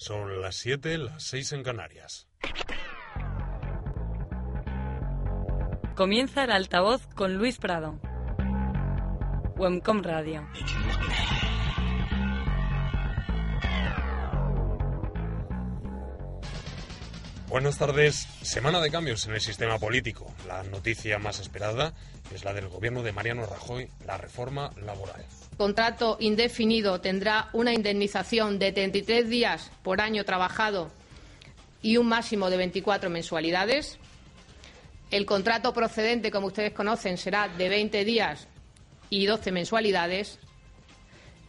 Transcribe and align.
Son 0.00 0.40
las 0.40 0.56
7, 0.56 0.96
las 0.96 1.22
6 1.24 1.52
en 1.52 1.62
Canarias. 1.62 2.26
Comienza 5.94 6.44
el 6.44 6.52
altavoz 6.52 7.06
con 7.08 7.34
Luis 7.36 7.58
Prado. 7.58 8.00
Wemcom 9.56 10.00
Radio. 10.02 10.48
Buenas 17.50 17.78
tardes. 17.78 18.28
Semana 18.42 18.80
de 18.80 18.92
cambios 18.92 19.26
en 19.26 19.34
el 19.34 19.40
sistema 19.40 19.76
político. 19.76 20.32
La 20.46 20.62
noticia 20.62 21.18
más 21.18 21.40
esperada 21.40 21.92
es 22.32 22.44
la 22.44 22.54
del 22.54 22.68
gobierno 22.68 23.02
de 23.02 23.10
Mariano 23.10 23.44
Rajoy, 23.44 23.88
la 24.06 24.16
reforma 24.16 24.70
laboral. 24.80 25.26
Contrato 25.56 26.16
indefinido 26.20 27.00
tendrá 27.00 27.48
una 27.52 27.74
indemnización 27.74 28.60
de 28.60 28.70
33 28.70 29.28
días 29.28 29.72
por 29.82 30.00
año 30.00 30.24
trabajado 30.24 30.92
y 31.82 31.96
un 31.96 32.06
máximo 32.06 32.50
de 32.50 32.56
24 32.56 33.10
mensualidades. 33.10 33.98
El 35.10 35.26
contrato 35.26 35.72
procedente, 35.72 36.30
como 36.30 36.46
ustedes 36.46 36.72
conocen, 36.72 37.18
será 37.18 37.48
de 37.48 37.68
20 37.68 38.04
días 38.04 38.46
y 39.10 39.26
12 39.26 39.50
mensualidades 39.50 40.38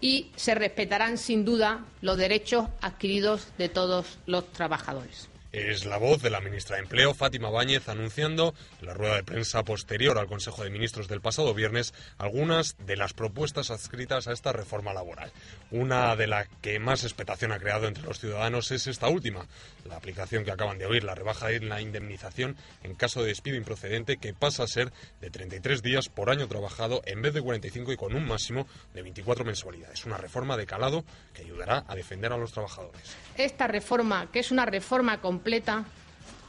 y 0.01 0.31
se 0.35 0.55
respetarán 0.55 1.19
sin 1.19 1.45
duda 1.45 1.85
los 2.01 2.17
derechos 2.17 2.69
adquiridos 2.81 3.49
de 3.59 3.69
todos 3.69 4.17
los 4.25 4.51
trabajadores. 4.51 5.30
Es 5.51 5.83
la 5.83 5.97
voz 5.97 6.21
de 6.21 6.29
la 6.29 6.39
ministra 6.39 6.77
de 6.77 6.83
Empleo, 6.83 7.13
Fátima 7.13 7.49
Báñez, 7.49 7.89
anunciando 7.89 8.53
en 8.79 8.87
la 8.87 8.93
rueda 8.93 9.15
de 9.15 9.23
prensa 9.25 9.63
posterior 9.63 10.17
al 10.17 10.27
Consejo 10.27 10.63
de 10.63 10.69
Ministros 10.69 11.09
del 11.09 11.19
pasado 11.19 11.53
viernes 11.53 11.93
algunas 12.17 12.77
de 12.77 12.95
las 12.95 13.11
propuestas 13.11 13.69
adscritas 13.69 14.29
a 14.29 14.31
esta 14.31 14.53
reforma 14.53 14.93
laboral. 14.93 15.29
Una 15.69 16.15
de 16.15 16.27
las 16.27 16.47
que 16.61 16.79
más 16.79 17.03
expectación 17.03 17.51
ha 17.51 17.59
creado 17.59 17.89
entre 17.89 18.05
los 18.05 18.21
ciudadanos 18.21 18.71
es 18.71 18.87
esta 18.87 19.09
última, 19.09 19.45
la 19.83 19.97
aplicación 19.97 20.45
que 20.45 20.51
acaban 20.51 20.77
de 20.77 20.85
oír, 20.85 21.03
la 21.03 21.15
rebaja 21.15 21.51
en 21.51 21.67
la 21.67 21.81
indemnización 21.81 22.55
en 22.83 22.95
caso 22.95 23.21
de 23.21 23.27
despido 23.27 23.57
improcedente 23.57 24.15
que 24.15 24.33
pasa 24.33 24.63
a 24.63 24.67
ser 24.67 24.93
de 25.19 25.31
33 25.31 25.83
días 25.83 26.07
por 26.07 26.29
año 26.29 26.47
trabajado 26.47 27.01
en 27.05 27.21
vez 27.21 27.33
de 27.33 27.41
45 27.41 27.91
y 27.91 27.97
con 27.97 28.15
un 28.15 28.25
máximo 28.25 28.67
de 28.93 29.01
24 29.01 29.43
mensualidades. 29.43 30.05
Una 30.05 30.15
reforma 30.15 30.55
de 30.55 30.65
calado 30.65 31.03
que 31.33 31.41
ayudará 31.41 31.83
a 31.89 31.95
defender 31.95 32.31
a 32.31 32.37
los 32.37 32.53
trabajadores. 32.53 33.17
Esta 33.35 33.67
reforma, 33.67 34.31
que 34.31 34.39
es 34.39 34.51
una 34.51 34.65
reforma 34.65 35.19
completa 35.19 35.40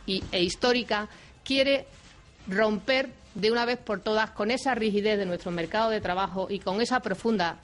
y, 0.06 0.22
e 0.32 0.42
histórica, 0.42 1.08
quiere 1.44 1.86
romper 2.48 3.10
de 3.34 3.50
una 3.50 3.64
vez 3.64 3.78
por 3.78 4.00
todas 4.00 4.30
con 4.30 4.50
esa 4.50 4.74
rigidez 4.74 5.18
de 5.18 5.26
nuestro 5.26 5.50
mercado 5.50 5.90
de 5.90 6.00
trabajo 6.00 6.48
y 6.50 6.58
con 6.58 6.80
esa 6.80 7.00
profunda 7.00 7.58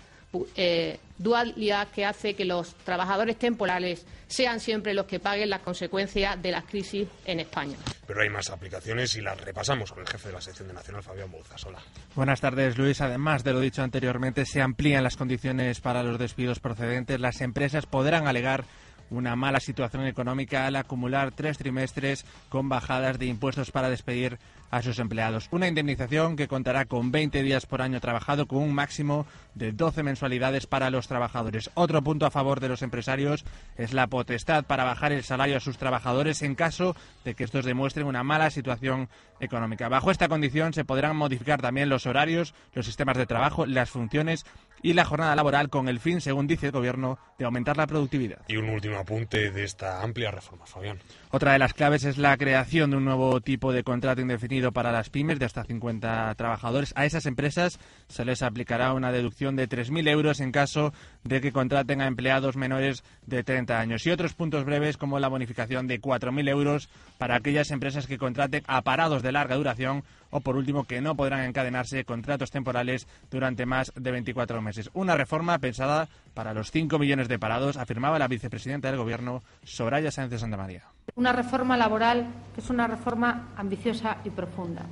eh, 0.56 1.00
dualidad 1.16 1.88
que 1.88 2.04
hace 2.04 2.34
que 2.34 2.44
los 2.44 2.74
trabajadores 2.84 3.38
temporales 3.38 4.06
sean 4.26 4.60
siempre 4.60 4.92
los 4.92 5.06
que 5.06 5.18
paguen 5.18 5.48
las 5.48 5.62
consecuencias 5.62 6.40
de 6.40 6.50
la 6.50 6.62
crisis 6.62 7.08
en 7.24 7.40
España. 7.40 7.76
Pero 8.06 8.20
hay 8.20 8.28
más 8.28 8.50
aplicaciones 8.50 9.16
y 9.16 9.22
las 9.22 9.40
repasamos 9.40 9.90
con 9.90 10.02
el 10.02 10.08
jefe 10.08 10.28
de 10.28 10.34
la 10.34 10.40
sección 10.40 10.68
de 10.68 10.74
Nacional, 10.74 11.02
Fabián 11.02 11.30
Bouzas. 11.30 11.64
Hola. 11.64 11.78
Buenas 12.14 12.40
tardes, 12.42 12.76
Luis. 12.76 13.00
Además 13.00 13.42
de 13.42 13.54
lo 13.54 13.60
dicho 13.60 13.82
anteriormente, 13.82 14.44
se 14.44 14.60
amplían 14.60 15.02
las 15.02 15.16
condiciones 15.16 15.80
para 15.80 16.02
los 16.02 16.18
despidos 16.18 16.60
procedentes. 16.60 17.18
Las 17.18 17.40
empresas 17.40 17.86
podrán 17.86 18.28
alegar 18.28 18.64
una 19.10 19.36
mala 19.36 19.60
situación 19.60 20.06
económica 20.06 20.66
al 20.66 20.76
acumular 20.76 21.32
tres 21.32 21.58
trimestres 21.58 22.24
con 22.48 22.68
bajadas 22.68 23.18
de 23.18 23.26
impuestos 23.26 23.70
para 23.70 23.90
despedir 23.90 24.38
a 24.70 24.82
sus 24.82 24.98
empleados. 24.98 25.48
Una 25.50 25.68
indemnización 25.68 26.36
que 26.36 26.48
contará 26.48 26.84
con 26.84 27.10
20 27.10 27.42
días 27.42 27.66
por 27.66 27.80
año 27.80 28.00
trabajado 28.00 28.46
con 28.46 28.58
un 28.58 28.74
máximo 28.74 29.26
de 29.54 29.72
12 29.72 30.02
mensualidades 30.02 30.66
para 30.66 30.90
los 30.90 31.08
trabajadores. 31.08 31.70
Otro 31.74 32.02
punto 32.02 32.26
a 32.26 32.30
favor 32.30 32.60
de 32.60 32.68
los 32.68 32.82
empresarios 32.82 33.44
es 33.76 33.92
la 33.92 34.06
potestad 34.08 34.64
para 34.64 34.84
bajar 34.84 35.12
el 35.12 35.24
salario 35.24 35.56
a 35.56 35.60
sus 35.60 35.78
trabajadores 35.78 36.42
en 36.42 36.54
caso 36.54 36.94
de 37.24 37.34
que 37.34 37.44
estos 37.44 37.64
demuestren 37.64 38.06
una 38.06 38.22
mala 38.22 38.50
situación 38.50 39.08
económica. 39.40 39.88
Bajo 39.88 40.10
esta 40.10 40.28
condición 40.28 40.72
se 40.72 40.84
podrán 40.84 41.16
modificar 41.16 41.60
también 41.62 41.88
los 41.88 42.06
horarios, 42.06 42.54
los 42.74 42.86
sistemas 42.86 43.16
de 43.16 43.26
trabajo, 43.26 43.66
las 43.66 43.90
funciones 43.90 44.44
y 44.82 44.92
la 44.92 45.04
jornada 45.04 45.34
laboral 45.36 45.68
con 45.68 45.88
el 45.88 46.00
fin, 46.00 46.20
según 46.20 46.46
dice 46.46 46.66
el 46.66 46.72
Gobierno, 46.72 47.18
de 47.38 47.44
aumentar 47.44 47.76
la 47.76 47.86
productividad. 47.86 48.40
Y 48.48 48.56
un 48.56 48.68
último 48.68 48.98
apunte 48.98 49.50
de 49.50 49.64
esta 49.64 50.02
amplia 50.02 50.30
reforma, 50.30 50.66
Fabián. 50.66 50.98
Otra 51.30 51.52
de 51.52 51.58
las 51.58 51.74
claves 51.74 52.04
es 52.04 52.16
la 52.16 52.34
creación 52.38 52.90
de 52.90 52.96
un 52.96 53.04
nuevo 53.04 53.42
tipo 53.42 53.70
de 53.70 53.84
contrato 53.84 54.22
indefinido 54.22 54.72
para 54.72 54.92
las 54.92 55.10
pymes 55.10 55.38
de 55.38 55.44
hasta 55.44 55.62
50 55.62 56.34
trabajadores. 56.36 56.94
A 56.96 57.04
esas 57.04 57.26
empresas 57.26 57.78
se 58.08 58.24
les 58.24 58.40
aplicará 58.40 58.94
una 58.94 59.12
deducción 59.12 59.54
de 59.54 59.68
3.000 59.68 60.08
euros 60.08 60.40
en 60.40 60.52
caso 60.52 60.94
de 61.24 61.42
que 61.42 61.52
contraten 61.52 62.00
a 62.00 62.06
empleados 62.06 62.56
menores 62.56 63.04
de 63.26 63.44
30 63.44 63.78
años. 63.78 64.06
Y 64.06 64.10
otros 64.10 64.32
puntos 64.32 64.64
breves 64.64 64.96
como 64.96 65.18
la 65.18 65.28
bonificación 65.28 65.86
de 65.86 66.00
4.000 66.00 66.48
euros 66.48 66.88
para 67.18 67.36
aquellas 67.36 67.70
empresas 67.72 68.06
que 68.06 68.16
contraten 68.16 68.64
a 68.66 68.80
parados 68.80 69.22
de 69.22 69.32
larga 69.32 69.56
duración 69.56 70.04
o, 70.30 70.40
por 70.40 70.56
último, 70.56 70.84
que 70.84 71.02
no 71.02 71.14
podrán 71.14 71.44
encadenarse 71.44 72.06
contratos 72.06 72.50
temporales 72.50 73.06
durante 73.30 73.66
más 73.66 73.92
de 73.94 74.10
24 74.12 74.62
meses. 74.62 74.88
Una 74.94 75.14
reforma 75.14 75.58
pensada 75.58 76.08
para 76.32 76.54
los 76.54 76.70
5 76.70 76.98
millones 76.98 77.28
de 77.28 77.38
parados, 77.38 77.76
afirmaba 77.76 78.18
la 78.18 78.28
vicepresidenta 78.28 78.88
del 78.88 78.96
Gobierno, 78.96 79.42
Soraya 79.62 80.10
Sánchez 80.10 80.30
de 80.30 80.38
Santa 80.38 80.56
María. 80.56 80.84
Una 81.14 81.32
reforma 81.32 81.76
laboral 81.76 82.28
que 82.54 82.60
es 82.60 82.70
una 82.70 82.86
reforma 82.86 83.48
ambiciosa 83.56 84.18
y 84.24 84.30
profunda, 84.30 84.82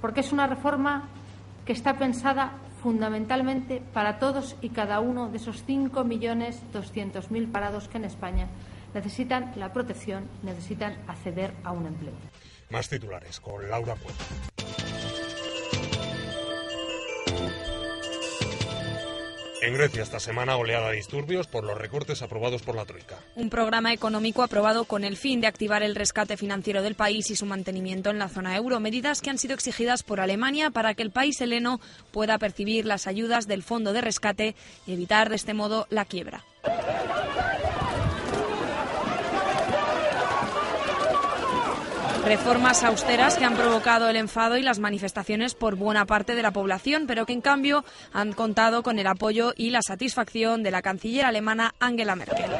porque 0.00 0.20
es 0.20 0.32
una 0.32 0.46
reforma 0.46 1.08
que 1.64 1.72
está 1.72 1.98
pensada 1.98 2.52
fundamentalmente 2.82 3.82
para 3.92 4.18
todos 4.18 4.56
y 4.60 4.70
cada 4.70 5.00
uno 5.00 5.28
de 5.28 5.36
esos 5.36 5.66
5.200.000 5.66 7.52
parados 7.52 7.88
que 7.88 7.98
en 7.98 8.04
España 8.04 8.48
necesitan 8.94 9.52
la 9.56 9.72
protección, 9.72 10.28
necesitan 10.42 10.96
acceder 11.06 11.52
a 11.64 11.72
un 11.72 11.86
empleo. 11.86 12.14
Más 12.70 12.88
titulares 12.88 13.40
con 13.40 13.68
Laura 13.68 13.94
Cueva. 13.96 14.49
En 19.62 19.74
Grecia 19.74 20.02
esta 20.02 20.20
semana 20.20 20.56
oleada 20.56 20.88
de 20.88 20.96
disturbios 20.96 21.46
por 21.46 21.64
los 21.64 21.76
recortes 21.76 22.22
aprobados 22.22 22.62
por 22.62 22.74
la 22.74 22.86
Troika. 22.86 23.16
Un 23.34 23.50
programa 23.50 23.92
económico 23.92 24.42
aprobado 24.42 24.84
con 24.84 25.04
el 25.04 25.18
fin 25.18 25.42
de 25.42 25.48
activar 25.48 25.82
el 25.82 25.94
rescate 25.94 26.38
financiero 26.38 26.82
del 26.82 26.94
país 26.94 27.30
y 27.30 27.36
su 27.36 27.44
mantenimiento 27.44 28.08
en 28.08 28.18
la 28.18 28.28
zona 28.28 28.56
euro, 28.56 28.80
medidas 28.80 29.20
que 29.20 29.28
han 29.28 29.38
sido 29.38 29.54
exigidas 29.54 30.02
por 30.02 30.20
Alemania 30.20 30.70
para 30.70 30.94
que 30.94 31.02
el 31.02 31.10
país 31.10 31.40
heleno 31.42 31.78
pueda 32.10 32.38
percibir 32.38 32.86
las 32.86 33.06
ayudas 33.06 33.46
del 33.46 33.62
fondo 33.62 33.92
de 33.92 34.00
rescate 34.00 34.54
y 34.86 34.94
evitar 34.94 35.28
de 35.28 35.36
este 35.36 35.52
modo 35.52 35.86
la 35.90 36.06
quiebra. 36.06 36.42
Reformas 42.24 42.84
austeras 42.84 43.36
que 43.36 43.44
han 43.44 43.56
provocado 43.56 44.08
el 44.08 44.16
enfado 44.16 44.56
y 44.56 44.62
las 44.62 44.78
manifestaciones 44.78 45.54
por 45.54 45.76
buena 45.76 46.06
parte 46.06 46.34
de 46.34 46.42
la 46.42 46.50
población, 46.50 47.06
pero 47.06 47.26
que 47.26 47.32
en 47.32 47.40
cambio 47.40 47.84
han 48.12 48.32
contado 48.32 48.82
con 48.82 48.98
el 48.98 49.06
apoyo 49.06 49.52
y 49.56 49.70
la 49.70 49.80
satisfacción 49.82 50.62
de 50.62 50.70
la 50.70 50.82
canciller 50.82 51.24
alemana 51.24 51.74
Angela 51.80 52.14
Merkel. 52.16 52.50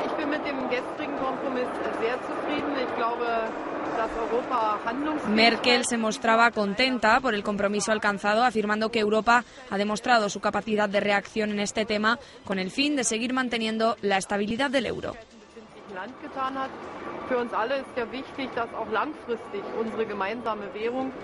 Merkel 5.28 5.84
se 5.84 5.98
mostraba 5.98 6.50
contenta 6.50 7.20
por 7.20 7.34
el 7.34 7.42
compromiso 7.42 7.92
alcanzado, 7.92 8.44
afirmando 8.44 8.90
que 8.90 9.00
Europa 9.00 9.44
ha 9.68 9.78
demostrado 9.78 10.28
su 10.30 10.40
capacidad 10.40 10.88
de 10.88 11.00
reacción 11.00 11.50
en 11.50 11.60
este 11.60 11.84
tema 11.84 12.18
con 12.44 12.58
el 12.58 12.70
fin 12.70 12.96
de 12.96 13.04
seguir 13.04 13.34
manteniendo 13.34 13.96
la 14.00 14.16
estabilidad 14.16 14.70
del 14.70 14.86
euro. 14.86 15.14
Für 17.30 17.38
uns 17.38 17.52
alle 17.52 17.76
ist 17.76 17.96
ja 17.96 18.10
wichtig, 18.10 18.54
dass 18.54 18.74
auch 18.74 18.90
langfristig 18.90 19.72
unsere 19.72 20.04
gemeinsame 20.04 20.74
Währung 20.74 21.14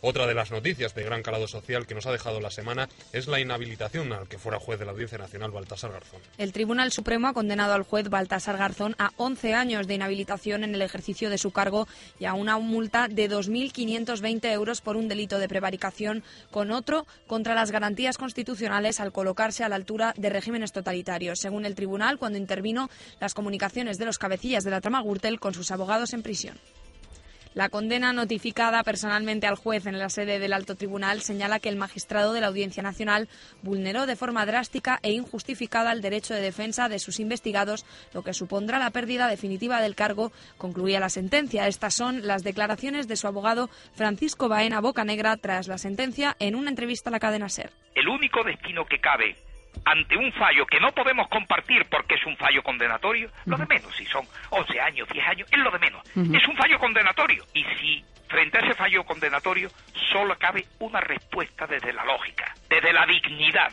Otra 0.00 0.26
de 0.26 0.34
las 0.34 0.50
noticias 0.50 0.94
de 0.94 1.02
gran 1.02 1.22
calado 1.22 1.48
social 1.48 1.86
que 1.86 1.94
nos 1.94 2.06
ha 2.06 2.12
dejado 2.12 2.40
la 2.40 2.50
semana 2.50 2.88
es 3.12 3.28
la 3.28 3.40
inhabilitación 3.40 4.12
al 4.12 4.28
que 4.28 4.38
fuera 4.38 4.58
juez 4.58 4.78
de 4.78 4.84
la 4.84 4.92
Audiencia 4.92 5.18
Nacional, 5.18 5.50
Baltasar 5.50 5.92
Garzón. 5.92 6.20
El 6.38 6.52
Tribunal 6.52 6.92
Supremo 6.92 7.28
ha 7.28 7.32
condenado 7.32 7.74
al 7.74 7.82
juez 7.82 8.08
Baltasar 8.08 8.56
Garzón 8.58 8.94
a 8.98 9.10
11 9.16 9.54
años 9.54 9.86
de 9.86 9.94
inhabilitación 9.94 10.64
en 10.64 10.74
el 10.74 10.82
ejercicio 10.82 11.30
de 11.30 11.38
su 11.38 11.50
cargo 11.50 11.88
y 12.18 12.26
a 12.26 12.34
una 12.34 12.58
multa 12.58 13.08
de 13.08 13.30
2.520 13.30 14.52
euros 14.52 14.80
por 14.80 14.96
un 14.96 15.08
delito 15.08 15.38
de 15.38 15.48
prevaricación 15.48 16.22
con 16.50 16.70
otro 16.70 17.06
contra 17.26 17.54
las 17.54 17.70
garantías 17.70 18.18
constitucionales 18.18 19.00
al 19.00 19.12
colocarse 19.12 19.64
a 19.64 19.68
la 19.68 19.76
altura 19.76 20.14
de 20.16 20.30
regímenes 20.30 20.72
totalitarios. 20.72 21.38
Según 21.40 21.64
el 21.64 21.74
tribunal, 21.74 22.18
cuando 22.18 22.38
intervino 22.38 22.90
las 23.20 23.34
comunicaciones 23.34 23.98
de 23.98 24.04
los 24.06 24.18
cabecillas 24.18 24.64
de 24.64 24.70
la 24.70 24.80
trama 24.80 25.02
Gürtel 25.02 25.40
con 25.40 25.54
sus 25.54 25.70
abogados 25.70 26.12
en 26.12 26.22
prisión. 26.22 26.58
La 27.52 27.68
condena 27.68 28.12
notificada 28.12 28.84
personalmente 28.84 29.48
al 29.48 29.56
juez 29.56 29.86
en 29.86 29.98
la 29.98 30.08
sede 30.08 30.38
del 30.38 30.52
alto 30.52 30.76
tribunal 30.76 31.20
señala 31.20 31.58
que 31.58 31.68
el 31.68 31.74
magistrado 31.74 32.32
de 32.32 32.40
la 32.40 32.46
Audiencia 32.46 32.80
Nacional 32.80 33.28
vulneró 33.62 34.06
de 34.06 34.14
forma 34.14 34.46
drástica 34.46 35.00
e 35.02 35.10
injustificada 35.10 35.90
el 35.90 36.00
derecho 36.00 36.32
de 36.32 36.42
defensa 36.42 36.88
de 36.88 37.00
sus 37.00 37.18
investigados, 37.18 37.84
lo 38.14 38.22
que 38.22 38.34
supondrá 38.34 38.78
la 38.78 38.92
pérdida 38.92 39.26
definitiva 39.26 39.80
del 39.80 39.96
cargo, 39.96 40.30
concluía 40.58 41.00
la 41.00 41.08
sentencia. 41.08 41.66
Estas 41.66 41.92
son 41.94 42.24
las 42.24 42.44
declaraciones 42.44 43.08
de 43.08 43.16
su 43.16 43.26
abogado 43.26 43.68
Francisco 43.94 44.48
Baena 44.48 44.80
Bocanegra 44.80 45.36
tras 45.36 45.66
la 45.66 45.78
sentencia 45.78 46.36
en 46.38 46.54
una 46.54 46.70
entrevista 46.70 47.10
a 47.10 47.12
la 47.12 47.18
cadena 47.18 47.48
SER. 47.48 47.72
El 47.96 48.06
único 48.06 48.44
destino 48.44 48.84
que 48.84 49.00
cabe 49.00 49.36
ante 49.84 50.16
un 50.16 50.32
fallo 50.32 50.66
que 50.66 50.80
no 50.80 50.92
podemos 50.92 51.28
compartir 51.28 51.86
porque 51.90 52.14
es 52.14 52.26
un 52.26 52.36
fallo 52.36 52.62
condenatorio, 52.62 53.30
lo 53.46 53.56
de 53.56 53.66
menos, 53.66 53.94
si 53.96 54.04
son 54.04 54.24
11 54.50 54.80
años, 54.80 55.08
10 55.08 55.26
años, 55.26 55.48
es 55.50 55.58
lo 55.58 55.70
de 55.70 55.78
menos. 55.78 56.02
Es 56.34 56.46
un 56.46 56.56
fallo 56.56 56.78
condenatorio. 56.78 57.44
Y 57.54 57.64
si 57.64 58.04
frente 58.28 58.58
a 58.58 58.60
ese 58.60 58.74
fallo 58.74 59.04
condenatorio 59.04 59.70
solo 60.12 60.36
cabe 60.38 60.64
una 60.78 61.00
respuesta 61.00 61.66
desde 61.66 61.92
la 61.92 62.04
lógica, 62.04 62.54
desde 62.68 62.92
la 62.92 63.06
dignidad, 63.06 63.72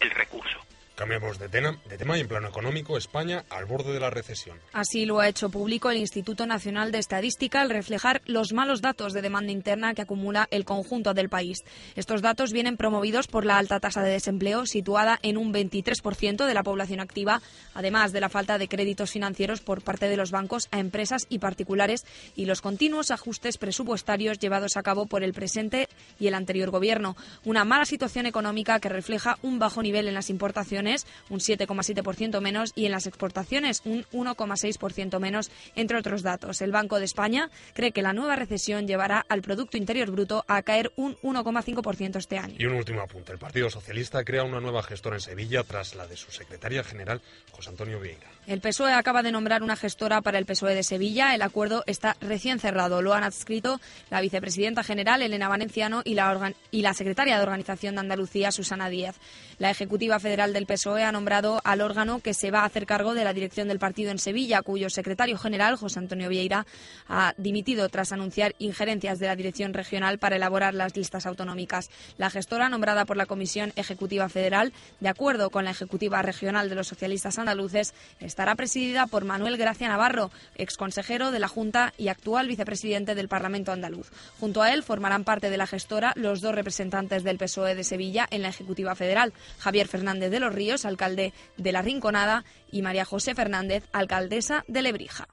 el 0.00 0.10
recurso. 0.10 0.67
Cambiamos 0.98 1.38
de 1.38 1.48
tema, 1.48 1.78
de 1.88 1.96
tema 1.96 2.18
y 2.18 2.22
en 2.22 2.26
plano 2.26 2.48
económico, 2.48 2.98
España 2.98 3.44
al 3.50 3.66
borde 3.66 3.92
de 3.92 4.00
la 4.00 4.10
recesión. 4.10 4.58
Así 4.72 5.06
lo 5.06 5.20
ha 5.20 5.28
hecho 5.28 5.48
público 5.48 5.92
el 5.92 5.96
Instituto 5.96 6.44
Nacional 6.44 6.90
de 6.90 6.98
Estadística 6.98 7.60
al 7.60 7.70
reflejar 7.70 8.20
los 8.26 8.52
malos 8.52 8.82
datos 8.82 9.12
de 9.12 9.22
demanda 9.22 9.52
interna 9.52 9.94
que 9.94 10.02
acumula 10.02 10.48
el 10.50 10.64
conjunto 10.64 11.14
del 11.14 11.28
país. 11.28 11.58
Estos 11.94 12.20
datos 12.20 12.52
vienen 12.52 12.76
promovidos 12.76 13.28
por 13.28 13.46
la 13.46 13.58
alta 13.58 13.78
tasa 13.78 14.02
de 14.02 14.10
desempleo, 14.10 14.66
situada 14.66 15.20
en 15.22 15.36
un 15.36 15.54
23% 15.54 16.44
de 16.44 16.54
la 16.54 16.64
población 16.64 16.98
activa, 16.98 17.42
además 17.74 18.10
de 18.10 18.20
la 18.20 18.28
falta 18.28 18.58
de 18.58 18.66
créditos 18.66 19.12
financieros 19.12 19.60
por 19.60 19.82
parte 19.82 20.08
de 20.08 20.16
los 20.16 20.32
bancos 20.32 20.66
a 20.72 20.80
empresas 20.80 21.26
y 21.28 21.38
particulares 21.38 22.06
y 22.34 22.46
los 22.46 22.60
continuos 22.60 23.12
ajustes 23.12 23.56
presupuestarios 23.56 24.40
llevados 24.40 24.76
a 24.76 24.82
cabo 24.82 25.06
por 25.06 25.22
el 25.22 25.32
presente 25.32 25.88
y 26.18 26.26
el 26.26 26.34
anterior 26.34 26.70
gobierno. 26.70 27.16
Una 27.44 27.64
mala 27.64 27.84
situación 27.84 28.26
económica 28.26 28.80
que 28.80 28.88
refleja 28.88 29.38
un 29.42 29.60
bajo 29.60 29.80
nivel 29.80 30.08
en 30.08 30.14
las 30.14 30.28
importaciones 30.28 30.87
un 31.28 31.40
7,7% 31.40 32.40
menos, 32.40 32.72
y 32.74 32.86
en 32.86 32.92
las 32.92 33.06
exportaciones, 33.06 33.82
un 33.84 34.04
1,6% 34.12 35.18
menos, 35.20 35.50
entre 35.74 35.98
otros 35.98 36.22
datos. 36.22 36.60
El 36.60 36.72
Banco 36.72 36.98
de 36.98 37.04
España 37.04 37.50
cree 37.74 37.92
que 37.92 38.02
la 38.02 38.12
nueva 38.12 38.36
recesión 38.36 38.86
llevará 38.86 39.24
al 39.28 39.42
Producto 39.42 39.76
Interior 39.76 40.10
Bruto 40.10 40.44
a 40.48 40.62
caer 40.62 40.92
un 40.96 41.16
1,5% 41.16 42.16
este 42.16 42.38
año. 42.38 42.54
Y 42.58 42.66
un 42.66 42.74
último 42.74 43.00
apunte. 43.00 43.32
El 43.32 43.38
Partido 43.38 43.70
Socialista 43.70 44.24
crea 44.24 44.44
una 44.44 44.60
nueva 44.60 44.82
gestora 44.82 45.16
en 45.16 45.20
Sevilla 45.20 45.62
tras 45.64 45.94
la 45.94 46.06
de 46.06 46.16
su 46.16 46.30
secretaria 46.30 46.84
general, 46.84 47.20
José 47.52 47.70
Antonio 47.70 48.00
Vieira. 48.00 48.37
El 48.48 48.62
PSOE 48.62 48.94
acaba 48.94 49.22
de 49.22 49.30
nombrar 49.30 49.62
una 49.62 49.76
gestora 49.76 50.22
para 50.22 50.38
el 50.38 50.46
PSOE 50.46 50.74
de 50.74 50.82
Sevilla. 50.82 51.34
El 51.34 51.42
acuerdo 51.42 51.84
está 51.86 52.16
recién 52.22 52.58
cerrado. 52.58 53.02
Lo 53.02 53.12
han 53.12 53.22
adscrito 53.22 53.78
la 54.08 54.22
vicepresidenta 54.22 54.82
general, 54.82 55.20
Elena 55.20 55.48
Valenciano, 55.48 56.00
y 56.02 56.14
la, 56.14 56.54
y 56.70 56.80
la 56.80 56.94
secretaria 56.94 57.36
de 57.36 57.42
Organización 57.42 57.96
de 57.96 58.00
Andalucía, 58.00 58.50
Susana 58.50 58.88
Díaz. 58.88 59.16
La 59.58 59.70
ejecutiva 59.70 60.18
federal 60.18 60.54
del 60.54 60.64
PSOE 60.64 61.04
ha 61.04 61.12
nombrado 61.12 61.60
al 61.62 61.82
órgano 61.82 62.20
que 62.20 62.32
se 62.32 62.50
va 62.50 62.60
a 62.60 62.64
hacer 62.64 62.86
cargo 62.86 63.12
de 63.12 63.22
la 63.22 63.34
dirección 63.34 63.68
del 63.68 63.78
partido 63.78 64.12
en 64.12 64.18
Sevilla, 64.18 64.62
cuyo 64.62 64.88
secretario 64.88 65.36
general, 65.36 65.76
José 65.76 65.98
Antonio 65.98 66.30
Vieira, 66.30 66.64
ha 67.06 67.34
dimitido 67.36 67.90
tras 67.90 68.12
anunciar 68.12 68.54
injerencias 68.58 69.18
de 69.18 69.26
la 69.26 69.36
dirección 69.36 69.74
regional 69.74 70.18
para 70.18 70.36
elaborar 70.36 70.72
las 70.72 70.96
listas 70.96 71.26
autonómicas. 71.26 71.90
La 72.16 72.30
gestora, 72.30 72.70
nombrada 72.70 73.04
por 73.04 73.18
la 73.18 73.26
Comisión 73.26 73.74
Ejecutiva 73.76 74.30
Federal, 74.30 74.72
de 75.00 75.10
acuerdo 75.10 75.50
con 75.50 75.66
la 75.66 75.72
Ejecutiva 75.72 76.22
Regional 76.22 76.70
de 76.70 76.76
los 76.76 76.88
Socialistas 76.88 77.38
Andaluces, 77.38 77.92
estará 78.38 78.54
presidida 78.54 79.08
por 79.08 79.24
Manuel 79.24 79.56
Gracia 79.56 79.88
Navarro, 79.88 80.30
exconsejero 80.54 81.32
de 81.32 81.40
la 81.40 81.48
Junta 81.48 81.92
y 81.98 82.06
actual 82.06 82.46
vicepresidente 82.46 83.16
del 83.16 83.26
Parlamento 83.26 83.72
andaluz. 83.72 84.12
Junto 84.38 84.62
a 84.62 84.72
él 84.72 84.84
formarán 84.84 85.24
parte 85.24 85.50
de 85.50 85.56
la 85.56 85.66
gestora 85.66 86.12
los 86.14 86.40
dos 86.40 86.54
representantes 86.54 87.24
del 87.24 87.36
PSOE 87.36 87.74
de 87.74 87.82
Sevilla 87.82 88.28
en 88.30 88.42
la 88.42 88.50
Ejecutiva 88.50 88.94
Federal, 88.94 89.32
Javier 89.58 89.88
Fernández 89.88 90.30
de 90.30 90.38
los 90.38 90.54
Ríos, 90.54 90.84
alcalde 90.84 91.32
de 91.56 91.72
La 91.72 91.82
Rinconada, 91.82 92.44
y 92.70 92.82
María 92.82 93.04
José 93.04 93.34
Fernández, 93.34 93.82
alcaldesa 93.92 94.64
de 94.68 94.82
Lebrija. 94.82 95.26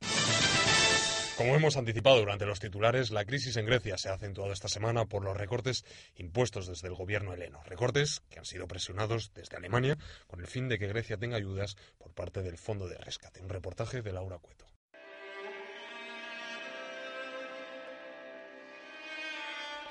Como 1.37 1.53
hemos 1.53 1.75
anticipado 1.75 2.19
durante 2.19 2.45
los 2.45 2.61
titulares, 2.61 3.11
la 3.11 3.25
crisis 3.25 3.57
en 3.57 3.65
Grecia 3.65 3.97
se 3.97 4.07
ha 4.07 4.13
acentuado 4.13 4.53
esta 4.53 4.69
semana 4.69 5.03
por 5.03 5.21
los 5.21 5.35
recortes 5.35 5.83
impuestos 6.15 6.67
desde 6.67 6.87
el 6.87 6.95
gobierno 6.95 7.33
heleno. 7.33 7.61
Recortes 7.65 8.21
que 8.29 8.39
han 8.39 8.45
sido 8.45 8.69
presionados 8.69 9.33
desde 9.33 9.57
Alemania 9.57 9.97
con 10.27 10.39
el 10.39 10.47
fin 10.47 10.69
de 10.69 10.79
que 10.79 10.87
Grecia 10.87 11.17
tenga 11.17 11.35
ayudas 11.35 11.75
por 11.97 12.13
parte 12.13 12.41
del 12.41 12.57
Fondo 12.57 12.87
de 12.87 12.97
Rescate. 12.97 13.41
Un 13.41 13.49
reportaje 13.49 14.01
de 14.01 14.13
Laura 14.13 14.37
Cueto. 14.37 14.65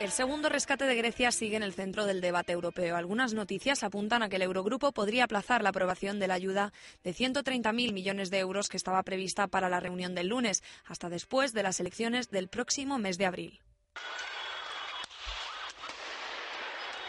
El 0.01 0.11
segundo 0.11 0.49
rescate 0.49 0.87
de 0.87 0.97
Grecia 0.97 1.31
sigue 1.31 1.57
en 1.57 1.63
el 1.63 1.73
centro 1.73 2.05
del 2.05 2.21
debate 2.21 2.53
europeo. 2.53 2.97
Algunas 2.97 3.33
noticias 3.33 3.85
apuntan 3.85 4.25
a 4.25 4.29
que 4.29 4.37
el 4.37 4.43
Eurogrupo 4.43 4.91
podría 4.91 5.25
aplazar 5.25 5.63
la 5.63 5.69
aprobación 5.69 6.19
de 6.19 6.27
la 6.27 6.35
ayuda 6.35 6.73
de 7.05 7.15
130.000 7.15 7.93
millones 7.93 8.31
de 8.31 8.41
euros 8.41 8.69
que 8.69 8.77
estaba 8.77 9.05
prevista 9.05 9.47
para 9.47 9.69
la 9.69 9.79
reunión 9.79 10.17
del 10.17 10.29
lunes, 10.29 10.65
hasta 10.85 11.09
después 11.09 11.53
de 11.53 11.63
las 11.63 11.79
elecciones 11.79 12.31
del 12.31 12.49
próximo 12.49 12.99
mes 12.99 13.19
de 13.19 13.27
abril. 13.27 13.61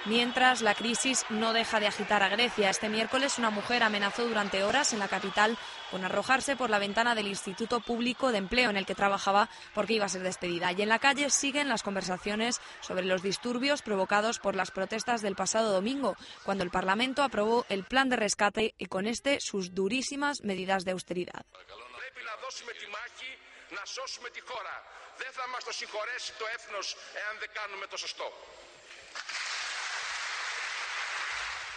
Mientras, 0.06 0.62
la 0.62 0.76
crisis 0.76 1.26
no 1.32 1.52
deja 1.54 1.80
de 1.80 1.88
agitar 1.88 2.22
a 2.22 2.30
Grecia. 2.30 2.70
Este 2.70 2.90
miércoles 2.90 3.40
una 3.40 3.50
mujer 3.50 3.82
amenazó 3.82 4.28
durante 4.28 4.64
horas 4.64 4.94
en 4.94 5.00
la 5.00 5.08
capital 5.08 5.58
con 5.96 6.04
arrojarse 6.04 6.58
por 6.58 6.70
la 6.70 6.78
ventana 6.78 7.16
del 7.16 7.28
Instituto 7.28 7.80
Público 7.80 8.34
de 8.34 8.40
Empleo 8.40 8.70
en 8.70 8.76
el 8.76 8.86
que 8.86 8.96
trabajaba 8.96 9.48
porque 9.74 9.94
iba 9.94 10.04
a 10.04 10.10
ser 10.10 10.24
despedida. 10.24 10.74
Y 10.74 10.82
en 10.82 10.90
la 10.90 11.00
calle 11.00 11.30
siguen 11.30 11.70
las 11.70 11.84
conversaciones 11.84 12.60
sobre 12.82 13.06
los 13.06 13.24
disturbios 13.24 13.82
provocados 13.82 14.40
por 14.40 14.58
las 14.58 14.72
protestas 14.72 15.22
del 15.22 15.38
pasado 15.38 15.72
domingo, 15.72 16.18
cuando 16.44 16.66
el 16.66 16.70
Parlamento 16.70 17.24
aprobó 17.24 17.66
el 17.70 17.86
plan 17.86 18.10
de 18.10 18.18
rescate 18.18 18.76
y 18.78 18.88
con 18.88 19.08
este 19.08 19.40
sus 19.40 19.74
durísimas 19.74 20.42
medidas 20.42 20.84
de 20.84 20.92
austeridad. 20.92 21.46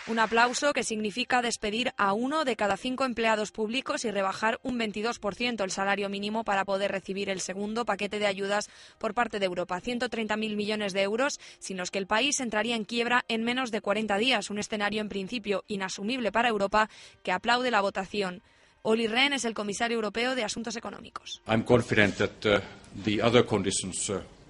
Un 0.08 0.19
aplauso 0.19 0.72
que 0.72 0.84
significa 0.84 1.43
despedir 1.43 1.93
a 1.99 2.14
uno 2.14 2.46
de 2.46 2.56
cada 2.56 2.78
cinco 2.78 3.05
empleados 3.05 3.52
públicos 3.52 4.06
y 4.06 4.10
rebajar 4.10 4.58
un 4.62 4.78
22% 4.78 5.62
el 5.62 5.70
salario 5.70 6.09
mínimo 6.09 6.44
para 6.44 6.64
poder 6.64 6.90
recibir 6.90 7.28
el 7.28 7.42
segundo 7.42 7.85
paquete 7.85 8.18
de 8.18 8.26
ayudas 8.26 8.71
por 8.97 9.12
parte 9.12 9.38
de 9.38 9.44
Europa. 9.44 9.78
130.000 9.78 10.56
millones 10.56 10.94
de 10.94 11.02
euros, 11.02 11.38
sin 11.59 11.76
los 11.76 11.90
que 11.90 11.99
el 11.99 12.06
país 12.06 12.40
entraría 12.40 12.75
en 12.75 12.87
quiebra 12.87 13.26
en 13.28 13.44
menos 13.44 13.71
de 13.71 13.83
40 13.83 14.16
días. 14.16 14.49
Un 14.49 14.59
escenario 14.59 15.02
en 15.02 15.11
principio 15.11 15.64
inasumible 15.68 16.33
para 16.33 16.49
Europa 16.49 16.88
que 17.23 17.30
aplaude 17.33 17.71
la 17.71 17.83
votación. 17.83 18.40
Olli 18.80 19.09
Rehn 19.09 19.35
es 19.35 19.44
el 19.44 19.52
comisario 19.52 19.97
europeo 19.97 20.35
de 20.35 20.44
Asuntos 20.44 20.76
Económicos. 20.76 21.42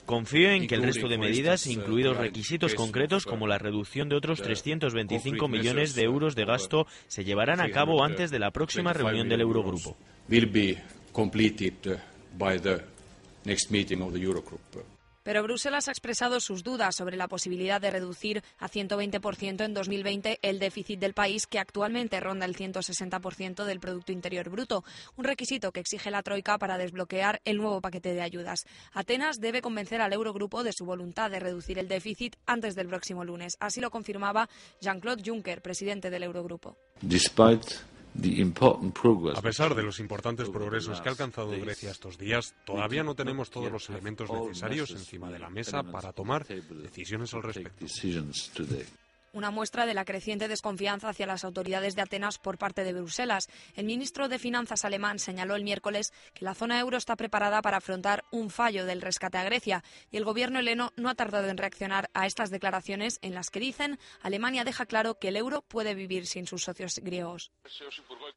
Confío 0.09 0.50
en 0.53 0.67
que 0.67 0.75
el 0.75 0.85
resto 0.85 1.07
de 1.07 1.19
medidas, 1.19 1.67
incluidos 1.67 2.17
requisitos 2.17 2.75
concretos 2.75 3.27
como 3.27 3.47
la 3.47 3.59
reducción 3.59 4.09
de 4.09 4.17
otros 4.17 4.41
325 4.41 5.49
millones 5.49 5.95
de 5.95 6.05
euros 6.05 6.35
de 6.35 6.47
gasto, 6.47 6.87
se 7.09 7.25
llevarán 7.25 7.61
a 7.61 7.69
cabo 7.69 8.03
antes 8.03 8.31
de 8.31 8.38
la 8.38 8.50
próxima 8.50 8.95
reunión 8.95 9.29
del 9.29 9.43
Eurogrupo. 9.43 9.99
Pero 15.28 15.42
Bruselas 15.42 15.88
ha 15.88 15.90
expresado 15.90 16.40
sus 16.40 16.64
dudas 16.64 16.97
sobre 16.97 17.18
la 17.18 17.28
posibilidad 17.28 17.82
de 17.82 17.90
reducir 17.90 18.42
a 18.56 18.66
120% 18.66 19.62
en 19.62 19.75
2020 19.75 20.38
el 20.40 20.58
déficit 20.58 20.99
del 20.99 21.12
país, 21.12 21.47
que 21.47 21.58
actualmente 21.58 22.18
ronda 22.18 22.47
el 22.47 22.56
160% 22.56 23.66
del 23.66 23.78
Producto 23.78 24.11
Interior 24.11 24.49
Bruto, 24.49 24.85
un 25.16 25.26
requisito 25.26 25.70
que 25.70 25.80
exige 25.80 26.11
la 26.11 26.23
Troika 26.23 26.56
para 26.56 26.78
desbloquear 26.78 27.42
el 27.44 27.58
nuevo 27.58 27.82
paquete 27.82 28.14
de 28.14 28.23
ayudas. 28.23 28.64
Atenas 28.94 29.38
debe 29.38 29.61
convencer 29.61 30.00
al 30.00 30.14
Eurogrupo 30.14 30.64
de 30.64 30.73
su 30.73 30.87
voluntad 30.87 31.30
de 31.30 31.40
reducir 31.40 31.78
el 31.78 31.88
déficit 31.88 32.37
antes 32.47 32.75
del 32.75 32.88
próximo 32.88 33.23
lunes. 33.23 33.58
Así 33.61 33.82
lo 33.82 33.90
confirmaba 33.90 34.49
Jean-Claude 34.80 35.25
Juncker, 35.26 35.61
presidente 35.61 36.08
del 36.08 36.23
Eurogrupo. 36.23 36.78
Despite 37.02 37.66
A 38.15 39.43
pesar 39.43 39.75
de 39.75 39.83
los 39.83 40.00
importantes 40.00 40.49
progresos 40.49 41.00
que 41.00 41.09
ha 41.09 41.12
alcanzado 41.12 41.50
Grecia 41.50 41.91
estos 41.91 42.19
días, 42.19 42.55
todavía 42.65 43.03
no 43.03 43.15
tenemos 43.15 43.50
todos 43.50 43.71
los 43.71 43.88
elementos 43.91 44.31
necesarios 44.31 44.91
encima 44.91 45.31
de 45.31 45.38
la 45.38 45.50
mesa 45.50 45.83
para 45.83 46.12
tomar 46.12 46.47
decisiones 46.47 47.33
al 47.35 47.43
respecto 47.43 47.87
una 49.32 49.50
muestra 49.50 49.87
de 49.87 49.94
la 49.94 50.04
creciente 50.04 50.49
desconfianza 50.49 51.08
hacia 51.08 51.26
las 51.26 51.44
autoridades 51.44 51.94
de 51.94 52.02
Atenas 52.02 52.38
por 52.38 52.58
parte 52.58 52.85
de 52.85 52.92
Bruselas. 52.92 53.49
El 53.76 53.87
ministro 53.87 54.28
de 54.28 54.38
Finanzas 54.38 54.85
alemán 54.85 55.18
señaló 55.18 55.54
el 55.54 55.64
miércoles 55.64 56.12
que 56.35 56.44
la 56.44 56.54
zona 56.54 56.78
euro 56.80 56.97
está 56.97 57.16
preparada 57.16 57.62
para 57.62 57.78
afrontar 57.78 58.25
un 58.30 58.50
fallo 58.50 58.87
del 58.87 59.02
rescate 59.02 59.38
a 59.38 59.44
Grecia 59.44 59.85
y 60.11 60.16
el 60.16 60.25
gobierno 60.25 60.58
heleno 60.58 60.92
no 60.97 61.08
ha 61.08 61.14
tardado 61.14 61.49
en 61.49 61.56
reaccionar 61.56 62.11
a 62.14 62.26
estas 62.26 62.50
declaraciones 62.50 63.18
en 63.23 63.35
las 63.35 63.50
que 63.50 63.61
dicen 63.61 63.99
Alemania 64.23 64.64
deja 64.64 64.87
claro 64.87 65.18
que 65.18 65.28
el 65.28 65.37
euro 65.37 65.62
puede 65.62 65.94
vivir 65.94 66.26
sin 66.26 66.47
sus 66.47 66.64
socios 66.64 66.99
griegos. 67.02 67.52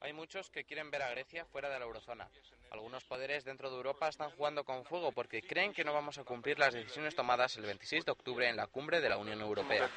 Hay 0.02 0.14
muchos 0.14 0.50
que 0.50 0.64
quieren 0.64 0.92
ver 0.92 1.04
a 1.04 1.10
Grecia 1.12 1.46
fuera 1.46 1.70
de 1.70 1.80
la 1.80 1.86
eurozona. 1.86 2.30
Algunos 2.72 3.04
poderes 3.04 3.44
dentro 3.44 3.70
de 3.70 3.76
Europa 3.76 4.08
están 4.08 4.32
jugando 4.32 4.64
con 4.64 4.86
fuego 4.86 5.12
porque 5.12 5.42
creen 5.42 5.74
que 5.74 5.84
no 5.84 5.94
vamos 5.94 6.18
a 6.18 6.24
cumplir 6.24 6.58
las 6.58 6.74
decisiones 6.74 7.16
tomadas 7.16 7.58
el 7.58 7.64
26 7.64 8.06
de 8.06 8.12
octubre 8.12 8.48
en 8.48 8.56
la 8.56 8.68
cumbre 8.68 9.02
de 9.02 9.10
la 9.10 9.18
Unión 9.18 9.42
Europea. 9.42 9.90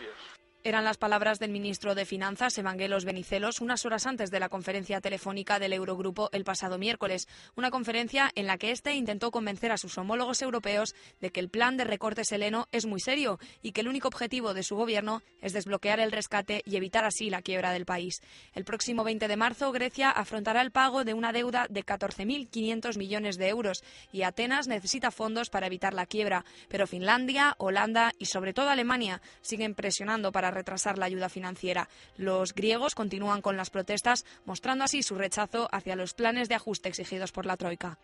Eran 0.66 0.85
las 0.85 0.97
palabras 0.97 1.38
del 1.38 1.50
ministro 1.50 1.94
de 1.94 2.06
Finanzas, 2.06 2.56
Evangelos 2.56 3.04
Benicelos, 3.04 3.61
unas 3.61 3.85
horas 3.85 4.06
antes 4.06 4.30
de 4.30 4.40
la 4.40 4.49
conferencia 4.49 5.02
telefónica 5.02 5.59
del 5.59 5.75
Eurogrupo 5.75 6.30
el 6.33 6.42
pasado 6.42 6.78
miércoles. 6.78 7.28
Una 7.54 7.71
conferencia 7.71 8.30
en 8.35 8.47
la 8.47 8.56
que 8.56 8.71
éste 8.71 8.94
intentó 8.94 9.30
convencer 9.30 9.73
a 9.73 9.76
sus 9.76 9.99
homólogos 9.99 10.40
europeos 10.40 10.94
de 11.21 11.28
que 11.28 11.40
el 11.40 11.50
plan 11.50 11.76
de 11.76 11.85
recortes 11.85 12.33
heleno 12.33 12.66
es 12.73 12.87
muy 12.87 12.99
serio 12.99 13.38
y 13.61 13.73
que 13.73 13.83
el 13.83 13.88
único 13.88 14.09
objetivo 14.09 14.54
de 14.54 14.62
su 14.62 14.75
gobierno 14.75 15.23
es 15.42 15.52
desbloquear 15.52 16.00
el 16.00 16.11
rescate 16.11 16.62
y 16.64 16.76
evitar 16.76 17.04
así 17.04 17.28
la 17.28 17.42
quiebra 17.42 17.73
del 17.73 17.85
país. 17.85 18.23
El 18.54 18.64
próximo 18.64 19.04
20 19.04 19.28
de 19.28 19.37
marzo, 19.37 19.71
Grecia 19.71 20.11
afrontará 20.11 20.62
el 20.62 20.71
pago 20.71 21.04
de 21.04 21.12
una 21.12 21.35
deuda 21.35 21.66
de 21.68 21.85
14.500 21.85 22.97
millones 22.97 23.37
de 23.37 23.50
euros 23.50 23.85
y 24.12 24.23
Atenas 24.23 24.66
necesita 24.66 25.11
fondos 25.11 25.50
para 25.50 25.66
evitar 25.66 25.92
la 25.92 26.06
quiebra. 26.06 26.47
Pero 26.71 26.87
Finlandia, 26.87 27.54
Holanda 27.59 28.12
y 28.18 28.25
sobre 28.25 28.54
todo 28.54 28.71
Alemania 28.71 29.21
siguen 29.42 29.75
presionando 29.75 30.33
para 30.33 30.53
retrasar 30.54 30.99
la 30.99 31.06
ayuda 31.06 31.28
financiera. 31.28 31.88
Los 32.16 32.54
griegos 32.54 32.94
continúan 32.94 33.42
con 33.42 33.56
las 33.56 33.70
protestas, 33.70 34.25
mostrando 34.44 34.84
así 34.84 35.02
su 35.02 35.16
rechazo 35.16 35.68
hacia 35.73 35.96
los 35.96 36.14
planes 36.14 36.49
de 36.49 36.54
ajuste 36.54 36.88
exigidos 36.88 37.32
por 37.32 37.46
la 37.46 37.56
Troika. 37.56 37.99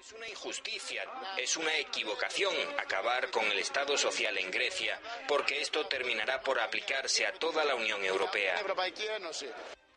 Es 0.00 0.12
una 0.12 0.28
injusticia, 0.28 1.02
es 1.38 1.56
una 1.56 1.76
equivocación 1.78 2.54
acabar 2.78 3.30
con 3.30 3.44
el 3.44 3.58
Estado 3.58 3.96
social 3.96 4.36
en 4.38 4.50
Grecia, 4.50 4.98
porque 5.28 5.60
esto 5.60 5.86
terminará 5.86 6.40
por 6.40 6.58
aplicarse 6.58 7.26
a 7.26 7.32
toda 7.32 7.64
la 7.64 7.74
Unión 7.74 8.02
Europea. 8.04 8.54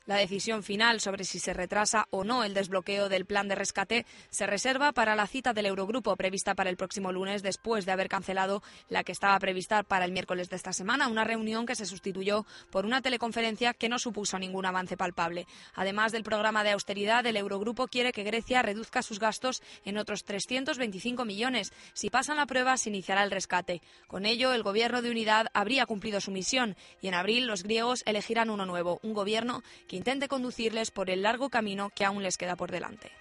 La 0.05 0.17
decisión 0.17 0.63
final 0.63 0.99
sobre 0.99 1.23
si 1.23 1.39
se 1.39 1.53
retrasa 1.53 2.07
o 2.09 2.25
no 2.25 2.43
el 2.43 2.53
desbloqueo 2.53 3.07
del 3.07 3.25
plan 3.25 3.47
de 3.47 3.55
rescate 3.55 4.05
se 4.29 4.45
reserva 4.45 4.91
para 4.91 5.15
la 5.15 5.27
cita 5.27 5.53
del 5.53 5.67
Eurogrupo 5.67 6.17
prevista 6.17 6.55
para 6.55 6.69
el 6.69 6.75
próximo 6.75 7.13
lunes 7.13 7.41
después 7.41 7.85
de 7.85 7.93
haber 7.93 8.09
cancelado 8.09 8.61
la 8.89 9.05
que 9.05 9.13
estaba 9.13 9.39
prevista 9.39 9.81
para 9.83 10.03
el 10.03 10.11
miércoles 10.11 10.49
de 10.49 10.57
esta 10.57 10.73
semana, 10.73 11.07
una 11.07 11.23
reunión 11.23 11.65
que 11.65 11.75
se 11.75 11.85
sustituyó 11.85 12.45
por 12.69 12.85
una 12.85 13.01
teleconferencia 13.01 13.73
que 13.73 13.87
no 13.87 13.97
supuso 13.97 14.37
ningún 14.37 14.65
avance 14.65 14.97
palpable. 14.97 15.47
Además 15.73 16.11
del 16.11 16.23
programa 16.23 16.65
de 16.65 16.71
austeridad, 16.71 17.25
el 17.25 17.37
Eurogrupo 17.37 17.87
quiere 17.87 18.11
que 18.11 18.23
Grecia 18.23 18.61
reduzca 18.61 19.03
sus 19.03 19.19
gastos 19.19 19.63
en 19.85 19.97
otros 19.97 20.25
325 20.25 21.23
millones. 21.23 21.71
Si 21.93 22.09
pasan 22.09 22.35
la 22.35 22.45
prueba, 22.45 22.75
se 22.75 22.89
iniciará 22.89 23.23
el 23.23 23.31
rescate. 23.31 23.81
Con 24.07 24.25
ello, 24.25 24.51
el 24.51 24.63
gobierno 24.63 25.01
de 25.01 25.11
unidad 25.11 25.47
habría 25.53 25.85
cumplido 25.85 26.19
su 26.19 26.31
misión 26.31 26.75
y 26.99 27.07
en 27.07 27.13
abril 27.13 27.47
los 27.47 27.63
griegos 27.63 28.03
elegirán 28.05 28.49
uno 28.49 28.65
nuevo, 28.65 28.99
un 29.01 29.13
gobierno 29.13 29.63
que 29.87 29.92
intente 29.95 30.27
conducirles 30.27 30.91
por 30.91 31.09
el 31.09 31.21
largo 31.21 31.49
camino 31.49 31.89
que 31.95 32.05
aún 32.05 32.23
les 32.23 32.37
queda 32.37 32.55
por 32.55 32.71
delante. 32.71 33.11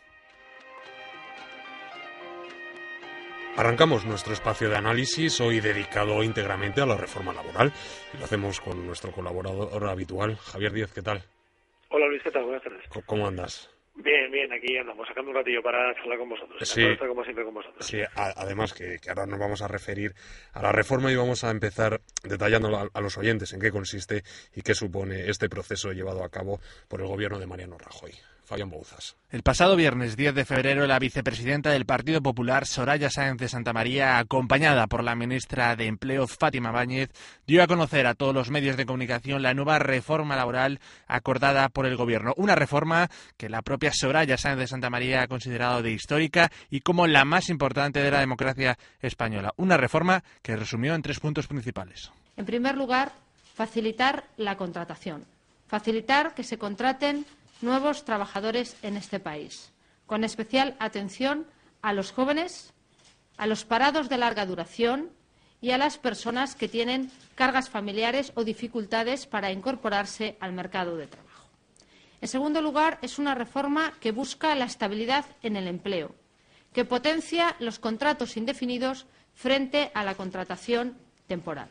Arrancamos 3.57 4.07
nuestro 4.07 4.33
espacio 4.33 4.71
de 4.71 4.77
análisis 4.77 5.39
hoy 5.43 5.61
dedicado 5.61 6.23
íntegramente 6.23 6.81
a 6.81 6.87
la 6.87 6.97
reforma 6.97 7.35
laboral 7.35 7.71
y 8.15 8.17
lo 8.17 8.25
hacemos 8.25 8.61
con 8.61 8.87
nuestro 8.87 9.13
colaborador 9.13 9.89
habitual, 9.89 10.37
Javier 10.37 10.73
Díaz, 10.73 10.93
¿qué 10.95 11.03
tal? 11.03 11.23
Hola 11.91 12.07
Luis, 12.07 12.23
¿qué 12.23 12.31
tal? 12.31 12.45
Buenas 12.45 12.63
tardes. 12.63 12.83
¿Cómo 13.05 13.27
andas? 13.27 13.69
Bien, 13.95 14.31
bien, 14.31 14.51
aquí 14.53 14.77
andamos, 14.77 15.07
sacando 15.07 15.31
un 15.31 15.37
ratillo 15.37 15.63
para 15.63 15.95
charlar 15.95 16.19
con 16.19 16.31
vosotros. 16.31 16.69
Sí, 16.69 16.83
estar 16.83 17.09
como 17.09 17.23
siempre 17.25 17.45
con 17.45 17.55
vosotros. 17.55 17.87
Sí, 17.87 18.01
además 18.15 18.73
que, 18.73 18.99
ahora 19.09 19.27
nos 19.27 19.39
vamos 19.39 19.63
a 19.63 19.69
referir 19.69 20.15
a 20.53 20.63
la 20.63 20.73
reforma 20.73 21.13
y 21.13 21.17
vamos 21.17 21.45
a 21.45 21.51
empezar 21.51 22.01
detallando 22.25 22.75
a, 22.77 22.89
a, 22.93 23.01
los 23.01 23.19
oyentes 23.19 23.53
en 23.53 23.61
qué 23.61 23.71
consiste 23.71 24.23
y 24.55 24.63
qué 24.63 24.75
supone 24.75 25.29
este 25.29 25.49
proceso 25.49 25.93
llevado 25.93 26.25
a 26.25 26.31
cabo 26.31 26.61
por 26.89 27.01
el 27.01 27.07
gobierno 27.07 27.39
de 27.39 27.47
Mariano 27.47 27.77
Rajoy. 27.79 28.13
El 29.31 29.43
pasado 29.43 29.77
viernes 29.77 30.15
10 30.15 30.35
de 30.35 30.45
febrero, 30.45 30.87
la 30.87 30.99
vicepresidenta 30.99 31.71
del 31.71 31.87
Partido 31.87 32.21
Popular, 32.21 32.67
Soraya 32.67 33.09
Sáenz 33.09 33.39
de 33.39 33.49
Santa 33.49 33.73
María, 33.73 34.19
acompañada 34.19 34.87
por 34.89 35.03
la 35.03 35.15
ministra 35.15 35.75
de 35.75 35.87
Empleo, 35.87 36.27
Fátima 36.27 36.71
Báñez, 36.71 37.09
dio 37.47 37.63
a 37.63 37.67
conocer 37.67 38.07
a 38.07 38.15
todos 38.15 38.35
los 38.35 38.51
medios 38.51 38.77
de 38.77 38.85
comunicación 38.85 39.41
la 39.41 39.55
nueva 39.55 39.79
reforma 39.79 40.37
laboral 40.37 40.81
acordada 41.07 41.71
por 41.71 41.87
el 41.87 41.97
Gobierno. 41.97 42.35
Una 42.37 42.55
reforma 42.55 43.09
que 43.39 43.49
la 43.49 43.63
propia 43.63 43.91
Soraya 43.93 44.37
Sáenz 44.37 44.59
de 44.59 44.67
Santa 44.67 44.91
María 44.91 45.23
ha 45.23 45.29
considerado 45.29 45.81
de 45.81 45.93
histórica 45.93 46.53
y 46.69 46.81
como 46.81 47.07
la 47.07 47.25
más 47.25 47.49
importante 47.49 48.03
de 48.03 48.11
la 48.11 48.21
democracia 48.21 48.77
española. 49.01 49.55
Una 49.57 49.79
reforma 49.79 50.23
que 50.43 50.57
resumió 50.57 50.95
en 50.95 51.01
tres 51.01 51.21
puntos 51.21 51.47
principales. 51.47 52.11
En 52.37 52.45
primer 52.45 52.77
lugar, 52.77 53.13
facilitar 53.55 54.25
la 54.37 54.59
contratación. 54.59 55.25
Facilitar 55.69 56.35
que 56.35 56.45
se 56.45 56.59
contraten 56.59 57.25
nuevos 57.63 58.05
trabajadores 58.05 58.77
en 58.83 58.97
este 58.97 59.21
país, 59.21 59.73
con 60.07 60.25
especial 60.25 60.77
atención 60.79 61.47
a 61.81 61.93
los 61.93 62.13
jóvenes, 62.13 62.73
a 63.37 63.47
los 63.47 63.65
parados 63.65 64.09
de 64.09 64.19
larga 64.19 64.47
duración 64.47 65.11
y 65.61 65.71
a 65.71 65.79
las 65.79 65.99
personas 65.99 66.55
que 66.55 66.69
tienen 66.69 67.11
cargas 67.35 67.71
familiares 67.71 68.33
o 68.35 68.45
dificultades 68.45 69.27
para 69.27 69.53
incorporarse 69.53 70.37
al 70.41 70.53
mercado 70.53 70.97
de 70.97 71.07
trabajo. 71.07 71.49
En 72.21 72.29
segundo 72.29 72.63
lugar, 72.63 72.99
es 73.03 73.19
una 73.19 73.35
reforma 73.35 73.93
que 74.01 74.13
busca 74.13 74.55
la 74.55 74.65
estabilidad 74.65 75.25
en 75.43 75.57
el 75.57 75.67
empleo, 75.67 76.15
que 76.73 76.85
potencia 76.85 77.57
los 77.59 77.79
contratos 77.79 78.37
indefinidos 78.37 79.07
frente 79.35 79.91
a 79.95 80.05
la 80.05 80.15
contratación 80.15 80.97
temporal. 81.27 81.69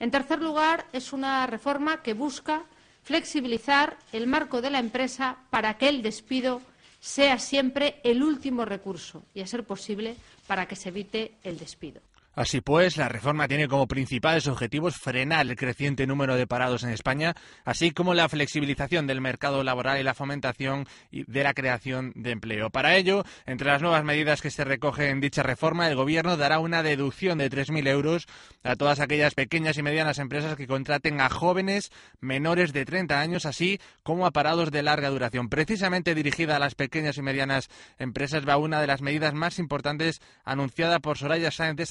En 0.00 0.10
tercer 0.10 0.40
lugar, 0.40 0.86
es 0.92 1.12
una 1.12 1.46
reforma 1.46 2.02
que 2.02 2.14
busca 2.14 2.64
flexibilizar 3.04 3.96
el 4.12 4.26
marco 4.26 4.60
de 4.60 4.70
la 4.70 4.78
empresa 4.78 5.36
para 5.50 5.78
que 5.78 5.88
el 5.88 6.02
despido 6.02 6.60
sea 7.00 7.38
siempre 7.38 8.00
el 8.02 8.22
último 8.22 8.64
recurso 8.64 9.24
y, 9.34 9.42
a 9.42 9.46
ser 9.46 9.64
posible, 9.64 10.16
para 10.46 10.66
que 10.66 10.74
se 10.74 10.88
evite 10.88 11.34
el 11.42 11.58
despido. 11.58 12.00
Así 12.34 12.60
pues, 12.60 12.96
la 12.96 13.08
reforma 13.08 13.46
tiene 13.46 13.68
como 13.68 13.86
principales 13.86 14.48
objetivos 14.48 14.96
frenar 14.96 15.46
el 15.46 15.56
creciente 15.56 16.06
número 16.06 16.36
de 16.36 16.46
parados 16.46 16.82
en 16.82 16.90
España, 16.90 17.34
así 17.64 17.92
como 17.92 18.12
la 18.14 18.28
flexibilización 18.28 19.06
del 19.06 19.20
mercado 19.20 19.62
laboral 19.62 20.00
y 20.00 20.02
la 20.02 20.14
fomentación 20.14 20.86
de 21.12 21.42
la 21.44 21.54
creación 21.54 22.12
de 22.16 22.32
empleo. 22.32 22.70
Para 22.70 22.96
ello, 22.96 23.24
entre 23.46 23.68
las 23.68 23.82
nuevas 23.82 24.04
medidas 24.04 24.42
que 24.42 24.50
se 24.50 24.64
recogen 24.64 25.06
en 25.06 25.20
dicha 25.20 25.42
reforma, 25.42 25.88
el 25.88 25.94
Gobierno 25.94 26.36
dará 26.36 26.58
una 26.58 26.82
deducción 26.82 27.38
de 27.38 27.50
3.000 27.50 27.88
euros 27.88 28.26
a 28.64 28.76
todas 28.76 29.00
aquellas 29.00 29.34
pequeñas 29.34 29.78
y 29.78 29.82
medianas 29.82 30.18
empresas 30.18 30.56
que 30.56 30.66
contraten 30.66 31.20
a 31.20 31.28
jóvenes 31.28 31.92
menores 32.20 32.72
de 32.72 32.84
30 32.84 33.20
años, 33.20 33.46
así 33.46 33.80
como 34.02 34.26
a 34.26 34.32
parados 34.32 34.70
de 34.70 34.82
larga 34.82 35.10
duración. 35.10 35.48
Precisamente 35.48 36.14
dirigida 36.14 36.56
a 36.56 36.58
las 36.58 36.74
pequeñas 36.74 37.16
y 37.16 37.22
medianas 37.22 37.68
empresas 37.98 38.48
va 38.48 38.56
una 38.56 38.80
de 38.80 38.86
las 38.86 39.02
medidas 39.02 39.34
más 39.34 39.58
importantes 39.58 40.20
anunciada 40.44 40.98
por 40.98 41.18
Soraya 41.18 41.50
Sáenz 41.50 41.76
de 41.76 41.86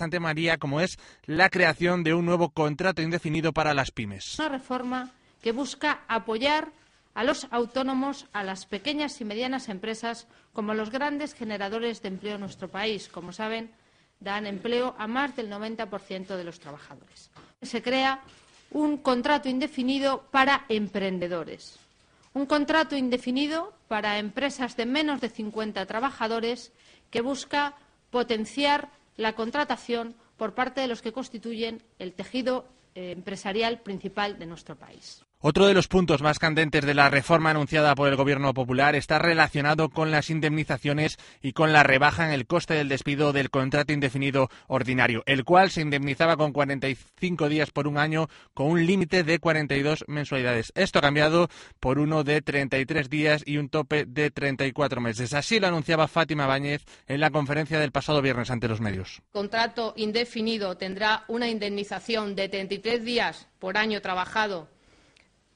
Como 0.60 0.82
es 0.82 0.98
la 1.26 1.50
creación 1.50 2.04
de 2.04 2.14
un 2.14 2.26
nuevo 2.26 2.50
contrato 2.50 3.02
indefinido 3.02 3.54
para 3.54 3.74
las 3.76 3.92
pymes. 3.92 4.40
Una 4.40 4.50
reforma 4.50 5.12
que 5.44 5.52
busca 5.52 6.02
apoyar 6.08 6.72
a 7.14 7.24
los 7.24 7.48
autónomos, 7.52 8.26
a 8.34 8.44
las 8.44 8.66
pequeñas 8.66 9.22
y 9.22 9.26
medianas 9.26 9.70
empresas, 9.70 10.26
como 10.52 10.74
los 10.74 10.90
grandes 10.90 11.36
generadores 11.36 12.02
de 12.02 12.08
empleo 12.08 12.36
en 12.36 12.42
nuestro 12.42 12.68
país. 12.68 13.10
Como 13.10 13.32
saben, 13.32 13.70
dan 14.20 14.48
empleo 14.48 14.96
a 14.98 15.06
más 15.06 15.36
del 15.36 15.52
90% 15.52 16.36
de 16.36 16.44
los 16.44 16.60
trabajadores. 16.60 17.30
Se 17.62 17.84
crea 17.84 18.22
un 18.72 18.98
contrato 18.98 19.50
indefinido 19.50 20.24
para 20.32 20.66
emprendedores, 20.68 21.78
un 22.34 22.48
contrato 22.48 22.96
indefinido 22.96 23.72
para 23.88 24.18
empresas 24.18 24.76
de 24.76 24.88
menos 24.88 25.22
de 25.22 25.30
50 25.30 25.86
trabajadores 25.86 26.72
que 27.12 27.22
busca 27.22 27.76
potenciar 28.10 28.90
la 29.18 29.34
contratación 29.34 30.16
por 30.44 30.56
parte 30.56 30.82
de 30.82 30.90
los 30.90 31.02
que 31.02 31.14
constituyen 31.14 31.82
el 32.00 32.12
tejido 32.12 32.66
eh, 32.96 33.12
empresarial 33.12 33.80
principal 33.80 34.38
de 34.38 34.46
nuestro 34.46 34.76
país. 34.76 35.24
Otro 35.46 35.66
de 35.66 35.74
los 35.74 35.90
puntos 35.90 36.22
más 36.22 36.40
candentes 36.40 36.86
de 36.86 36.94
la 36.94 37.10
reforma 37.10 37.50
anunciada 37.50 37.96
por 37.96 38.08
el 38.08 38.16
Gobierno 38.16 38.54
Popular 38.54 38.96
está 38.96 39.20
relacionado 39.20 39.90
con 39.90 40.10
las 40.10 40.30
indemnizaciones 40.30 41.18
y 41.42 41.52
con 41.52 41.74
la 41.74 41.84
rebaja 41.84 42.26
en 42.26 42.32
el 42.32 42.48
coste 42.48 42.76
del 42.76 42.88
despido 42.88 43.34
del 43.34 43.50
contrato 43.50 43.92
indefinido 43.92 44.50
ordinario, 44.68 45.22
el 45.26 45.44
cual 45.44 45.70
se 45.70 45.82
indemnizaba 45.82 46.38
con 46.38 46.54
45 46.54 47.50
días 47.50 47.72
por 47.72 47.90
un 47.90 47.98
año 47.98 48.30
con 48.54 48.68
un 48.68 48.86
límite 48.86 49.26
de 49.26 49.40
42 49.40 50.06
mensualidades. 50.08 50.72
Esto 50.76 51.00
ha 51.00 51.02
cambiado 51.02 51.50
por 51.82 52.00
uno 52.00 52.24
de 52.24 52.42
33 52.42 53.10
días 53.10 53.44
y 53.46 53.58
un 53.58 53.68
tope 53.68 54.06
de 54.06 54.32
34 54.32 55.02
meses. 55.02 55.34
Así 55.34 55.60
lo 55.60 55.68
anunciaba 55.68 56.08
Fátima 56.08 56.48
Báñez 56.48 56.86
en 57.06 57.20
la 57.20 57.32
conferencia 57.32 57.82
del 57.82 57.92
pasado 57.92 58.22
viernes 58.22 58.50
ante 58.50 58.70
los 58.70 58.80
medios. 58.80 59.22
Contrato 59.34 59.94
indefinido 59.98 60.78
tendrá 60.78 61.26
una 61.28 61.50
indemnización 61.50 62.34
de 62.34 62.48
33 62.48 63.04
días 63.04 63.50
por 63.60 63.76
año 63.78 64.00
trabajado 64.02 64.70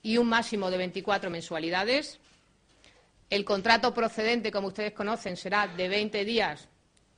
y 0.07 0.17
un 0.17 0.29
máximo 0.29 0.71
de 0.71 0.77
24 0.77 1.29
mensualidades. 1.29 2.21
El 3.29 3.43
contrato 3.43 3.93
procedente, 3.93 4.51
como 4.51 4.69
ustedes 4.69 4.93
conocen, 4.93 5.35
será 5.35 5.67
de 5.67 5.89
20 5.89 6.23
días 6.23 6.69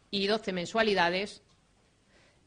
y 0.10 0.25
12 0.25 0.53
mensualidades 0.53 1.43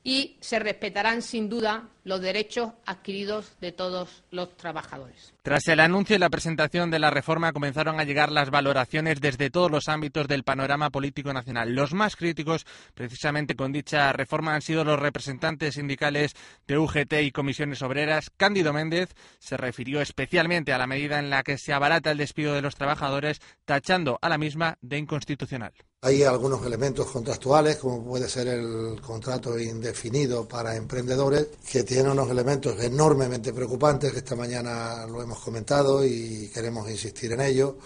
y 0.04 0.36
se 0.40 0.58
respetarán 0.58 1.22
sin 1.22 1.48
duda 1.48 1.88
los 2.04 2.20
derechos 2.20 2.72
adquiridos 2.84 3.56
de 3.60 3.70
todos 3.70 4.24
los 4.30 4.56
trabajadores. 4.56 5.32
Tras 5.42 5.68
el 5.68 5.80
anuncio 5.80 6.16
y 6.16 6.18
la 6.18 6.30
presentación 6.30 6.90
de 6.90 6.98
la 6.98 7.10
reforma 7.10 7.52
comenzaron 7.52 8.00
a 8.00 8.04
llegar 8.04 8.32
las 8.32 8.50
valoraciones 8.50 9.20
desde 9.20 9.50
todos 9.50 9.70
los 9.70 9.88
ámbitos 9.88 10.26
del 10.26 10.42
panorama 10.42 10.90
político 10.90 11.32
nacional. 11.32 11.74
Los 11.74 11.94
más 11.94 12.16
críticos, 12.16 12.66
precisamente 12.94 13.54
con 13.54 13.72
dicha 13.72 14.12
reforma, 14.12 14.54
han 14.54 14.62
sido 14.62 14.84
los 14.84 14.98
representantes 14.98 15.74
sindicales 15.74 16.34
de 16.66 16.78
UGT 16.78 17.12
y 17.22 17.30
comisiones 17.30 17.82
obreras. 17.82 18.30
Cándido 18.36 18.72
Méndez 18.72 19.10
se 19.38 19.56
refirió 19.56 20.00
especialmente 20.00 20.72
a 20.72 20.78
la 20.78 20.86
medida 20.86 21.18
en 21.18 21.30
la 21.30 21.42
que 21.42 21.58
se 21.58 21.72
abarata 21.72 22.10
el 22.10 22.18
despido 22.18 22.54
de 22.54 22.62
los 22.62 22.74
trabajadores, 22.74 23.40
tachando 23.64 24.18
a 24.20 24.28
la 24.28 24.38
misma 24.38 24.78
de 24.80 24.98
inconstitucional. 24.98 25.72
Hay 26.04 26.24
algunos 26.24 26.66
elementos 26.66 27.06
contractuales, 27.06 27.76
como 27.76 28.02
puede 28.02 28.28
ser 28.28 28.48
el 28.48 29.00
contrato 29.00 29.56
indefinido 29.56 30.48
para 30.48 30.74
emprendedores, 30.74 31.46
que 31.70 31.84
tiene 31.84 32.10
unos 32.10 32.28
elementos 32.28 32.76
enormemente 32.82 33.52
preocupantes, 33.52 34.10
que 34.10 34.18
esta 34.18 34.34
mañana 34.34 35.06
lo 35.06 35.22
hemos 35.22 35.38
comentado 35.38 36.04
y 36.04 36.50
queremos 36.52 36.90
insistir 36.90 37.30
en 37.30 37.42
ello, 37.42 37.78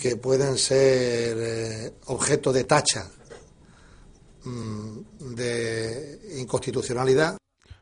que 0.00 0.16
pueden 0.16 0.56
ser 0.56 1.36
eh, 1.38 1.92
objeto 2.06 2.54
de 2.54 2.64
tacha 2.64 3.06
mm, 4.44 5.00
de 5.34 6.38
inconstitucionalidad. 6.38 7.36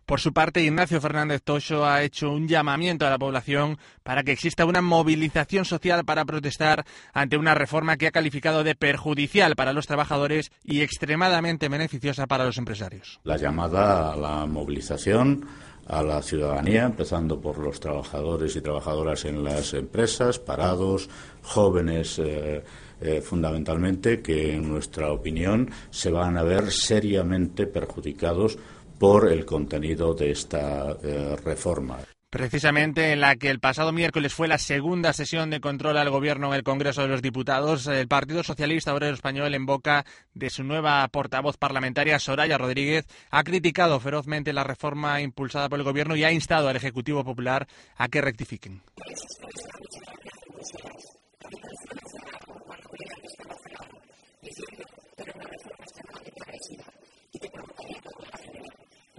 Por 0.06 0.20
su 0.20 0.32
parte, 0.32 0.62
Ignacio 0.62 1.00
Fernández 1.00 1.42
Tocho 1.42 1.86
ha 1.86 2.02
hecho 2.02 2.30
un 2.30 2.46
llamamiento 2.46 3.06
a 3.06 3.10
la 3.10 3.18
población 3.18 3.78
para 4.02 4.22
que 4.22 4.32
exista 4.32 4.66
una 4.66 4.82
movilización 4.82 5.64
social 5.64 6.04
para 6.04 6.24
protestar 6.24 6.84
ante 7.12 7.38
una 7.38 7.54
reforma 7.54 7.96
que 7.96 8.06
ha 8.06 8.12
calificado 8.12 8.64
de 8.64 8.74
perjudicial 8.74 9.56
para 9.56 9.72
los 9.72 9.86
trabajadores 9.86 10.52
y 10.62 10.82
extremadamente 10.82 11.68
beneficiosa 11.68 12.26
para 12.26 12.44
los 12.44 12.58
empresarios. 12.58 13.20
La 13.24 13.36
llamada 13.36 14.12
a 14.12 14.16
la 14.16 14.46
movilización 14.46 15.46
a 15.86 16.02
la 16.02 16.22
ciudadanía, 16.22 16.84
empezando 16.84 17.40
por 17.40 17.58
los 17.58 17.78
trabajadores 17.78 18.56
y 18.56 18.60
trabajadoras 18.60 19.24
en 19.26 19.44
las 19.44 19.74
empresas, 19.74 20.38
parados, 20.38 21.08
jóvenes. 21.42 22.18
Eh, 22.18 22.62
eh, 23.00 23.20
fundamentalmente 23.20 24.22
que 24.22 24.54
en 24.54 24.68
nuestra 24.68 25.10
opinión 25.12 25.68
se 25.90 26.10
van 26.10 26.38
a 26.38 26.44
ver 26.44 26.70
seriamente 26.70 27.66
perjudicados 27.66 28.56
por 28.98 29.30
el 29.30 29.44
contenido 29.44 30.14
de 30.14 30.30
esta 30.30 30.96
eh, 31.02 31.36
reforma. 31.44 31.98
Precisamente 32.34 33.12
en 33.12 33.20
la 33.20 33.36
que 33.36 33.48
el 33.48 33.60
pasado 33.60 33.92
miércoles 33.92 34.34
fue 34.34 34.48
la 34.48 34.58
segunda 34.58 35.12
sesión 35.12 35.50
de 35.50 35.60
control 35.60 35.96
al 35.98 36.10
gobierno 36.10 36.48
en 36.48 36.54
el 36.54 36.64
Congreso 36.64 37.02
de 37.02 37.06
los 37.06 37.22
Diputados, 37.22 37.86
el 37.86 38.08
Partido 38.08 38.42
Socialista 38.42 38.92
Obrero 38.92 39.14
Español, 39.14 39.54
en 39.54 39.66
boca 39.66 40.04
de 40.32 40.50
su 40.50 40.64
nueva 40.64 41.06
portavoz 41.06 41.56
parlamentaria, 41.58 42.18
Soraya 42.18 42.58
Rodríguez, 42.58 43.06
ha 43.30 43.44
criticado 43.44 44.00
ferozmente 44.00 44.52
la 44.52 44.64
reforma 44.64 45.20
impulsada 45.20 45.68
por 45.68 45.78
el 45.78 45.84
gobierno 45.84 46.16
y 46.16 46.24
ha 46.24 46.32
instado 46.32 46.68
al 46.68 46.74
Ejecutivo 46.74 47.22
Popular 47.22 47.68
a 47.96 48.08
que 48.08 48.20
rectifiquen. 48.20 48.82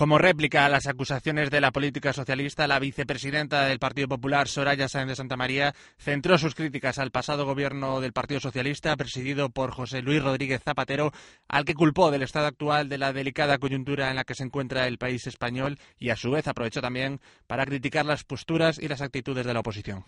Como 0.00 0.16
réplica 0.16 0.64
a 0.64 0.70
las 0.70 0.86
acusaciones 0.86 1.50
de 1.50 1.60
la 1.60 1.72
política 1.72 2.14
socialista, 2.14 2.66
la 2.66 2.78
vicepresidenta 2.78 3.66
del 3.66 3.78
Partido 3.78 4.08
Popular, 4.08 4.48
Soraya 4.48 4.88
Sáenz 4.88 5.10
de 5.10 5.16
Santa 5.16 5.36
María, 5.36 5.74
centró 5.98 6.38
sus 6.38 6.54
críticas 6.54 6.98
al 6.98 7.10
pasado 7.10 7.44
gobierno 7.44 8.00
del 8.00 8.14
Partido 8.14 8.40
Socialista, 8.40 8.96
presidido 8.96 9.50
por 9.50 9.72
José 9.72 10.00
Luis 10.00 10.22
Rodríguez 10.22 10.62
Zapatero, 10.64 11.12
al 11.48 11.66
que 11.66 11.74
culpó 11.74 12.10
del 12.10 12.22
estado 12.22 12.46
actual 12.46 12.88
de 12.88 12.96
la 12.96 13.12
delicada 13.12 13.58
coyuntura 13.58 14.08
en 14.08 14.16
la 14.16 14.24
que 14.24 14.34
se 14.34 14.44
encuentra 14.44 14.86
el 14.86 14.96
país 14.96 15.26
español 15.26 15.78
y, 15.98 16.08
a 16.08 16.16
su 16.16 16.30
vez, 16.30 16.48
aprovechó 16.48 16.80
también 16.80 17.20
para 17.46 17.66
criticar 17.66 18.06
las 18.06 18.24
posturas 18.24 18.78
y 18.78 18.88
las 18.88 19.02
actitudes 19.02 19.44
de 19.44 19.52
la 19.52 19.60
oposición. 19.60 20.02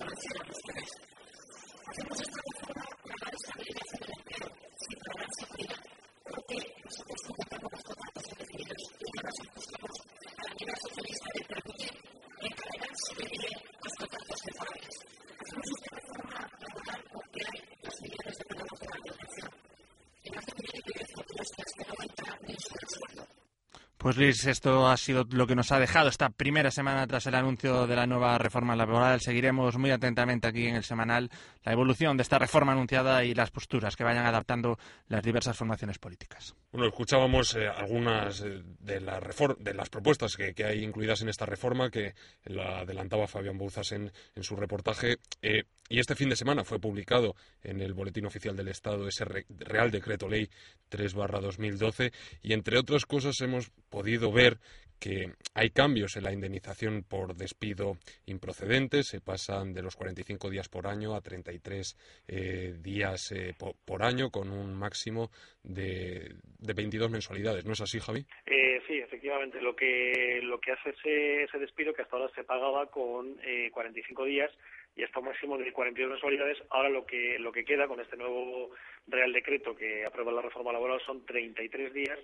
Pues 0.00 0.30
Esto 24.20 24.86
ha 24.86 24.98
sido 24.98 25.26
lo 25.30 25.46
que 25.46 25.54
nos 25.54 25.72
ha 25.72 25.78
dejado 25.78 26.10
esta 26.10 26.28
primera 26.28 26.70
semana 26.70 27.06
tras 27.06 27.24
el 27.26 27.34
anuncio 27.34 27.86
de 27.86 27.96
la 27.96 28.06
nueva 28.06 28.36
reforma 28.36 28.76
laboral. 28.76 29.18
Seguiremos 29.22 29.78
muy 29.78 29.92
atentamente 29.92 30.46
aquí 30.46 30.66
en 30.66 30.76
el 30.76 30.84
semanal 30.84 31.30
la 31.64 31.72
evolución 31.72 32.18
de 32.18 32.22
esta 32.22 32.38
reforma 32.38 32.72
anunciada 32.72 33.24
y 33.24 33.32
las 33.32 33.50
posturas 33.50 33.96
que 33.96 34.04
vayan 34.04 34.26
adaptando 34.26 34.78
las 35.08 35.22
diversas 35.22 35.56
formaciones 35.56 35.98
políticas. 35.98 36.54
Bueno, 36.70 36.88
escuchábamos 36.88 37.54
eh, 37.54 37.66
algunas 37.66 38.42
eh, 38.42 38.62
de, 38.80 39.00
la 39.00 39.20
de 39.58 39.72
las 39.72 39.88
propuestas 39.88 40.36
que, 40.36 40.64
hay 40.66 40.84
incluidas 40.84 41.22
en 41.22 41.30
esta 41.30 41.46
reforma 41.46 41.90
que 41.90 42.14
la 42.44 42.80
adelantaba 42.80 43.26
Fabián 43.26 43.56
Bouzas 43.56 43.90
en, 43.92 44.12
su 44.42 44.54
reportaje. 44.54 45.16
Eh, 45.40 45.64
y 45.90 45.98
este 45.98 46.14
fin 46.14 46.30
de 46.30 46.36
semana 46.36 46.64
fue 46.64 46.78
publicado 46.78 47.34
en 47.62 47.80
el 47.80 47.92
Boletín 47.92 48.24
Oficial 48.24 48.56
del 48.56 48.68
Estado 48.68 49.08
ese 49.08 49.24
Real 49.24 49.90
Decreto 49.90 50.28
Ley 50.28 50.48
3-2012 50.90 52.12
y 52.42 52.52
entre 52.52 52.78
otras 52.78 53.04
cosas 53.04 53.40
hemos 53.40 53.70
podido 53.90 54.32
ver 54.32 54.58
que 55.00 55.32
hay 55.54 55.70
cambios 55.70 56.16
en 56.16 56.24
la 56.24 56.32
indemnización 56.32 57.02
por 57.02 57.34
despido 57.34 57.96
improcedente, 58.26 59.02
se 59.02 59.20
pasan 59.20 59.72
de 59.72 59.82
los 59.82 59.96
45 59.96 60.50
días 60.50 60.68
por 60.68 60.86
año 60.86 61.16
a 61.16 61.22
33 61.22 61.96
eh, 62.28 62.74
días 62.78 63.32
eh, 63.32 63.54
por, 63.58 64.02
año 64.02 64.30
con 64.30 64.52
un 64.52 64.74
máximo 64.74 65.30
de, 65.64 66.34
de 66.58 66.74
22 66.74 67.10
mensualidades. 67.10 67.64
¿No 67.64 67.72
es 67.72 67.80
así, 67.80 67.98
Javi? 67.98 68.26
Eh, 68.46 68.80
sí, 68.86 68.98
efectivamente. 68.98 69.60
Lo 69.60 69.74
que, 69.74 70.40
lo 70.42 70.60
que 70.60 70.72
hace 70.72 70.90
ese, 70.90 71.44
ese 71.44 71.58
despido 71.58 71.94
que 71.94 72.02
hasta 72.02 72.16
ahora 72.16 72.30
se 72.34 72.44
pagaba 72.44 72.90
con 72.90 73.40
45 73.72 74.24
días 74.26 74.50
y 74.96 75.02
hasta 75.02 75.20
un 75.20 75.26
máximo 75.26 75.56
de 75.56 75.72
42 75.72 76.10
mensualidades. 76.10 76.58
Ahora 76.70 76.88
lo 76.88 77.06
que, 77.06 77.38
lo 77.38 77.52
que 77.52 77.64
queda 77.64 77.86
con 77.86 78.00
este 78.00 78.16
nuevo 78.16 78.70
Real 79.06 79.32
Decreto 79.32 79.74
que 79.76 80.04
aprueba 80.04 80.32
la 80.32 80.42
reforma 80.42 80.72
laboral 80.72 81.00
son 81.04 81.24
33 81.24 81.92
días 81.92 82.18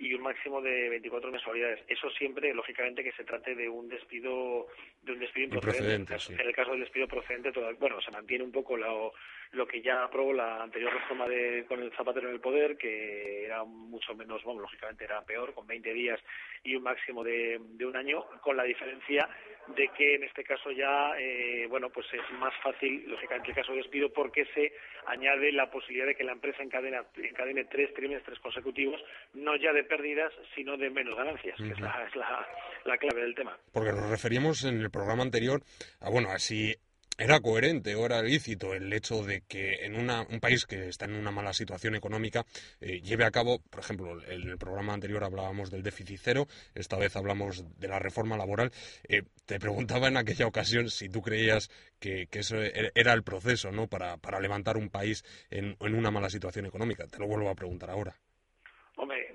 y 0.00 0.14
un 0.14 0.22
máximo 0.22 0.62
de 0.62 0.88
24 0.88 1.30
mensualidades. 1.30 1.80
Eso 1.86 2.08
siempre, 2.10 2.54
lógicamente, 2.54 3.04
que 3.04 3.12
se 3.12 3.24
trate 3.24 3.54
de 3.54 3.68
un 3.68 3.86
despido 3.88 4.68
de 5.02 5.12
un 5.12 5.18
despido 5.18 5.54
improcedente. 5.54 6.16
En 6.30 6.40
el 6.40 6.54
caso 6.54 6.70
del 6.70 6.80
despido 6.80 7.06
procedente, 7.06 7.52
bueno, 7.78 8.00
se 8.00 8.10
mantiene 8.10 8.44
un 8.44 8.50
poco 8.50 8.78
lo, 8.78 9.12
lo 9.52 9.66
que 9.66 9.82
ya 9.82 10.04
aprobó 10.04 10.32
la 10.32 10.62
anterior 10.62 10.92
reforma 10.92 11.28
de, 11.28 11.66
con 11.68 11.82
el 11.82 11.92
Zapatero 11.92 12.28
en 12.28 12.34
el 12.34 12.40
poder, 12.40 12.78
que 12.78 13.44
era 13.44 13.62
mucho 13.64 14.14
menos, 14.14 14.42
bueno, 14.42 14.62
lógicamente 14.62 15.04
era 15.04 15.22
peor, 15.22 15.52
con 15.52 15.66
20 15.66 15.92
días 15.92 16.18
y 16.64 16.76
un 16.76 16.82
máximo 16.82 17.22
de, 17.22 17.60
de 17.60 17.84
un 17.84 17.94
año, 17.94 18.24
con 18.40 18.56
la 18.56 18.64
diferencia 18.64 19.28
de 19.74 19.88
que 19.96 20.14
en 20.14 20.24
este 20.24 20.44
caso 20.44 20.70
ya, 20.70 21.12
eh, 21.18 21.66
bueno, 21.68 21.90
pues 21.90 22.06
es 22.12 22.38
más 22.38 22.52
fácil, 22.62 23.04
lógicamente, 23.06 23.50
el 23.50 23.56
caso 23.56 23.72
de 23.72 23.78
despido 23.78 24.12
porque 24.12 24.44
se 24.54 24.72
añade 25.06 25.52
la 25.52 25.70
posibilidad 25.70 26.06
de 26.06 26.14
que 26.14 26.24
la 26.24 26.32
empresa 26.32 26.62
encadene, 26.62 26.98
encadene 27.16 27.64
tres 27.64 27.92
trimestres 27.94 28.38
consecutivos, 28.40 29.00
no 29.34 29.56
ya 29.56 29.72
de 29.72 29.84
pérdidas, 29.84 30.32
sino 30.54 30.76
de 30.76 30.90
menos 30.90 31.16
ganancias, 31.16 31.56
que 31.56 31.70
es, 31.70 31.80
la, 31.80 32.06
es 32.06 32.16
la, 32.16 32.46
la 32.84 32.98
clave 32.98 33.22
del 33.22 33.34
tema. 33.34 33.56
Porque 33.72 33.92
nos 33.92 34.10
referíamos 34.10 34.64
en 34.64 34.80
el 34.80 34.90
programa 34.90 35.22
anterior 35.22 35.60
a, 36.00 36.10
bueno, 36.10 36.30
así 36.30 36.74
era 37.20 37.38
coherente 37.40 37.94
o 37.94 38.06
era 38.06 38.22
lícito 38.22 38.72
el 38.72 38.90
hecho 38.92 39.22
de 39.22 39.42
que 39.42 39.84
en 39.84 39.94
un 39.94 40.40
país 40.40 40.64
que 40.64 40.88
está 40.88 41.04
en 41.04 41.14
una 41.14 41.30
mala 41.30 41.52
situación 41.52 41.94
económica 41.94 42.46
eh, 42.80 43.00
lleve 43.02 43.24
a 43.24 43.30
cabo, 43.30 43.58
por 43.58 43.80
ejemplo, 43.80 44.22
en 44.26 44.48
el 44.48 44.56
programa 44.56 44.94
anterior 44.94 45.22
hablábamos 45.22 45.70
del 45.70 45.82
déficit 45.82 46.18
cero, 46.22 46.48
esta 46.74 46.96
vez 46.96 47.14
hablamos 47.16 47.64
de 47.78 47.88
la 47.88 47.98
reforma 47.98 48.38
laboral. 48.38 48.72
Eh, 49.06 49.22
te 49.44 49.60
preguntaba 49.60 50.08
en 50.08 50.16
aquella 50.16 50.46
ocasión 50.46 50.88
si 50.88 51.10
tú 51.10 51.20
creías 51.20 51.70
que, 51.98 52.26
eso 52.32 52.62
e-, 52.62 52.90
era 52.94 53.12
el 53.12 53.22
proceso 53.22 53.70
¿no? 53.70 53.86
para, 53.86 54.16
para 54.16 54.40
levantar 54.40 54.78
un 54.78 54.88
país 54.88 55.22
en, 55.50 55.76
en 55.78 55.94
una 55.94 56.10
mala 56.10 56.30
situación 56.30 56.64
económica. 56.64 57.06
Te 57.06 57.18
lo 57.18 57.26
vuelvo 57.26 57.50
a 57.50 57.54
preguntar 57.54 57.90
ahora. 57.90 58.16
Hombre, 58.96 59.29